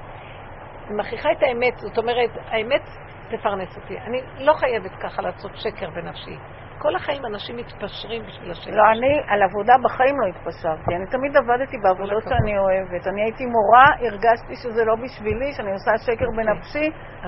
[0.91, 2.83] מכריחה את האמת, זאת אומרת, האמת
[3.29, 3.99] תפרנס אותי.
[3.99, 6.37] אני לא חייבת ככה לעשות שקר בנפשי.
[6.85, 8.71] כל החיים אנשים מתפשרים בשביל השם.
[8.79, 10.91] לא, אני על עבודה בחיים לא התפשרתי.
[10.97, 12.23] אני תמיד עבדתי בעבודות.
[12.29, 13.07] שאני אוהבת.
[13.11, 16.87] אני הייתי מורה, הרגשתי שזה לא בשבילי, שאני עושה שקר בנפשי,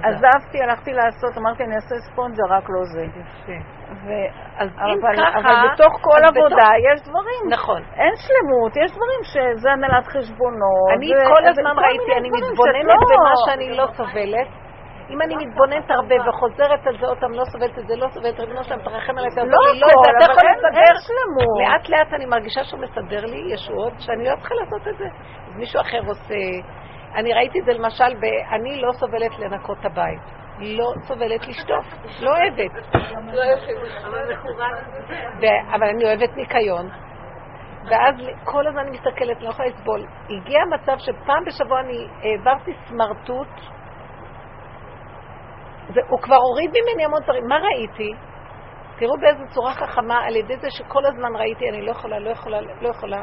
[0.09, 3.03] עזבתי, הלכתי לעשות, אמרתי, אני אעשה ספונג'ה, רק לא זה.
[3.05, 3.59] יפה.
[4.05, 4.07] ו...
[4.63, 5.39] אז אם אבל, ככה...
[5.39, 7.43] אבל בתוך כל עבודה בתוך- יש דברים.
[7.51, 7.83] נכון.
[8.03, 10.89] אין שלמות, יש דברים שזה הנהלת חשבונות.
[10.97, 14.49] אני כל הזמן ראיתי, אני מתבוננת לא- במה שאני לא סובלת.
[15.11, 18.41] אם אני מתבוננת הרבה וחוזרת על זה עוד פעם, לא סובלת את זה, לא סובלת,
[18.41, 20.81] ריבונו שלם, תרחם עליי, תעזור לא לי, לא אתה אבל יכול לסדר.
[21.61, 25.05] לאט לאט אני מרגישה שהוא מסדר לי ישועות שאני לא צריכה לעשות את זה.
[25.47, 26.35] אז מישהו אחר עושה.
[27.15, 28.25] אני ראיתי את זה למשל, ב...
[28.55, 30.21] אני לא סובלת לנקות את הבית.
[30.59, 31.85] לא סובלת לשטוף,
[32.21, 32.71] לא אוהבת.
[33.33, 33.43] לא
[35.75, 36.89] אבל אני אוהבת ניקיון.
[37.91, 38.15] ואז
[38.45, 40.07] כל הזמן אני מסתכלת, לא יכולה לסבול.
[40.31, 43.49] הגיע מצב שפעם בשבוע אני העברתי סמרטוט,
[45.95, 47.47] והוא כבר הוריד ממני המון דברים.
[47.49, 48.13] מה ראיתי?
[48.99, 52.61] תראו באיזה צורה חכמה, על ידי זה שכל הזמן ראיתי, אני לא יכולה, לא יכולה,
[52.81, 53.23] לא יכולה.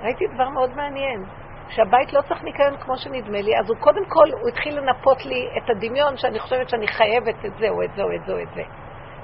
[0.00, 1.24] ראיתי דבר מאוד מעניין.
[1.68, 5.48] שהבית לא צריך ניקיון כמו שנדמה לי, אז הוא קודם כל, הוא התחיל לנפות לי
[5.58, 8.38] את הדמיון שאני חושבת שאני חייבת את זה או את זה או את זה או
[8.42, 8.62] את זה.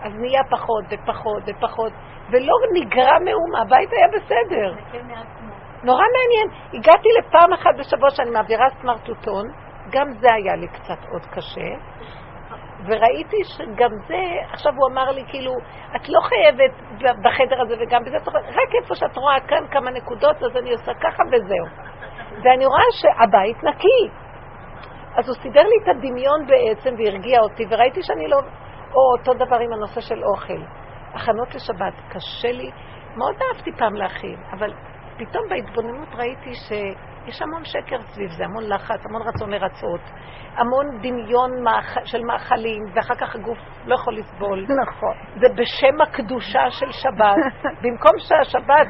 [0.03, 1.93] אז נהיה פחות ופחות ופחות,
[2.31, 4.75] ולא נגרע מאומה, הבית היה בסדר.
[4.93, 5.07] כן.
[5.83, 6.49] נורא מעניין.
[6.73, 9.45] הגעתי לפעם אחת בשבוע שאני מעבירה סמרטוטון,
[9.91, 11.71] גם זה היה לי קצת עוד קשה,
[12.87, 15.53] וראיתי שגם זה, עכשיו הוא אמר לי כאילו,
[15.97, 16.71] את לא חייבת
[17.25, 21.23] בחדר הזה וגם בזה, רק איפה שאת רואה כאן כמה נקודות, אז אני עושה ככה
[21.33, 21.67] וזהו.
[22.45, 24.25] ואני רואה שהבית נקי.
[25.17, 28.39] אז הוא סידר לי את הדמיון בעצם והרגיע אותי, וראיתי שאני לא...
[28.95, 30.63] או אותו דבר עם הנושא של אוכל.
[31.15, 32.71] הכנות לשבת, קשה לי,
[33.17, 34.73] מאוד אהבתי פעם להכין, אבל
[35.17, 40.01] פתאום בהתבוננות ראיתי שיש המון שקר סביב זה, המון לחץ, המון רצון לרצות,
[40.57, 41.99] המון דמיון מאכ...
[42.05, 44.67] של מאכלים, ואחר כך הגוף לא יכול לסבול.
[44.83, 45.15] נכון.
[45.41, 47.37] זה בשם הקדושה של שבת.
[47.83, 48.87] במקום שהשבת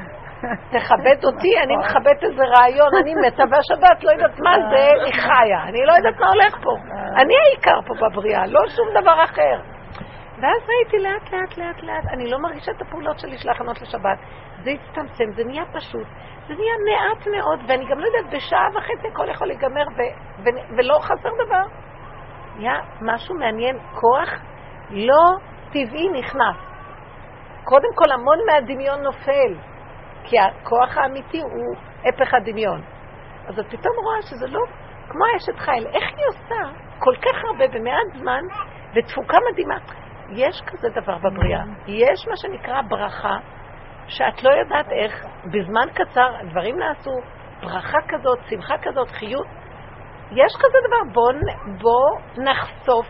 [0.71, 5.63] תכבד אותי, אני מכבדת איזה רעיון, אני מתה והשבת לא יודעת מה זה, היא חיה.
[5.69, 6.77] אני לא יודעת מה הולך פה.
[7.17, 9.74] אני העיקר פה בבריאה, לא שום דבר אחר.
[10.41, 14.19] ואז ראיתי לאט לאט לאט לאט, אני לא מרגישה את הפעולות שלי של ההכנות לשבת.
[14.63, 16.07] זה הצטמצם, זה נהיה פשוט,
[16.49, 20.77] זה נהיה מעט מאוד, ואני גם לא יודעת, בשעה וחצי הכל יכול להיגמר ו- ו-
[20.77, 21.65] ולא חסר דבר.
[22.57, 24.29] נהיה משהו מעניין, כוח
[24.91, 25.37] לא
[25.69, 26.57] טבעי נכנס.
[27.65, 29.55] קודם כל, המון מהדמיון נופל,
[30.25, 31.77] כי הכוח האמיתי הוא
[32.09, 32.83] הפך הדמיון.
[33.47, 34.61] אז את פתאום רואה שזה לא
[35.09, 35.87] כמו האשת חיל.
[35.87, 38.43] איך היא עושה כל כך הרבה במעט זמן
[38.95, 40.04] ותפוקה מדהימה?
[40.35, 41.63] יש כזה דבר בבריאה.
[41.87, 43.37] יש מה שנקרא ברכה,
[44.09, 47.11] שאת לא יודעת איך, בזמן קצר הדברים נעשו,
[47.63, 49.47] ברכה כזאת, שמחה כזאת, חיות.
[50.33, 51.35] יש כזה דבר, בואו
[51.81, 53.07] בוא נחשוף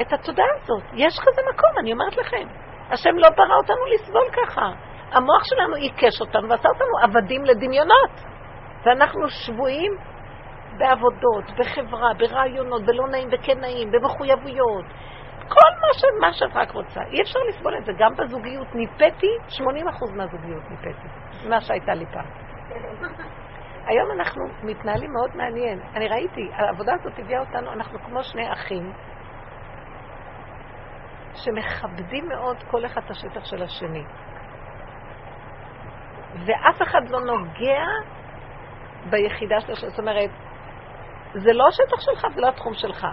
[0.00, 0.82] את התודעה הזאת.
[0.94, 2.48] יש כזה מקום, אני אומרת לכם.
[2.90, 4.66] השם לא ברא אותנו לסבול ככה.
[5.12, 8.10] המוח שלנו עיקש אותנו ועשה אותנו עבדים לדמיונות.
[8.84, 9.92] ואנחנו שבויים
[10.78, 14.84] בעבודות, בחברה, ברעיונות, בלא נעים וכן נעים, במחויבויות.
[15.48, 16.04] כל מה, ש...
[16.20, 17.00] מה שאת רק רוצה.
[17.12, 17.92] אי אפשר לסבול את זה.
[17.98, 21.08] גם בזוגיות ניפאתי, 80% מהזוגיות ניפאתי,
[21.48, 22.26] מה שהייתה לי פעם.
[23.86, 25.80] היום אנחנו מתנהלים מאוד מעניין.
[25.94, 28.92] אני ראיתי, העבודה הזאת הביאה אותנו, אנחנו כמו שני אחים,
[31.34, 34.04] שמכבדים מאוד כל אחד את השטח של השני.
[36.46, 37.84] ואף אחד לא נוגע
[39.10, 39.90] ביחידה של השני.
[39.90, 40.30] זאת אומרת,
[41.34, 43.06] זה לא השטח שלך, זה לא התחום שלך.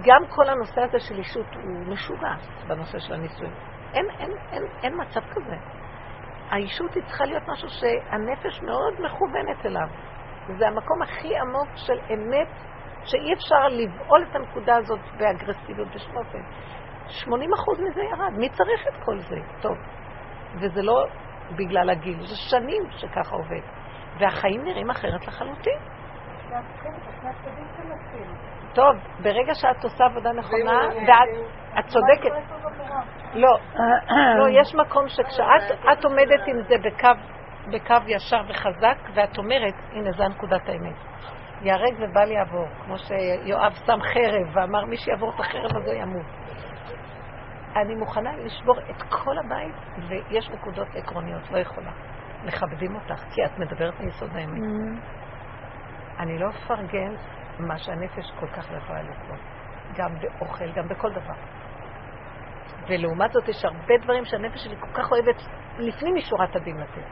[0.00, 2.34] גם כל הנושא הזה של אישות הוא משוגע
[2.66, 3.52] בנושא של הנישואים.
[3.94, 5.56] אין, אין, אין, אין מצב כזה.
[6.50, 9.88] האישות היא צריכה להיות משהו שהנפש מאוד מכוונת אליו.
[10.58, 12.48] זה המקום הכי עמוק של אמת,
[13.04, 16.42] שאי אפשר לבעול את הנקודה הזאת באגרסיביות בשום אופן.
[17.08, 17.32] 80%
[17.82, 19.36] מזה ירד, מי צריך את כל זה?
[19.60, 19.76] טוב.
[20.54, 21.04] וזה לא
[21.56, 23.62] בגלל הגיל, זה שנים שככה עובד.
[24.20, 25.78] והחיים נראים אחרת לחלוטין.
[28.74, 31.46] טוב, ברגע שאת עושה עבודה נכונה, ואת
[31.78, 32.30] את צודקת.
[33.34, 33.58] לא,
[34.38, 37.08] לא, יש מקום שכשאת את עומדת עם זה בקו,
[37.72, 40.94] בקו ישר וחזק, ואת אומרת, הנה, זו נקודת האמת.
[41.62, 46.26] ייהרג ובל יעבור, כמו שיואב שם חרב ואמר, מי שיעבור את החרב הזו ימות.
[47.76, 49.74] אני מוכנה לשבור את כל הבית,
[50.08, 51.90] ויש נקודות עקרוניות, לא יכולה.
[52.44, 54.62] מכבדים אותך, כי את מדברת מיסוד האמת.
[56.18, 57.14] אני לא אפרגן
[57.68, 59.38] מה שהנפש כל כך לא יכולה לסבול.
[59.96, 61.34] גם באוכל, גם בכל דבר.
[62.88, 65.36] ולעומת זאת יש הרבה דברים שהנפש שלי כל כך אוהבת
[65.78, 67.06] לפנים משורת הדין לתת.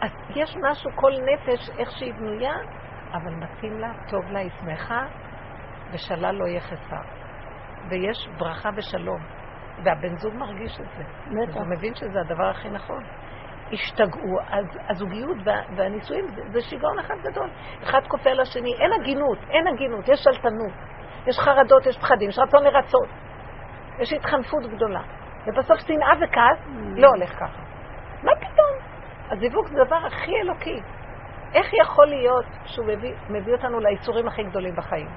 [0.00, 2.54] אז יש משהו, כל נפש, איך שהיא בנויה,
[3.12, 5.06] אבל מתאים לה, טוב לה, היא שמחה,
[5.92, 7.02] ושלל לא יהיה חסר.
[7.90, 9.20] ויש ברכה ושלום.
[9.84, 11.02] והבן זוג מרגיש את זה.
[11.02, 11.54] בטח.
[11.54, 13.02] הוא מבין שזה הדבר הכי נכון.
[13.72, 17.50] השתגעו, אז הזוגיות וה, והנישואים זה, זה שיגעון אחד גדול.
[17.82, 20.72] אחד כופה על השני, אין הגינות, אין הגינות, יש שלטנות,
[21.26, 23.08] יש חרדות, יש פחדים, יש רצון לרצות,
[23.98, 25.00] יש התחנפות גדולה.
[25.46, 26.58] ובסוף שנאה וכעס
[26.96, 27.62] לא הולך ככה.
[28.22, 28.90] מה פתאום?
[29.30, 30.80] הזיווג זה הדבר הכי אלוקי.
[31.54, 35.08] איך יכול להיות שהוא מביא, מביא אותנו לאיסורים הכי גדולים בחיים?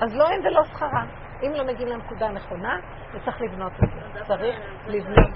[0.00, 1.04] אז לא אין ולא שכרה.
[1.42, 2.78] אם לא מגיעים לנקודה הנכונה,
[3.40, 4.24] לבנות את זה.
[4.24, 5.30] צריך לבנות.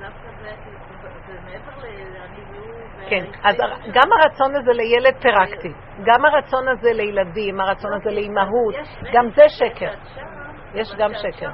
[0.00, 3.08] דווקא זה, לאני והוא...
[3.08, 3.56] כן, אז
[3.92, 5.72] גם הרצון הזה לילד פירקתי,
[6.04, 8.74] גם הרצון הזה לילדים, הרצון הזה לאימהות,
[9.12, 9.92] גם זה שקר.
[10.74, 11.50] יש גם שקר.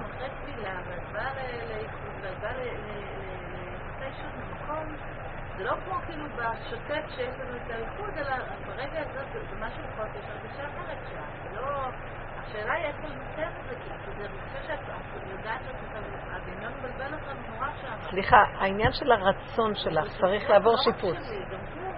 [5.57, 5.98] זה לא כמו
[6.39, 8.37] בשוטף שיש לנו את האיחוד, אלא
[8.67, 11.55] ברגע הזה זה זה משהו להיות, יש הרגשה אחרת שם.
[11.55, 11.91] לא...
[12.39, 15.75] השאלה היא איך לנצח את זה, כי זה, אני שאת את יודעת שאת
[16.31, 18.11] הדמיון מבלבל אותנו נורא שם.
[18.11, 21.17] סליחה, העניין של הרצון שלך צריך לעבור לא שיפוץ.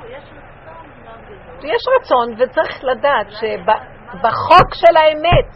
[0.09, 0.91] יש רצון
[1.25, 1.71] גדול.
[1.71, 5.49] יש רצון, וצריך לדעת שבחוק של האמת,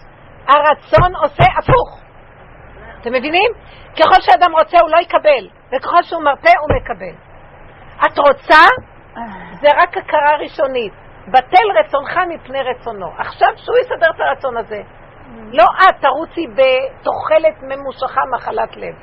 [0.48, 2.00] הרצון עושה הפוך.
[3.00, 3.52] אתם מבינים?
[3.92, 7.23] ככל שאדם רוצה הוא לא יקבל, וככל שהוא מרפא הוא מקבל.
[8.06, 8.64] את רוצה,
[9.60, 10.92] זה רק הכרה ראשונית.
[11.28, 13.06] בטל רצונך מפני רצונו.
[13.18, 14.82] עכשיו שהוא יסדר את הרצון הזה.
[15.52, 18.94] לא את תרוצי בתוחלת ממושכה מחלת לב.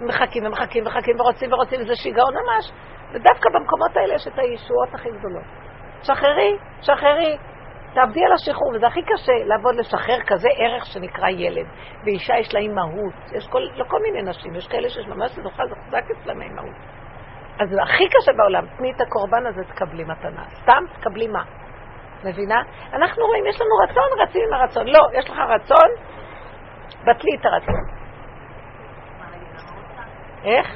[0.00, 2.72] מחכים ומחכים ומחכים ורוצים ורוצים, וזה שיגעון ממש.
[3.12, 5.44] ודווקא במקומות האלה יש את הישועות הכי גדולות.
[6.02, 7.36] שחררי, שחררי.
[7.94, 11.66] תעבדי על השחרור, וזה הכי קשה לעבוד לשחרר כזה ערך שנקרא ילד.
[12.04, 15.62] ואישה יש לה אימהות, יש כל, לא כל מיני נשים, יש כאלה שיש ממש זוכה,
[15.66, 16.76] זה חזק אצלם האימהות.
[17.60, 20.44] אז זה הכי קשה בעולם, תני את הקורבן הזה, תקבלי מתנה.
[20.62, 21.42] סתם, תקבלי מה?
[22.24, 22.62] מבינה?
[22.92, 24.88] אנחנו רואים, יש לנו רצון, רצים עם הרצון.
[24.88, 25.88] לא, יש לך רצון,
[27.00, 28.02] בטלי את הרצון.
[30.44, 30.66] איך?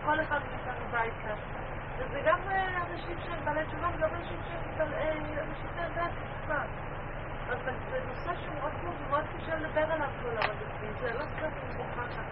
[0.05, 1.63] כל אחד מאיתנו בית ככה.
[1.99, 5.15] וזה גם אה, אנשים שהם בעלי תשובה וגם אנשים שהם אה,
[5.95, 6.63] בעלי תשובה.
[7.49, 11.77] אבל זה נושא שמאוד מאוד מאוד קשה לדבר עליו בעולם הדתי, זה לא סתם אני
[11.77, 12.25] מוכרחת.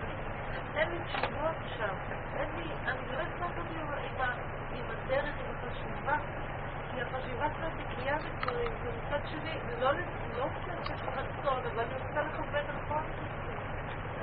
[0.76, 1.94] אין לי תשובות שם.
[2.36, 3.22] אין לי, אני לא
[4.20, 4.34] ה-
[4.74, 6.16] עם הדרך, עם החשיבה.
[6.90, 9.90] כי החשיבה קצת נקייה מדברים, ומצד שני, זה לא
[10.38, 13.02] לא קצת של רצון, אבל אני רוצה לכוון נכון.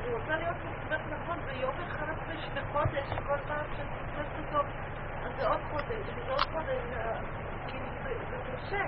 [0.04, 4.68] אני רוצה להיות מכוונת נכון, ויום אחד בשני חודש, כל פעם שאני נכנסת אותו,
[5.26, 7.20] אז זה עוד חודש, וזה עוד חודש, זה-
[7.68, 8.84] כאילו, זה זה קשה.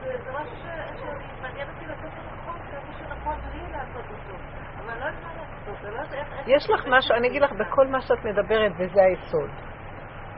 [0.00, 4.36] זה זה משהו ש- שאני מעניין אותי לעשות אותו נכון, כמה שנכון לי לעשות אותו.
[4.78, 6.32] אבל אני לא יודעת מה לעשות, אני לא יודעת איך...
[6.32, 9.50] איך- יש לך משהו, אני אגיד לך, בכל מה שאת מדברת, וזה היסוד.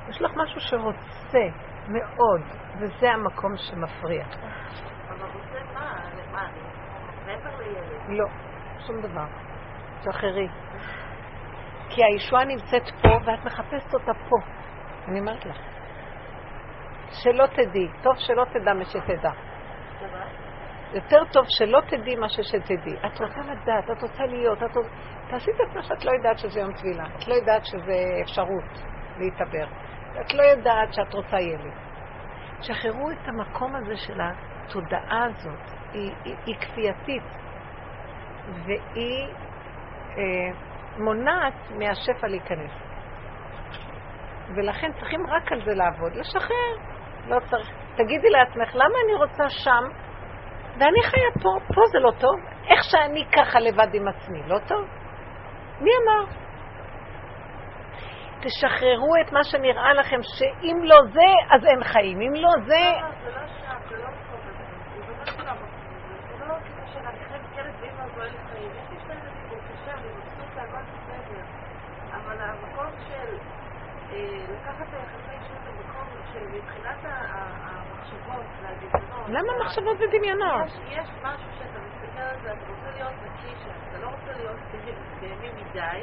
[0.09, 1.49] יש לך משהו שרוצה
[1.89, 2.41] מאוד,
[2.79, 4.25] וזה המקום שמפריע.
[5.09, 6.01] אבל רוצה מה?
[6.19, 6.49] למה?
[7.27, 8.19] מעבר לילד.
[8.19, 8.27] לא,
[8.87, 9.25] שום דבר.
[10.05, 10.49] שחררי.
[11.89, 14.37] כי הישועה נמצאת פה, ואת מחפשת אותה פה.
[15.09, 15.57] אני אומרת לך.
[17.11, 17.89] שלא תדעי.
[18.03, 19.31] טוב שלא תדע משתדע.
[20.93, 22.97] יותר טוב שלא תדעי מה ששתדעי.
[23.07, 24.89] את רוצה לדעת, את רוצה להיות, את רוצה...
[25.31, 27.05] תעשי את עצמך שאת לא יודעת שזה יום טבילה.
[27.17, 28.85] את לא יודעת שזה אפשרות
[29.19, 29.67] להתעבר.
[30.21, 31.73] את לא יודעת שאת רוצה ילד.
[32.61, 35.79] שחררו את המקום הזה של התודעה הזאת.
[35.93, 37.23] היא, היא, היא כפייתית.
[38.65, 39.29] והיא
[40.17, 40.51] אה,
[40.99, 42.71] מונעת מהשפע להיכנס.
[44.55, 46.77] ולכן צריכים רק על זה לעבוד, לשחרר.
[47.27, 47.71] לא צריך.
[47.97, 50.09] תגידי לעצמך, למה אני רוצה שם
[50.79, 51.75] ואני חיה פה?
[51.75, 52.35] פה זה לא טוב?
[52.71, 54.87] איך שאני ככה לבד עם עצמי, לא טוב?
[55.81, 56.48] מי אמר?
[58.43, 62.21] תשחררו את מה שנראה לכם, שאם לא זה, אז אין חיים.
[62.21, 62.85] אם לא זה...
[79.29, 80.67] למה מחשבות ודמיונות?
[80.89, 84.57] יש משהו שאתה מסתכל על זה, אתה רוצה להיות נקי, שאתה לא רוצה להיות
[85.21, 86.03] בהמי מדי.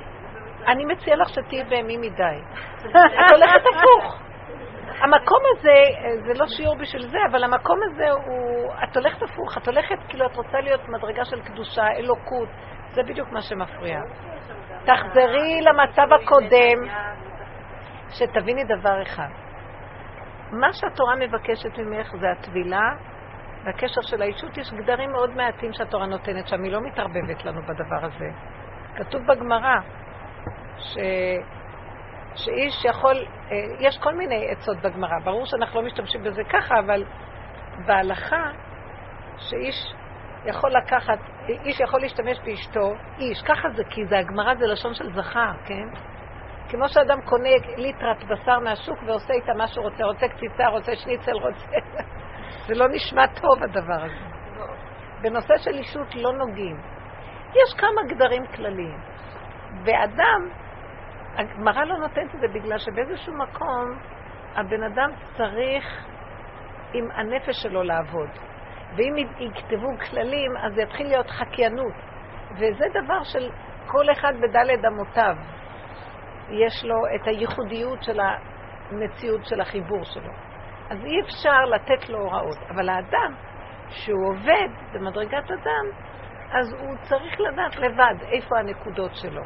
[0.67, 2.37] אני מציעה לך שתהיי בהמי מדי.
[2.89, 4.19] את הולכת הפוך.
[5.01, 5.77] המקום הזה,
[6.25, 10.25] זה לא שיעור בשביל זה, אבל המקום הזה הוא, את הולכת הפוך, את הולכת כאילו
[10.25, 12.49] את רוצה להיות מדרגה של קדושה, אלוקות,
[12.91, 13.99] זה בדיוק מה שמפריע.
[14.85, 17.05] תחזרי למצב הקודם,
[18.09, 19.29] שתביני דבר אחד.
[20.51, 22.89] מה שהתורה מבקשת ממך זה הטבילה
[23.65, 24.57] והקשר של האישות.
[24.57, 28.29] יש גדרים מאוד מעטים שהתורה נותנת שם, היא לא מתערבבת לנו בדבר הזה.
[28.95, 29.75] כתוב בגמרא
[30.77, 30.97] ש...
[32.35, 37.03] שאיש יכול, אה, יש כל מיני עצות בגמרא, ברור שאנחנו לא משתמשים בזה ככה, אבל
[37.85, 38.51] בהלכה
[39.37, 39.93] שאיש
[40.45, 45.11] יכול לקחת, איש יכול להשתמש באשתו, איש, ככה זה, כי זה הגמרא זה לשון של
[45.13, 45.87] זכר, כן?
[46.69, 51.31] כמו שאדם קונה ליטרת בשר מהשוק ועושה איתה מה שהוא רוצה, רוצה קציצה, רוצה שניצל,
[51.31, 51.65] רוצה...
[52.67, 54.35] זה לא נשמע טוב הדבר הזה.
[55.21, 56.77] בנושא של אישות לא נוגעים.
[57.51, 58.99] יש כמה גדרים כלליים.
[59.83, 60.49] ואדם,
[61.37, 63.99] הגמרא לא נותנת את זה בגלל שבאיזשהו מקום
[64.55, 66.05] הבן אדם צריך
[66.93, 68.29] עם הנפש שלו לעבוד.
[68.95, 71.93] ואם יכתבו כללים, אז יתחיל להיות חקיינות.
[72.51, 73.51] וזה דבר של
[73.87, 75.35] כל אחד בדלת אמותיו.
[76.49, 80.31] יש לו את הייחודיות של המציאות של החיבור שלו.
[80.89, 82.57] אז אי אפשר לתת לו הוראות.
[82.69, 83.33] אבל האדם,
[83.89, 85.85] שהוא עובד במדרגת אדם,
[86.51, 89.43] אז הוא צריך לדעת לבד איפה הנקודות שלו.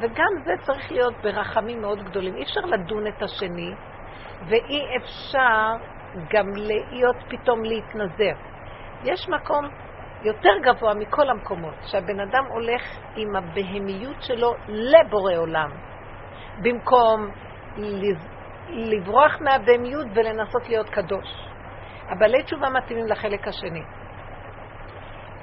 [0.00, 2.36] וגם זה צריך להיות ברחמים מאוד גדולים.
[2.36, 3.70] אי אפשר לדון את השני,
[4.46, 5.72] ואי אפשר
[6.30, 6.46] גם
[6.90, 8.34] להיות פתאום להתנזר.
[9.04, 9.64] יש מקום
[10.22, 12.82] יותר גבוה מכל המקומות, שהבן אדם הולך
[13.16, 15.70] עם הבהמיות שלו לבורא עולם,
[16.62, 17.30] במקום
[18.68, 21.48] לברוח מהבהמיות ולנסות להיות קדוש.
[22.08, 23.82] הבעלי תשובה מתאימים לחלק השני.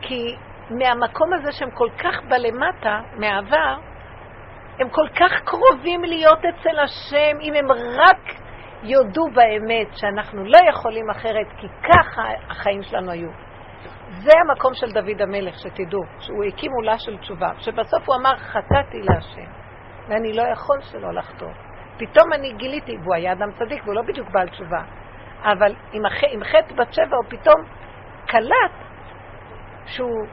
[0.02, 0.36] כי
[0.70, 3.91] מהמקום הזה שהם כל כך בלמטה, מהעבר,
[4.80, 8.42] הם כל כך קרובים להיות אצל השם, אם הם רק
[8.84, 13.30] יודו באמת שאנחנו לא יכולים אחרת, כי ככה החיים שלנו היו.
[14.10, 18.98] זה המקום של דוד המלך, שתדעו, שהוא הקים עולה של תשובה, שבסוף הוא אמר, חטאתי
[19.02, 19.52] להשם,
[20.08, 21.52] ואני לא יכול שלא לחטוא.
[21.98, 24.82] פתאום אני גיליתי, והוא היה אדם צדיק, והוא לא בדיוק בעל תשובה,
[25.44, 26.24] אבל עם, הח...
[26.32, 27.62] עם חטא בת שבע הוא פתאום
[28.28, 28.72] קלט
[29.86, 30.28] שהוא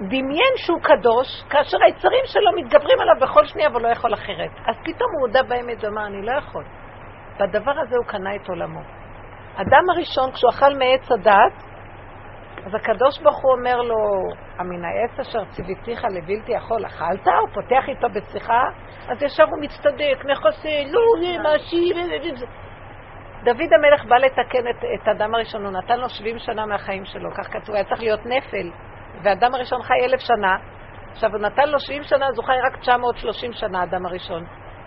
[0.00, 4.50] דמיין שהוא קדוש, כאשר היצרים שלו מתגברים עליו בכל שנייה ולא יכול אחרת.
[4.66, 6.64] אז פתאום הוא הודה באמת ואמר, אני לא יכול.
[7.40, 8.80] בדבר הזה הוא קנה את עולמו.
[9.54, 11.72] אדם הראשון, כשהוא אכל מעץ הדת,
[12.66, 13.96] אז הקדוש ברוך הוא אומר לו,
[14.58, 17.26] המן העץ אשר ציוויתיך לבלתי יכול, אכלת?
[17.26, 18.62] הוא פותח איתו בשיחה,
[19.08, 21.96] אז ישר הוא מצטדק, מכסה, לא, זה מאשים,
[23.44, 27.30] דוד המלך בא לתקן את, את אדם הראשון, הוא נתן לו 70 שנה מהחיים שלו,
[27.34, 28.70] כך כתוב, היה צריך להיות נפל,
[29.22, 30.56] ואדם הראשון חי אלף שנה,
[31.12, 34.44] עכשיו הוא נתן לו 70 שנה, אז הוא חי רק 930 שנה, האדם הראשון,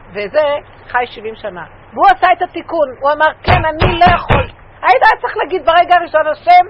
[0.10, 0.46] וזה
[0.88, 1.64] חי 70 שנה.
[1.94, 4.46] והוא עשה את התיקון, הוא אמר, כן, אני לא יכול.
[4.82, 6.66] היית צריך להגיד ברגע הראשון, השם,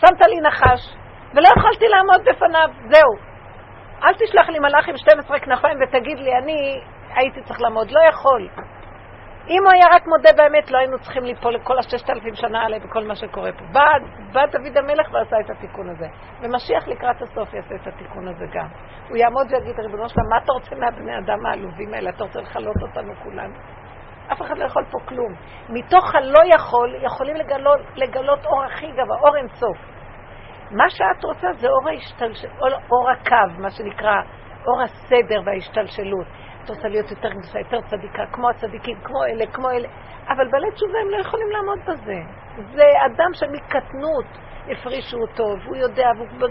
[0.00, 0.94] שמת לי נחש,
[1.34, 3.28] ולא יכולתי לעמוד בפניו, זהו.
[4.04, 6.80] אל תשלח לי מלאך עם 12 כנפיים ותגיד לי, אני
[7.16, 8.48] הייתי צריך לעמוד, לא יכול.
[9.50, 12.76] אם הוא היה רק מודה באמת, לא היינו צריכים ליפול לכל הששת אלפים שנה האלה
[12.84, 13.64] וכל מה שקורה פה.
[13.72, 13.80] בא,
[14.32, 16.06] בא דוד המלך ועשה את התיקון הזה.
[16.40, 18.68] ומשיח לקראת הסוף יעשה את התיקון הזה גם.
[19.08, 22.10] הוא יעמוד ויגיד, ריבונו שלם, מה אתה רוצה מהבני אדם העלובים האלה?
[22.10, 23.54] אתה רוצה לכלות אותנו כולנו?
[24.32, 25.34] אף אחד לא יכול פה כלום.
[25.68, 29.76] מתוך הלא יכול, יכולים לגלות, לגלות אור הכי גבוה, אור אינסוף.
[30.70, 32.44] מה שאת רוצה זה אור, ההשתלש...
[32.90, 34.16] אור הקו, מה שנקרא,
[34.66, 36.26] אור הסדר וההשתלשלות.
[36.68, 39.88] את רוצה להיות יותר קדושה, יותר צדיקה, כמו הצדיקים, כמו אלה, כמו אלה.
[40.28, 42.18] אבל בעלי תשובה הם לא יכולים לעמוד בזה.
[42.74, 44.26] זה אדם שמקטנות
[44.70, 46.48] הפרישו אותו, והוא יודע, והוא,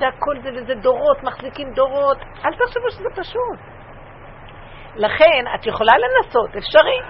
[0.00, 2.18] והכל זה, וזה דורות, מחזיקים דורות.
[2.44, 3.58] אל תחשבו שזה פשוט.
[4.96, 7.00] לכן, את יכולה לנסות, אפשרי.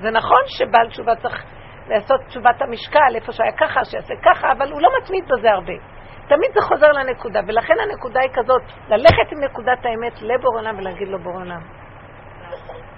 [0.00, 1.44] זה נכון שבעל תשובה צריך
[1.88, 5.93] לעשות תשובת המשקל, איפה שהיה ככה, שיעשה ככה, אבל הוא לא מתמיד בזה הרבה.
[6.28, 11.08] תמיד זה חוזר לנקודה, ולכן הנקודה היא כזאת, ללכת עם נקודת האמת לבור עולם ולהגיד
[11.08, 11.60] לו בור עולם.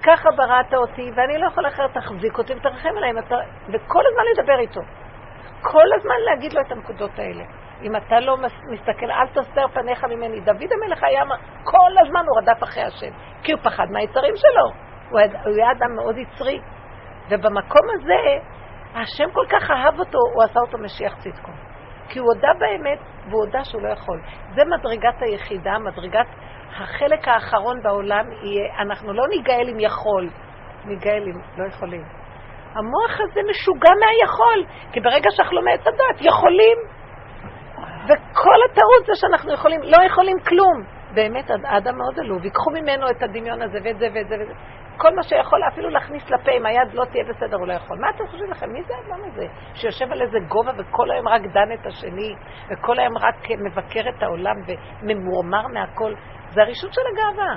[0.02, 3.34] ככה בראת אותי, ואני לא יכול אחרת תחזיק אותי ותרחם עליהם, אתה...
[3.68, 4.80] וכל הזמן לדבר איתו.
[5.62, 7.44] כל הזמן להגיד לו את הנקודות האלה.
[7.82, 8.36] אם אתה לא
[8.72, 10.40] מסתכל, אל תסתר פניך ממני.
[10.40, 11.22] דוד המלך היה,
[11.64, 13.10] כל הזמן הוא רדף אחרי השם,
[13.42, 14.66] כי הוא פחד מהיצרים שלו.
[15.10, 16.60] הוא היה, הוא היה אדם מאוד יצרי.
[17.30, 18.46] ובמקום הזה,
[18.94, 21.65] השם כל כך אהב אותו, הוא עשה אותו משיח צדקו.
[22.08, 22.98] כי הוא הודה באמת,
[23.30, 24.20] והוא הודה שהוא לא יכול.
[24.54, 26.26] זה מדרגת היחידה, מדרגת
[26.76, 30.28] החלק האחרון בעולם יהיה, אנחנו לא ניגאל אם יכול,
[30.84, 32.02] ניגאל אם לא יכולים.
[32.74, 36.78] המוח הזה משוגע מהיכול, כי ברגע שאנחנו לא מעץ הדת, יכולים.
[38.04, 40.82] וכל הטעות זה שאנחנו יכולים, לא יכולים כלום.
[41.14, 44.54] באמת, האדם מאוד עלוב, ייקחו ממנו את הדמיון הזה ואת זה ואת זה ואת זה.
[44.96, 47.98] כל מה שיכול אפילו להכניס לפה, אם היד לא תהיה בסדר, הוא לא יכול.
[48.00, 48.72] מה אתם חושבים לכם?
[48.72, 49.46] מי זה האדם הזה?
[49.74, 52.34] שיושב על איזה גובה וכל היום רק דן את השני,
[52.70, 54.56] וכל היום רק מבקר את העולם
[55.02, 56.14] וממורמר מהכל?
[56.50, 57.56] זה הרישות של הגאווה.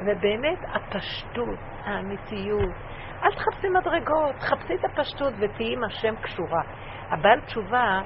[0.00, 2.74] ובאמת, הפשטות, האמיתיות.
[3.22, 6.62] אל תחפשי מדרגות, תחפשי את הפשטות ותהיי עם השם קשורה.
[7.10, 8.00] הבעל תשובה,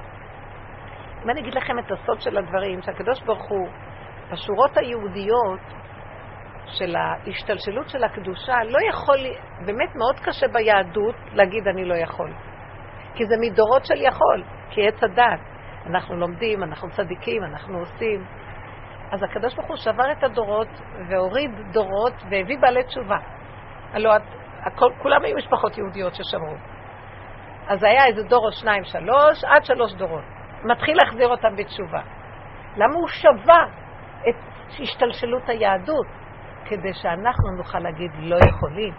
[1.23, 3.69] אם אני אגיד לכם את הסוד של הדברים, שהקדוש ברוך הוא,
[4.31, 5.59] בשורות היהודיות,
[6.73, 9.17] של ההשתלשלות של הקדושה, לא יכול,
[9.65, 12.33] באמת מאוד קשה ביהדות להגיד אני לא יכול.
[13.15, 15.39] כי זה מדורות של יכול, כי עץ הדת.
[15.85, 18.25] אנחנו לומדים, אנחנו צדיקים, אנחנו עושים.
[19.11, 20.67] אז הקדוש ברוך הוא שבר את הדורות
[21.09, 23.17] והוריד דורות והביא בעלי תשובה.
[23.93, 24.13] הלוא
[24.65, 26.55] הכל, כולם היו משפחות יהודיות ששמרו.
[27.67, 30.23] אז היה איזה דור או שניים, שלוש, עד שלוש דורות.
[30.63, 32.01] מתחיל להחזיר אותם בתשובה.
[32.77, 33.63] למה הוא שבה
[34.29, 34.35] את
[34.79, 36.22] השתלשלות היהדות?
[36.65, 38.93] כדי שאנחנו נוכל להגיד לא יכולים.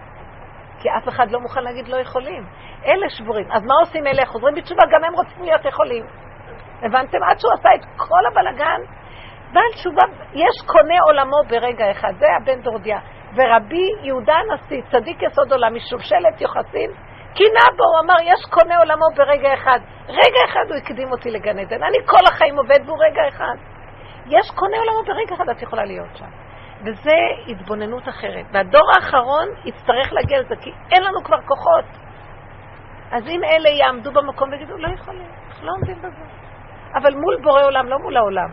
[0.81, 2.47] כי אף אחד לא מוכן להגיד לא יכולים.
[2.87, 3.53] אלה שבורים.
[3.53, 4.27] אז מה עושים אלה?
[4.27, 6.05] חוזרים בתשובה, גם הם רוצים להיות יכולים.
[6.83, 7.19] הבנתם?
[7.23, 8.81] עד שהוא עשה את כל הבלגן,
[9.53, 10.03] בעל תשובה,
[10.35, 12.13] יש קונה עולמו ברגע אחד.
[12.19, 12.99] זה הבן דורדיה.
[13.35, 16.91] ורבי יהודה הנשיא, צדיק יסוד עולם, משושלת יוחסין,
[17.35, 19.79] קינה בו, הוא אמר, יש קונה עולמו ברגע אחד.
[20.09, 21.83] רגע אחד הוא הקדים אותי לגן עדן.
[21.83, 23.57] אני כל החיים עובד בו רגע אחד.
[24.27, 26.31] יש קונה עולמו ברגע אחד, את יכולה להיות שם.
[26.85, 27.17] וזה
[27.49, 28.47] התבוננות אחרת.
[28.53, 31.85] והדור האחרון יצטרך להגיע לזה, כי אין לנו כבר כוחות.
[33.11, 36.25] אז אם אלה יעמדו במקום ויגידו, לא יכולים, אנחנו לא עומדים בזה.
[36.95, 38.49] אבל מול בורא עולם, לא מול העולם.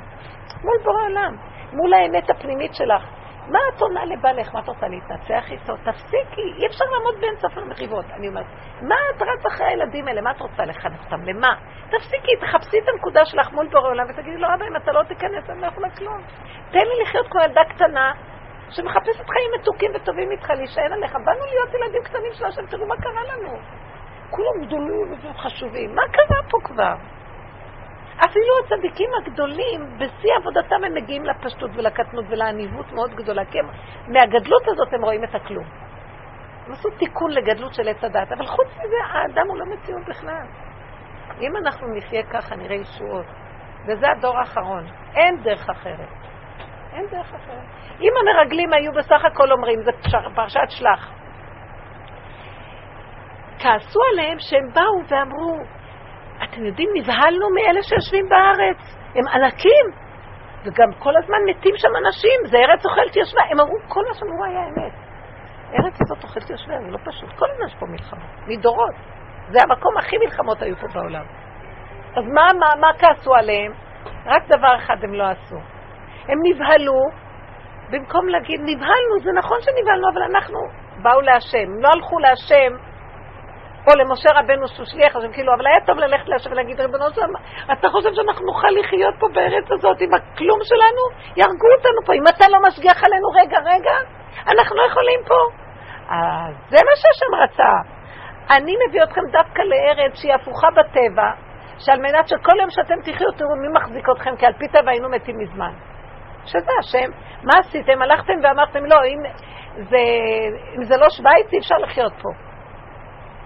[0.64, 1.36] מול בורא עולם,
[1.74, 3.04] מול האמת הפנימית שלך.
[3.48, 4.54] מה את עונה לבעלך?
[4.54, 5.74] מה את רוצה להתנצח איתו?
[5.78, 8.06] תפסיקי, אי אפשר לעמוד באין ספר מריבות.
[8.12, 8.46] אני אומרת,
[8.82, 10.22] מה את רץ אחרי הילדים האלה?
[10.22, 11.24] מה את רוצה לחנך אותם?
[11.24, 11.56] למה?
[11.90, 15.50] תפסיקי, תחפשי את הנקודה שלך מול בורא עולם ותגידי לו, אבא, אם אתה לא תיכנס,
[15.50, 16.22] אני לא יכולה כלום.
[16.72, 18.14] תן לי לחיות כמו ילדה קטנה
[18.70, 21.14] שמחפשת חיים מתוקים וטובים איתך, להישען עליך.
[21.26, 23.58] באנו להיות ילדים קטנים של השם, תראו מה קרה לנו.
[24.30, 25.96] כולם גדולים וחשובים.
[25.96, 26.96] מה קרה פה כבר?
[28.16, 33.66] אפילו הצדיקים הגדולים, בשיא עבודתם הם מגיעים לפשטות ולקטנות ולעניבות מאוד גדולה, כי הם,
[34.08, 35.66] מהגדלות הזאת הם רואים את הכלום.
[36.66, 40.46] הם עשו תיקון לגדלות של עץ הדת, אבל חוץ מזה, האדם הוא לא מציאות בכלל.
[41.42, 43.26] אם אנחנו נחיה ככה, נראה ישועות.
[43.86, 44.86] וזה הדור האחרון.
[45.16, 46.10] אין דרך אחרת.
[46.94, 47.66] אין דרך אחרת.
[48.02, 49.92] אם המרגלים היו בסך הכל אומרים, זה
[50.36, 51.12] פרשת שלח.
[53.60, 55.58] כעסו עליהם שהם באו ואמרו,
[56.44, 58.78] אתם יודעים, נבהלנו מאלה שיושבים בארץ,
[59.16, 59.86] הם ענקים,
[60.66, 63.42] וגם כל הזמן מתים שם אנשים, זה ארץ אוכלת יושבה.
[63.52, 64.94] הם אמרו, כל מה שאמרו היה אמת.
[65.74, 67.30] ארץ הזאת אוכלת יושבה, זה לא פשוט.
[67.40, 68.96] כל הזמן יש פה מלחמות, מדורות.
[69.50, 71.26] זה המקום הכי מלחמות היו פה בעולם.
[72.18, 73.72] אז מה, מה, מה כעסו עליהם?
[74.26, 75.58] רק דבר אחד הם לא עשו.
[76.28, 77.02] הם נבהלו,
[77.92, 80.60] במקום להגיד, נבהלנו, זה נכון שנבהלנו, אבל אנחנו,
[81.04, 81.58] באו להשם.
[81.58, 82.91] הם לא הלכו להשם
[83.88, 87.34] או למשה רבנו שהוא שליח השם, כאילו, אבל היה טוב ללכת להשם ולהגיד, ריבונו שלם,
[87.74, 91.04] אתה חושב שאנחנו נוכל לחיות פה בארץ הזאת עם הכלום שלנו?
[91.36, 92.14] יהרגו אותנו פה.
[92.14, 93.96] אם אתה לא משגיח עלינו רגע, רגע,
[94.52, 95.40] אנחנו לא יכולים פה.
[96.10, 97.74] אז זה מה שהשם רצה.
[98.56, 101.30] אני מביא אתכם דווקא לארץ שהיא הפוכה בטבע,
[101.80, 105.10] שעל מנת שכל יום שאתם תחיו, תראו מי מחזיק אתכם, כי על פי טבע היינו
[105.10, 105.72] מתים מזמן.
[106.46, 107.12] שזה השם.
[107.44, 108.02] מה עשיתם?
[108.02, 109.20] הלכתם ואמרתם, לא, אם
[109.90, 109.98] זה,
[110.78, 112.30] אם זה לא שווייץ, אי אפשר לחיות פה.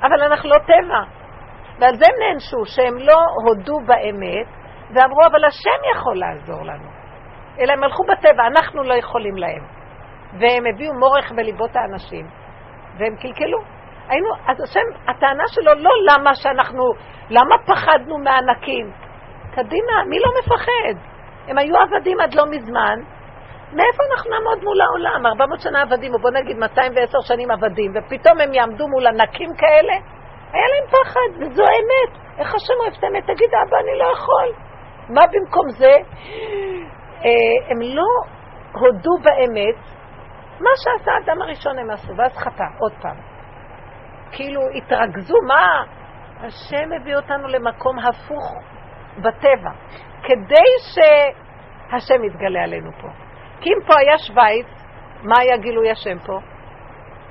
[0.05, 1.01] אבל אנחנו לא טבע.
[1.79, 4.47] ועל זה הם נענשו, שהם לא הודו באמת,
[4.93, 6.89] ואמרו, אבל השם יכול לעזור לנו.
[7.59, 9.63] אלא הם הלכו בטבע, אנחנו לא יכולים להם.
[10.39, 12.27] והם הביאו מורך בליבות האנשים,
[12.97, 13.59] והם קלקלו.
[14.09, 16.83] היינו, אז השם, הטענה שלו לא למה שאנחנו,
[17.29, 18.91] למה פחדנו מענקים?
[19.51, 21.09] קדימה, מי לא מפחד?
[21.47, 22.99] הם היו עבדים עד לא מזמן,
[23.75, 25.25] מאיפה אנחנו נעמוד מול העולם?
[25.25, 29.93] 400 שנה עבדים, או בוא נגיד 210 שנים עבדים, ופתאום הם יעמדו מול ענקים כאלה?
[30.53, 32.39] היה להם פחד, וזו האמת.
[32.39, 33.23] איך השם אוהב את האמת?
[33.23, 34.47] תגיד, אבא, אני לא יכול.
[35.09, 35.93] מה במקום זה?
[37.25, 38.07] אה, הם לא
[38.71, 39.75] הודו באמת,
[40.59, 43.17] מה שעשה האדם הראשון הם עשו, ואז חטא, עוד פעם.
[44.31, 45.83] כאילו, התרכזו, מה?
[46.39, 48.53] השם הביא אותנו למקום הפוך
[49.17, 49.71] בטבע,
[50.23, 53.24] כדי שהשם יתגלה עלינו פה.
[53.61, 54.67] כי אם פה היה שווייץ,
[55.23, 56.39] מה היה גילוי השם פה?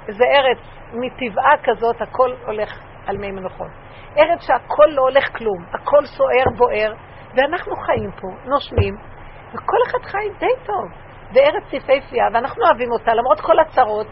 [0.09, 0.59] זה ארץ
[0.93, 2.71] מטבעה כזאת, הכל הולך
[3.07, 3.71] על מי מנוחות.
[4.19, 6.95] ארץ שהכל לא הולך כלום, הכל סוער, בוער,
[7.35, 8.95] ואנחנו חיים פה, נושמים,
[9.49, 11.05] וכל אחד חי די טוב.
[11.35, 14.07] וארץ יפהפייה, ואנחנו אוהבים אותה, למרות כל הצרות,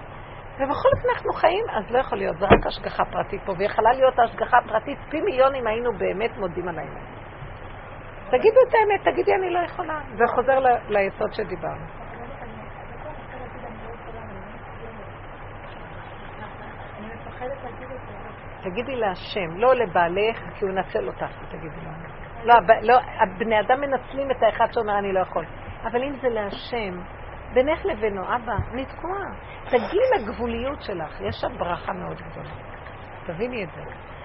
[0.54, 4.18] ובכל אופן אנחנו חיים, אז לא יכול להיות, זה רק השגחה פרטית פה, ויכולה להיות
[4.18, 7.12] השגחה פרטית פי מיליון אם היינו באמת מודים על האמת.
[8.28, 10.00] תגידו את האמת, תגידי אני לא יכולה.
[10.16, 10.58] זה חוזר
[10.88, 12.01] ליסוד שדיברנו.
[18.62, 21.90] תגידי להשם, לא לבעלך, כי הוא ינצל אותך, תגידי לו.
[22.44, 25.44] לא, לא, הבני אדם מנצלים את האחד שאומר אני לא יכול.
[25.84, 27.00] אבל אם זה להשם,
[27.54, 29.26] בינך לבינו, אבא, אני תקועה.
[29.66, 32.50] תגיעי לגבוליות שלך, יש שם ברכה מאוד גדולה.
[33.26, 33.82] תביני את זה.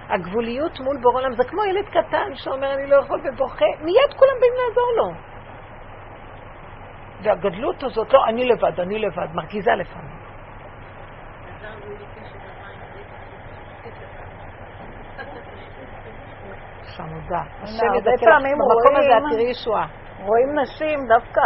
[0.10, 4.36] הגבוליות מול בור עולם זה כמו ילד קטן שאומר אני לא יכול ובוכה, מיד כולם
[4.40, 5.12] באים לעזור לו.
[7.24, 10.17] והגדלות הזאת, לא, אני לבד, אני לבד, מרגיזה לפעמים.
[16.98, 17.42] חמודה.
[17.64, 19.88] השם ידע לך, במקום הזה את תראי ישועה.
[20.24, 21.42] רואים נשים דווקא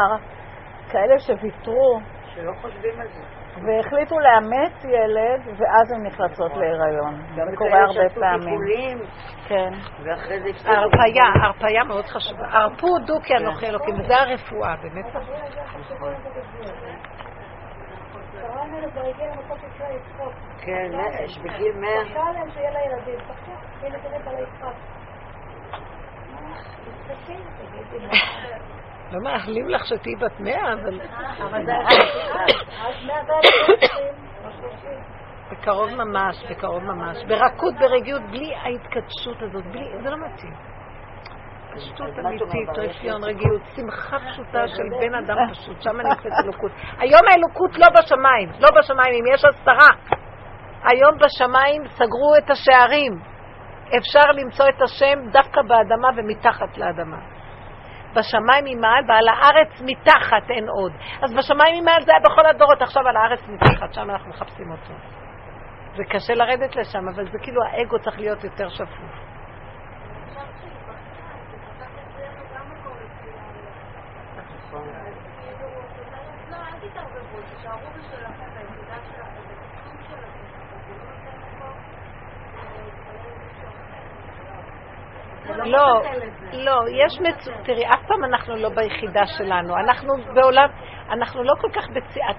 [0.90, 1.99] כאלה שוויתרו.
[2.36, 3.41] שלא חושבים על זה.
[3.65, 7.22] והחליטו לאמץ ילד, ואז הן נכנסות להיריון.
[7.36, 8.99] זה קורה הרבה פעמים.
[9.48, 9.72] כן.
[10.03, 10.72] ואחרי זה הפסיקו.
[10.72, 12.48] הרפאיה, הרפאיה מאוד חשובה.
[12.52, 15.06] הרפו דו כי אנוכי אלוקים, וזה הרפואה, באמת.
[20.61, 20.91] כן,
[21.23, 22.03] יש בגיל מאה.
[29.11, 30.99] לא מאחלים לך שתהיי בת מאה, אבל...
[35.52, 37.18] בקרוב ממש, בקרוב ממש.
[37.28, 40.03] ברכות, ברגיעות, בלי ההתקדשות הזאת, בלי...
[40.03, 40.53] זה לא מתאים.
[41.76, 46.72] פשטות אמיתית, רפיון, רגיעות, שמחה פשוטה של בן אדם פשוט, שם נמצאת אלוקות.
[46.99, 50.18] היום האלוקות לא בשמיים, לא בשמיים, אם יש הסתרה.
[50.84, 53.31] היום בשמיים סגרו את השערים.
[53.98, 57.18] אפשר למצוא את השם דווקא באדמה ומתחת לאדמה.
[58.16, 60.92] בשמיים ממעל ועל הארץ מתחת אין עוד.
[61.24, 64.94] אז בשמיים ממעל זה היה בכל הדורות, עכשיו על הארץ מתחת, שם אנחנו מחפשים אותו.
[65.96, 69.22] זה קשה לרדת לשם, אבל זה כאילו האגו צריך להיות יותר שפוף.
[85.57, 86.02] לא,
[86.53, 90.69] לא, יש מצוקה, תראי, אף פעם אנחנו לא ביחידה שלנו, אנחנו בעולם,
[91.11, 91.88] אנחנו לא כל כך,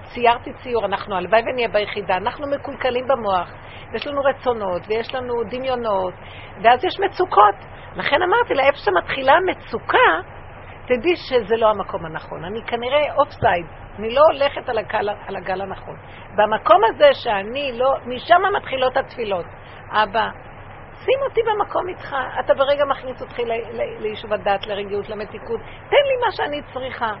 [0.03, 3.53] ציירתי ציור, אנחנו הלוואי ונהיה ביחידה, אנחנו מקולקלים במוח,
[3.93, 6.13] יש לנו רצונות ויש לנו דמיונות,
[6.63, 7.55] ואז יש מצוקות.
[7.95, 10.33] לכן אמרתי לה, איפה שמתחילה המצוקה,
[10.85, 12.45] תדעי שזה לא המקום הנכון.
[12.45, 13.65] אני כנראה offside,
[13.99, 15.95] אני לא הולכת על הגל, על הגל הנכון.
[16.35, 19.45] במקום הזה שאני לא, משם מתחילות התפילות.
[19.91, 20.29] אבא,
[21.05, 22.15] שים אותי במקום איתך.
[22.39, 23.43] אתה ברגע מכניס אותי
[23.99, 25.59] ליישוב הדת, לרגיעות, למתיקות.
[25.89, 27.11] תן לי מה שאני צריכה.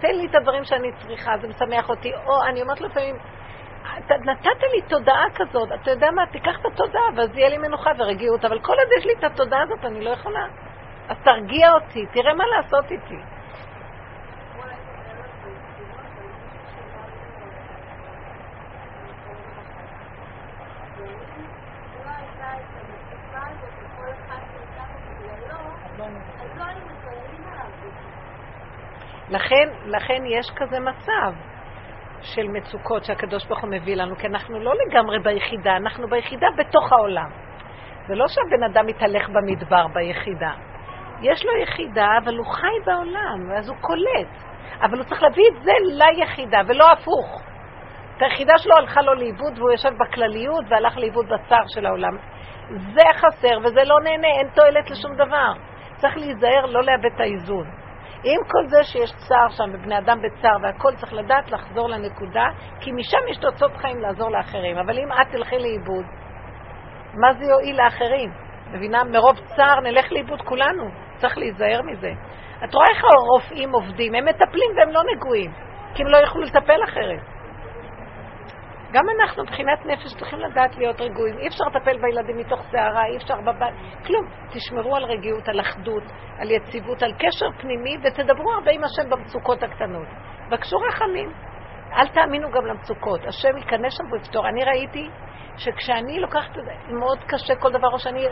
[0.00, 2.12] תן לי את הדברים שאני צריכה, זה משמח אותי.
[2.26, 3.16] או אני אומרת לפעמים,
[4.10, 8.44] נתת לי תודעה כזאת, אתה יודע מה, תיקח את התודעה, ואז יהיה לי מנוחה ורגיעות,
[8.44, 10.46] אבל כל עוד יש לי את התודעה הזאת, אני לא יכולה.
[11.08, 13.18] אז תרגיע אותי, תראה מה לעשות איתי.
[29.28, 31.32] לכן, לכן יש כזה מצב
[32.20, 36.92] של מצוקות שהקדוש ברוך הוא מביא לנו, כי אנחנו לא לגמרי ביחידה, אנחנו ביחידה בתוך
[36.92, 37.30] העולם.
[38.06, 40.50] זה לא שהבן אדם מתהלך במדבר ביחידה.
[41.22, 44.28] יש לו יחידה, אבל הוא חי בעולם, ואז הוא קולט.
[44.82, 47.42] אבל הוא צריך להביא את זה ליחידה, ולא הפוך.
[48.16, 52.16] את היחידה שלו הלכה לו לאיבוד, והוא יושב בכלליות והלך לאיבוד בצער של העולם.
[52.68, 55.52] זה חסר וזה לא נהנה, אין תועלת לשום דבר.
[55.96, 57.66] צריך להיזהר לא לאבד את האיזון.
[58.34, 62.46] עם כל זה שיש צער שם, ובני אדם בצער והכל, צריך לדעת לחזור לנקודה,
[62.80, 64.78] כי משם יש תוצאות חיים לעזור לאחרים.
[64.78, 66.04] אבל אם את תלכי לאיבוד,
[67.14, 68.30] מה זה יועיל לאחרים?
[68.70, 69.04] מבינה?
[69.04, 70.84] מרוב צער נלך לאיבוד כולנו.
[71.16, 72.10] צריך להיזהר מזה.
[72.64, 74.14] את רואה איך הרופאים עובדים?
[74.14, 75.52] הם מטפלים והם לא נגועים,
[75.94, 77.35] כי הם לא יוכלו לטפל אחרת.
[78.96, 81.38] גם אנחנו מבחינת נפש צריכים לדעת להיות רגועים.
[81.38, 83.74] אי אפשר לטפל בילדים מתוך סערה, אי אפשר בבית,
[84.06, 84.24] כלום.
[84.52, 86.02] תשמרו על רגיעות, על אחדות,
[86.38, 90.06] על יציבות, על קשר פנימי, ותדברו הרבה עם השם במצוקות הקטנות.
[90.50, 91.32] בקשו רחמים.
[91.92, 93.20] אל תאמינו גם למצוקות.
[93.26, 94.48] השם ייכנס שם ויפתור.
[94.48, 95.08] אני ראיתי
[95.56, 98.26] שכשאני לוקחת את זה, מאוד קשה כל דבר, או שאני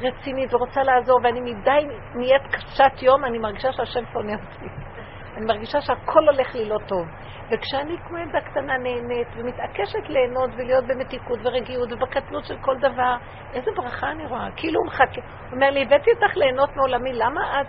[0.00, 4.95] רצינית ורוצה לעזור, ואני מדי נהיית קשת יום, אני מרגישה שהשם שונא אותי.
[5.36, 7.06] אני מרגישה שהכל הולך לי לא טוב.
[7.50, 13.16] וכשאני כמו ילדה קטנה נהנית ומתעקשת ליהנות ולהיות במתיקות ורגיעות ובקטנות של כל דבר,
[13.54, 14.48] איזה ברכה אני רואה.
[14.56, 17.66] כאילו הוא מחכה, הוא אומר לי, הבאתי אותך ליהנות מעולמי, למה את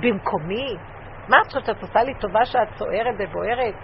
[0.00, 0.76] במקומי?
[1.28, 3.74] מה את חושבת, את עושה לי טובה שאת סוערת ובוערת?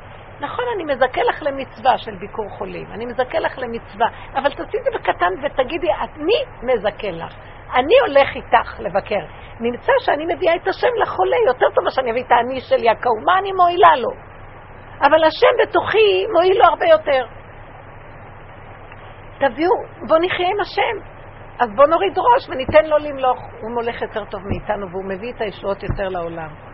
[0.41, 4.85] נכון, אני מזכה לך למצווה של ביקור חולים, אני מזכה לך למצווה, אבל תעשי את
[4.85, 7.35] זה בקטן ותגידי, אני מזכה לך.
[7.75, 9.25] אני הולך איתך לבקר.
[9.61, 13.39] נמצא שאני מביאה את השם לחולה, יותר טוב שאני אביא את האני של יעקב, מה
[13.39, 14.11] אני מועילה לו?
[15.01, 17.27] אבל השם בתוכי מועיל לו הרבה יותר.
[19.39, 19.73] תביאו,
[20.09, 21.17] בוא נחיה עם השם.
[21.59, 23.39] אז בוא נוריד ראש וניתן לו למלוך.
[23.61, 26.66] הוא מולך יותר טוב מאיתנו והוא מביא את הישועות יותר לעולם.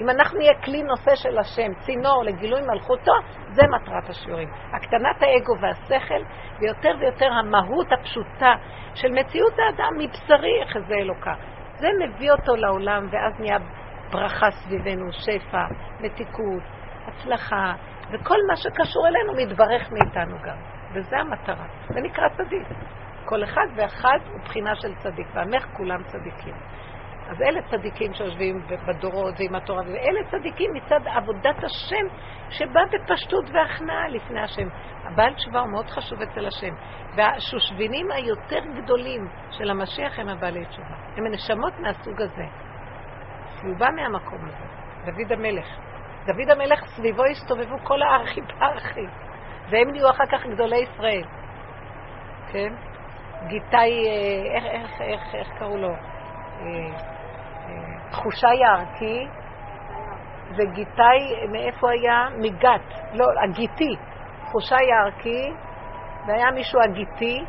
[0.00, 3.12] אם אנחנו נהיה כלי נושא של השם, צינור לגילוי מלכותו,
[3.48, 4.48] זה מטרת השיעורים.
[4.72, 6.22] הקטנת האגו והשכל,
[6.60, 8.54] ויותר ויותר המהות הפשוטה
[8.94, 11.34] של מציאות האדם מבשרי יחזה אלוקה.
[11.78, 13.58] זה מביא אותו לעולם, ואז נהיה
[14.12, 15.64] ברכה סביבנו, שפע,
[16.00, 16.62] מתיקות,
[17.06, 17.74] הצלחה,
[18.10, 20.56] וכל מה שקשור אלינו מתברך מאיתנו גם.
[20.92, 21.66] וזה המטרה.
[21.88, 22.68] זה נקרא צדיק.
[23.24, 26.54] כל אחד ואחד הוא בחינה של צדיק, ועמך כולם צדיקים.
[27.28, 32.06] אז אלה צדיקים שיושבים בדורות ועם התורה, ואלה צדיקים מצד עבודת השם
[32.50, 34.68] שבא בפשטות והכנעה לפני השם.
[35.04, 36.74] הבעל תשובה הוא מאוד חשוב אצל השם.
[37.16, 40.96] והשושבינים היותר גדולים של המשיח הם הבעלי תשובה.
[41.16, 42.44] הם הנשמות מהסוג הזה.
[43.60, 44.64] כי הוא בא מהמקום הזה,
[45.04, 45.66] דוד המלך.
[46.26, 49.06] דוד המלך סביבו הסתובבו כל הארכי פרחי,
[49.70, 51.24] והם נהיו אחר כך גדולי ישראל.
[52.52, 52.74] כן?
[53.46, 55.92] גיטאי, אה, איך, איך, איך, איך קראו לו?
[58.10, 59.26] תחושה יערכי,
[60.56, 62.26] וגיטאי, מאיפה היה?
[62.38, 63.96] מגת, לא, הגיטי,
[64.44, 65.52] תחושה יערכי,
[66.26, 67.44] והיה מישהו הגיטי.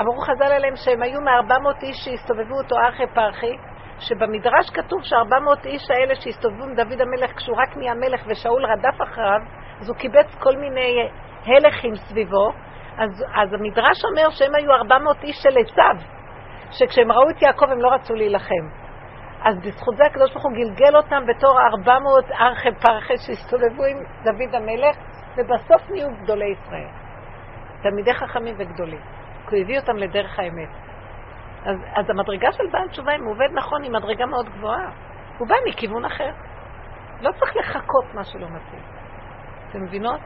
[0.00, 3.56] אמרו חז"ל עליהם שהם היו מ-400 איש שהסתובבו אותו ארכי פרחי,
[3.98, 9.02] שבמדרש כתוב ש-400 איש האלה שהסתובבו עם דוד המלך, כשהוא רק נהיה מלך ושאול רדף
[9.02, 9.40] אחריו,
[9.80, 11.08] אז הוא קיבץ כל מיני
[11.46, 12.52] הלכים סביבו,
[12.98, 15.96] אז, אז המדרש אומר שהם היו 400 איש של עשיו,
[16.70, 18.81] שכשהם ראו את יעקב הם לא רצו להילחם.
[19.44, 24.54] אז בזכות זה הקדוש ברוך הוא גלגל אותם בתור 400 ארכי פרחי שהסתובבו עם דוד
[24.54, 24.96] המלך,
[25.36, 26.88] ובסוף נהיו גדולי ישראל.
[27.82, 29.00] תלמידי חכמים וגדולים.
[29.48, 30.68] כי הוא הביא אותם לדרך האמת.
[31.64, 34.90] אז, אז המדרגה של בעל תשובה, אם הוא עובד נכון, היא מדרגה מאוד גבוהה.
[35.38, 36.30] הוא בא מכיוון אחר.
[37.20, 38.82] לא צריך לחכות מה שלא מתאים.
[39.70, 40.20] אתם מבינות?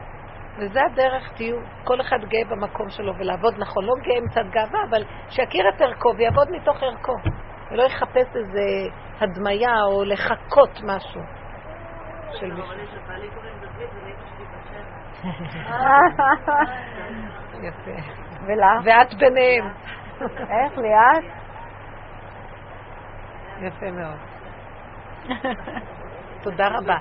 [0.57, 3.83] וזה הדרך, תהיו, כל אחד גאה במקום שלו ולעבוד נכון.
[3.85, 7.13] לא גאה מצד גאווה, אבל שיכיר את ערכו ויעבוד מתוך ערכו.
[7.71, 8.61] ולא יחפש איזה
[9.19, 11.21] הדמיה או לחכות משהו
[12.31, 12.73] של מישהו.
[17.67, 17.97] יפה.
[18.45, 18.81] ולך?
[18.85, 19.67] ואת ביניהם.
[20.21, 21.23] איך, ליאת?
[23.61, 24.17] יפה מאוד.
[26.43, 26.93] תודה רבה.
[26.93, 26.99] אה,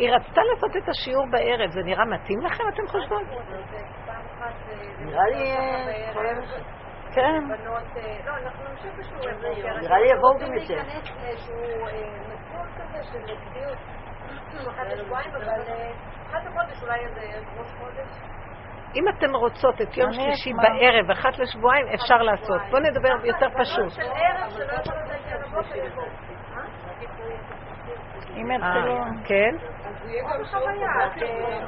[0.00, 3.22] היא רצתה לעשות את השיעור בערב, זה נראה מתאים לכם, אתם חושבות?
[5.00, 5.54] נראה לי...
[7.14, 7.42] כן.
[7.64, 7.78] לא,
[8.70, 9.80] נמשיך בשיעורי בוקר.
[9.80, 10.82] נראה לי יבואו גם יותר.
[16.44, 17.20] לחודש, אולי איזה
[17.58, 18.08] ראש חודש.
[18.94, 22.60] אם אתן רוצות את יום שלישי בערב, אחת לשבועיים, אפשר לעשות.
[22.70, 23.92] בואו נדבר יותר פשוט.
[23.92, 24.12] יכול
[25.08, 25.74] להגיע לבוקר.
[28.36, 28.48] אם.
[29.24, 29.56] כן?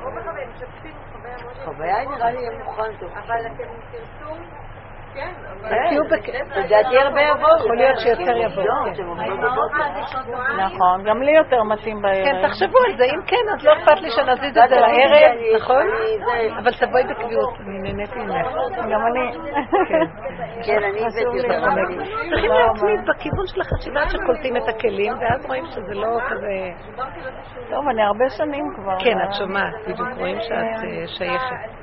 [0.05, 1.37] או בחוויה, משתפים חוויה.
[1.65, 3.11] חוויה נראה לי יהיה מוכן טוב.
[3.13, 4.66] אבל אתם תרצו...
[5.17, 5.33] כן.
[6.57, 7.59] לדעתי הרבה יבואו.
[7.59, 8.67] יכול להיות שיותר יבואו.
[8.67, 9.05] לא, כן.
[10.59, 12.25] נכון, גם לי יותר מתאים בערב.
[12.25, 15.87] כן, תחשבו על זה, אם כן, אז לא אכפת לי שנזיז את זה לערב, נכון?
[16.59, 18.47] אבל תבואי בקביעות, אני נהניתי ממך.
[18.91, 19.33] גם אני.
[20.67, 21.59] כן, אני הבאתי אותה.
[22.29, 26.71] צריכים להתמיד בכיוון של החשיבה שקולטים את הכלים, ואז רואים שזה לא כזה...
[27.71, 28.99] טוב, אני הרבה שנים כבר.
[28.99, 31.77] כן, את שומעת, בדיוק רואים שאת אה, שייכת.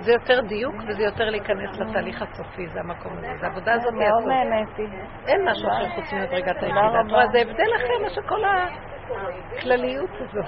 [0.00, 3.28] זה יותר דיוק וזה יותר להיכנס לתהליך הסופי, זה המקום הזה.
[3.40, 4.24] זה העבודה הזאת מאוד.
[4.26, 4.86] נהניתי.
[5.26, 7.00] אין משהו אחר חוץ ממדרגת היחידה.
[7.00, 10.44] את רואה, זה הבדל אחר מאשר כל הכלליות הזאת.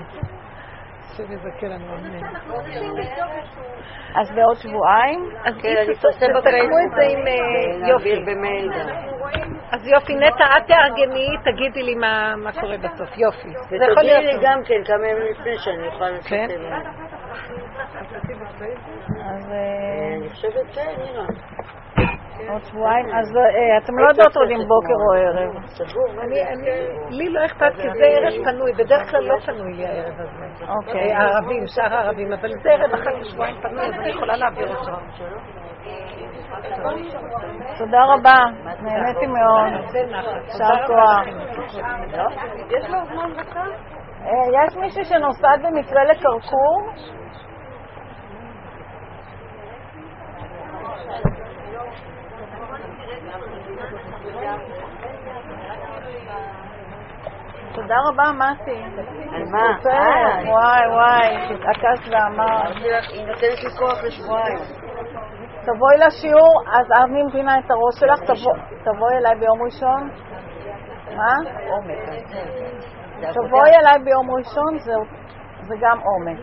[1.11, 2.27] השם יזכה לנו, אמן.
[4.15, 5.31] אז בעוד שבועיים?
[5.45, 6.43] אז כן, תסכמו אפרסם את
[6.95, 8.13] זה עם אה, יופי.
[9.73, 13.19] אז יופי, נטע, את תארגני, תגידי לי מה מה קורה בסוף.
[13.19, 13.49] יופי.
[13.69, 14.43] זה יכול ותודיעי לי להיות.
[14.45, 16.45] גם כן כמה ימים לפני שאני אוכל לעשות כן?
[16.45, 16.69] את זה.
[19.25, 21.25] אז אה, אני חושבת כן, נירה.
[22.49, 23.07] עוד שבועיים?
[23.07, 25.51] אז אה, אתם לא יודעות עוד אם בוקר או ערב.
[27.11, 30.65] לי לא אכפת כי זה ערב פנוי, בדרך כלל לא פנוי לי הערב הזה.
[30.69, 31.13] אוקיי.
[31.13, 34.93] אה, הערבים, שאר הערבים, אבל זה ערב אחת לשבועיים פנוי, אז אני יכולה להעביר אותו.
[37.79, 38.39] תודה רבה,
[38.83, 39.95] נהניתי מאוד.
[39.95, 41.27] יישר כוח.
[42.71, 43.65] יש לו זמן דקה?
[44.25, 46.93] אה, יש מישהי שנוסעת במקרה לקרקור?
[57.75, 58.83] תודה רבה, מתי.
[59.35, 59.67] על מה?
[59.91, 62.77] אה, וואי וואי, התעקשת ואמרת.
[63.13, 64.59] היא נותנת לי כוח לשבועיים.
[65.63, 70.11] תבואי לשיעור, אז אני מבינה את הראש שלך, תבוא- תבואי אליי ביום ראשון.
[71.17, 71.33] מה?
[71.71, 71.99] עומק.
[73.21, 74.79] זה תבואי אליי ביום ראשון,
[75.61, 76.39] זה גם עומק.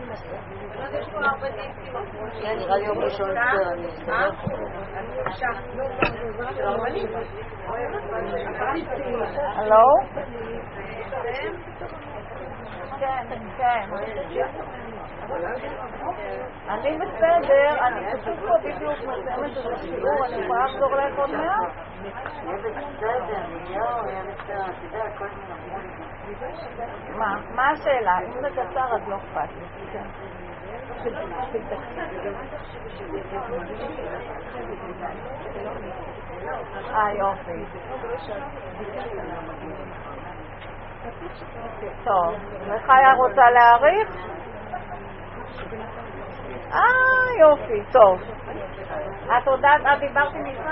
[2.42, 4.30] כן, נראה לי יום ראשון בסדר, אני אסתדר.
[9.56, 9.84] הלו?
[13.00, 13.24] כן,
[13.58, 13.84] כן.
[16.68, 21.72] אני בסדר, אני פשוט פה בדיוק מסיימת את השיעור, אני יכולה לחזור אלייך עוד מעט?
[27.16, 27.34] מה?
[27.54, 28.18] מה השאלה?
[28.18, 30.27] אם זה קצר אז לא אכפת לי.
[36.94, 37.64] אה, יופי.
[42.04, 42.34] טוב,
[42.66, 44.08] וחיה רוצה להאריך?
[46.72, 46.80] אה,
[47.40, 48.20] יופי, טוב.
[49.26, 50.68] את יודעת, את דיברת עם מיכל?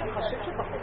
[0.00, 0.80] אני חושב שפחות...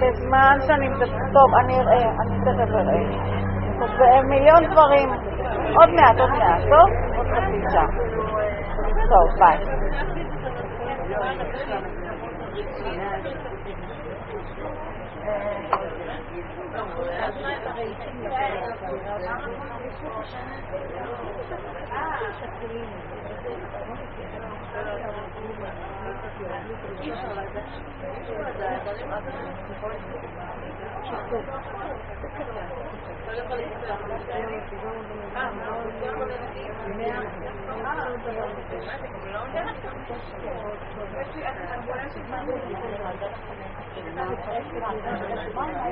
[0.00, 4.22] בזמן שאני מדברת, טוב, אני אראה, אני תכף אראה.
[4.22, 5.08] מיליון דברים.
[5.76, 6.90] עוד מעט, עוד מעט, טוב?
[7.16, 7.86] עוד חצי שעה.
[9.08, 9.58] טוב, ביי.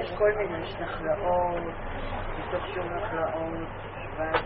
[0.00, 1.62] יש כל מיני, יש נחלאות,
[2.38, 3.91] מתוך שום נחלאות.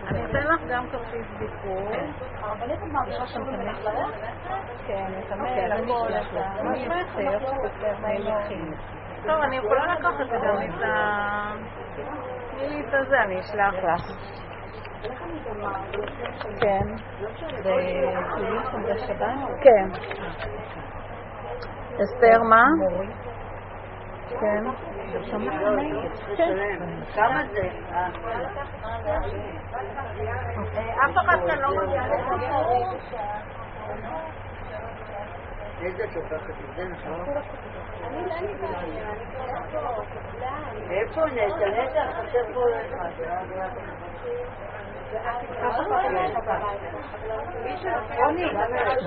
[0.08, 1.90] אני אתן לך גם כרטיס ביקור.
[2.40, 3.76] הרבנית את מרגישה שם תמיד?
[4.86, 6.62] כן, נתמל, הכל, את.
[6.64, 7.38] מה שמייצר.
[9.26, 11.52] טוב, אני יכולה לקחת גם את ה...
[12.50, 14.02] תני לי את הזה, אני אשלח לך.
[16.60, 16.86] כן.
[19.60, 19.88] כן.
[22.02, 22.64] אסתר, מה?
[24.40, 24.64] כן.
[27.14, 27.68] כמה זה?
[31.04, 32.94] אף אחד כאן לא מגיע לסיפור.
[35.82, 37.24] איזה את לוקחת את זה, נכון?
[40.90, 41.68] איפה נטע?
[41.68, 43.10] נטע חסר פה אחד.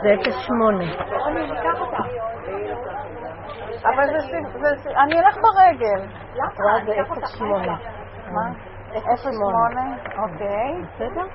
[0.03, 0.15] זה
[0.47, 0.85] 08.
[3.85, 4.89] אבל זה...
[4.97, 6.01] אני אלך ברגל.
[6.35, 6.91] רואה זה
[7.39, 7.77] 08.
[8.31, 8.45] מה?
[8.93, 9.97] 08?
[10.17, 10.71] אוקיי.
[10.95, 11.25] בסדר?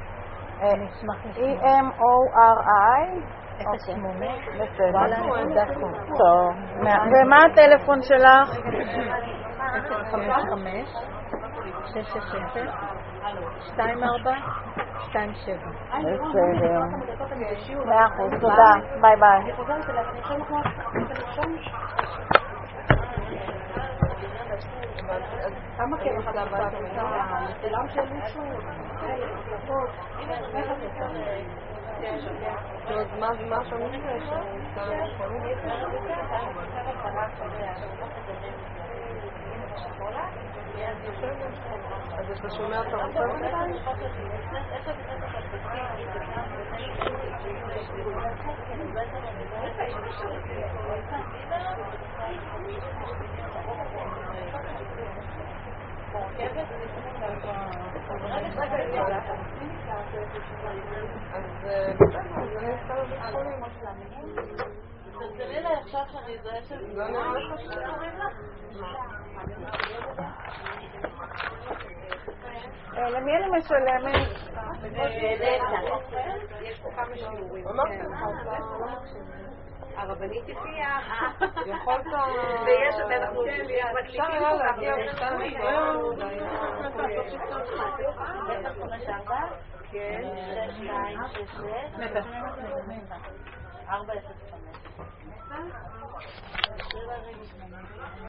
[1.37, 3.05] E-M-O-R-I?
[3.89, 4.27] 08.
[4.55, 4.95] בסדר.
[4.95, 5.93] וואלה, נקודה קום.
[6.19, 6.55] טוב.
[7.13, 8.49] ומה הטלפון שלך?
[10.11, 10.89] 055
[11.87, 12.69] 660
[13.25, 14.31] 24
[15.11, 15.57] 27.
[15.95, 16.81] בסדר.
[17.85, 18.73] מאה אחוז, תודה.
[19.01, 19.53] ביי ביי.
[26.31, 26.65] את הרופא?
[42.15, 42.45] אז בסדר,
[58.01, 58.67] אז אני אסתכל
[63.07, 63.65] בבית חולים.
[65.13, 66.97] תרצי לי עכשיו שאני אזרעה של...
[66.97, 67.69] לא נראה לך ש...
[70.19, 71.94] אה,
[72.93, 74.29] למי אני משלמת?
[76.61, 77.69] יש פה כמה שיעורים.
[77.69, 78.11] אמרתי כן.
[78.11, 78.57] לך, אתה...
[79.97, 80.99] הרבנית הביאה.
[81.67, 82.07] יכולת...
[82.67, 83.43] ויש, ואנחנו
[84.01, 85.57] אפשר היה להגיע בשתיים
[88.93, 89.49] עשרה,
[89.91, 90.23] כן.
[90.35, 92.27] שש, שתיים, שש, שש.
[93.89, 94.77] ארבע, אפס, חמש.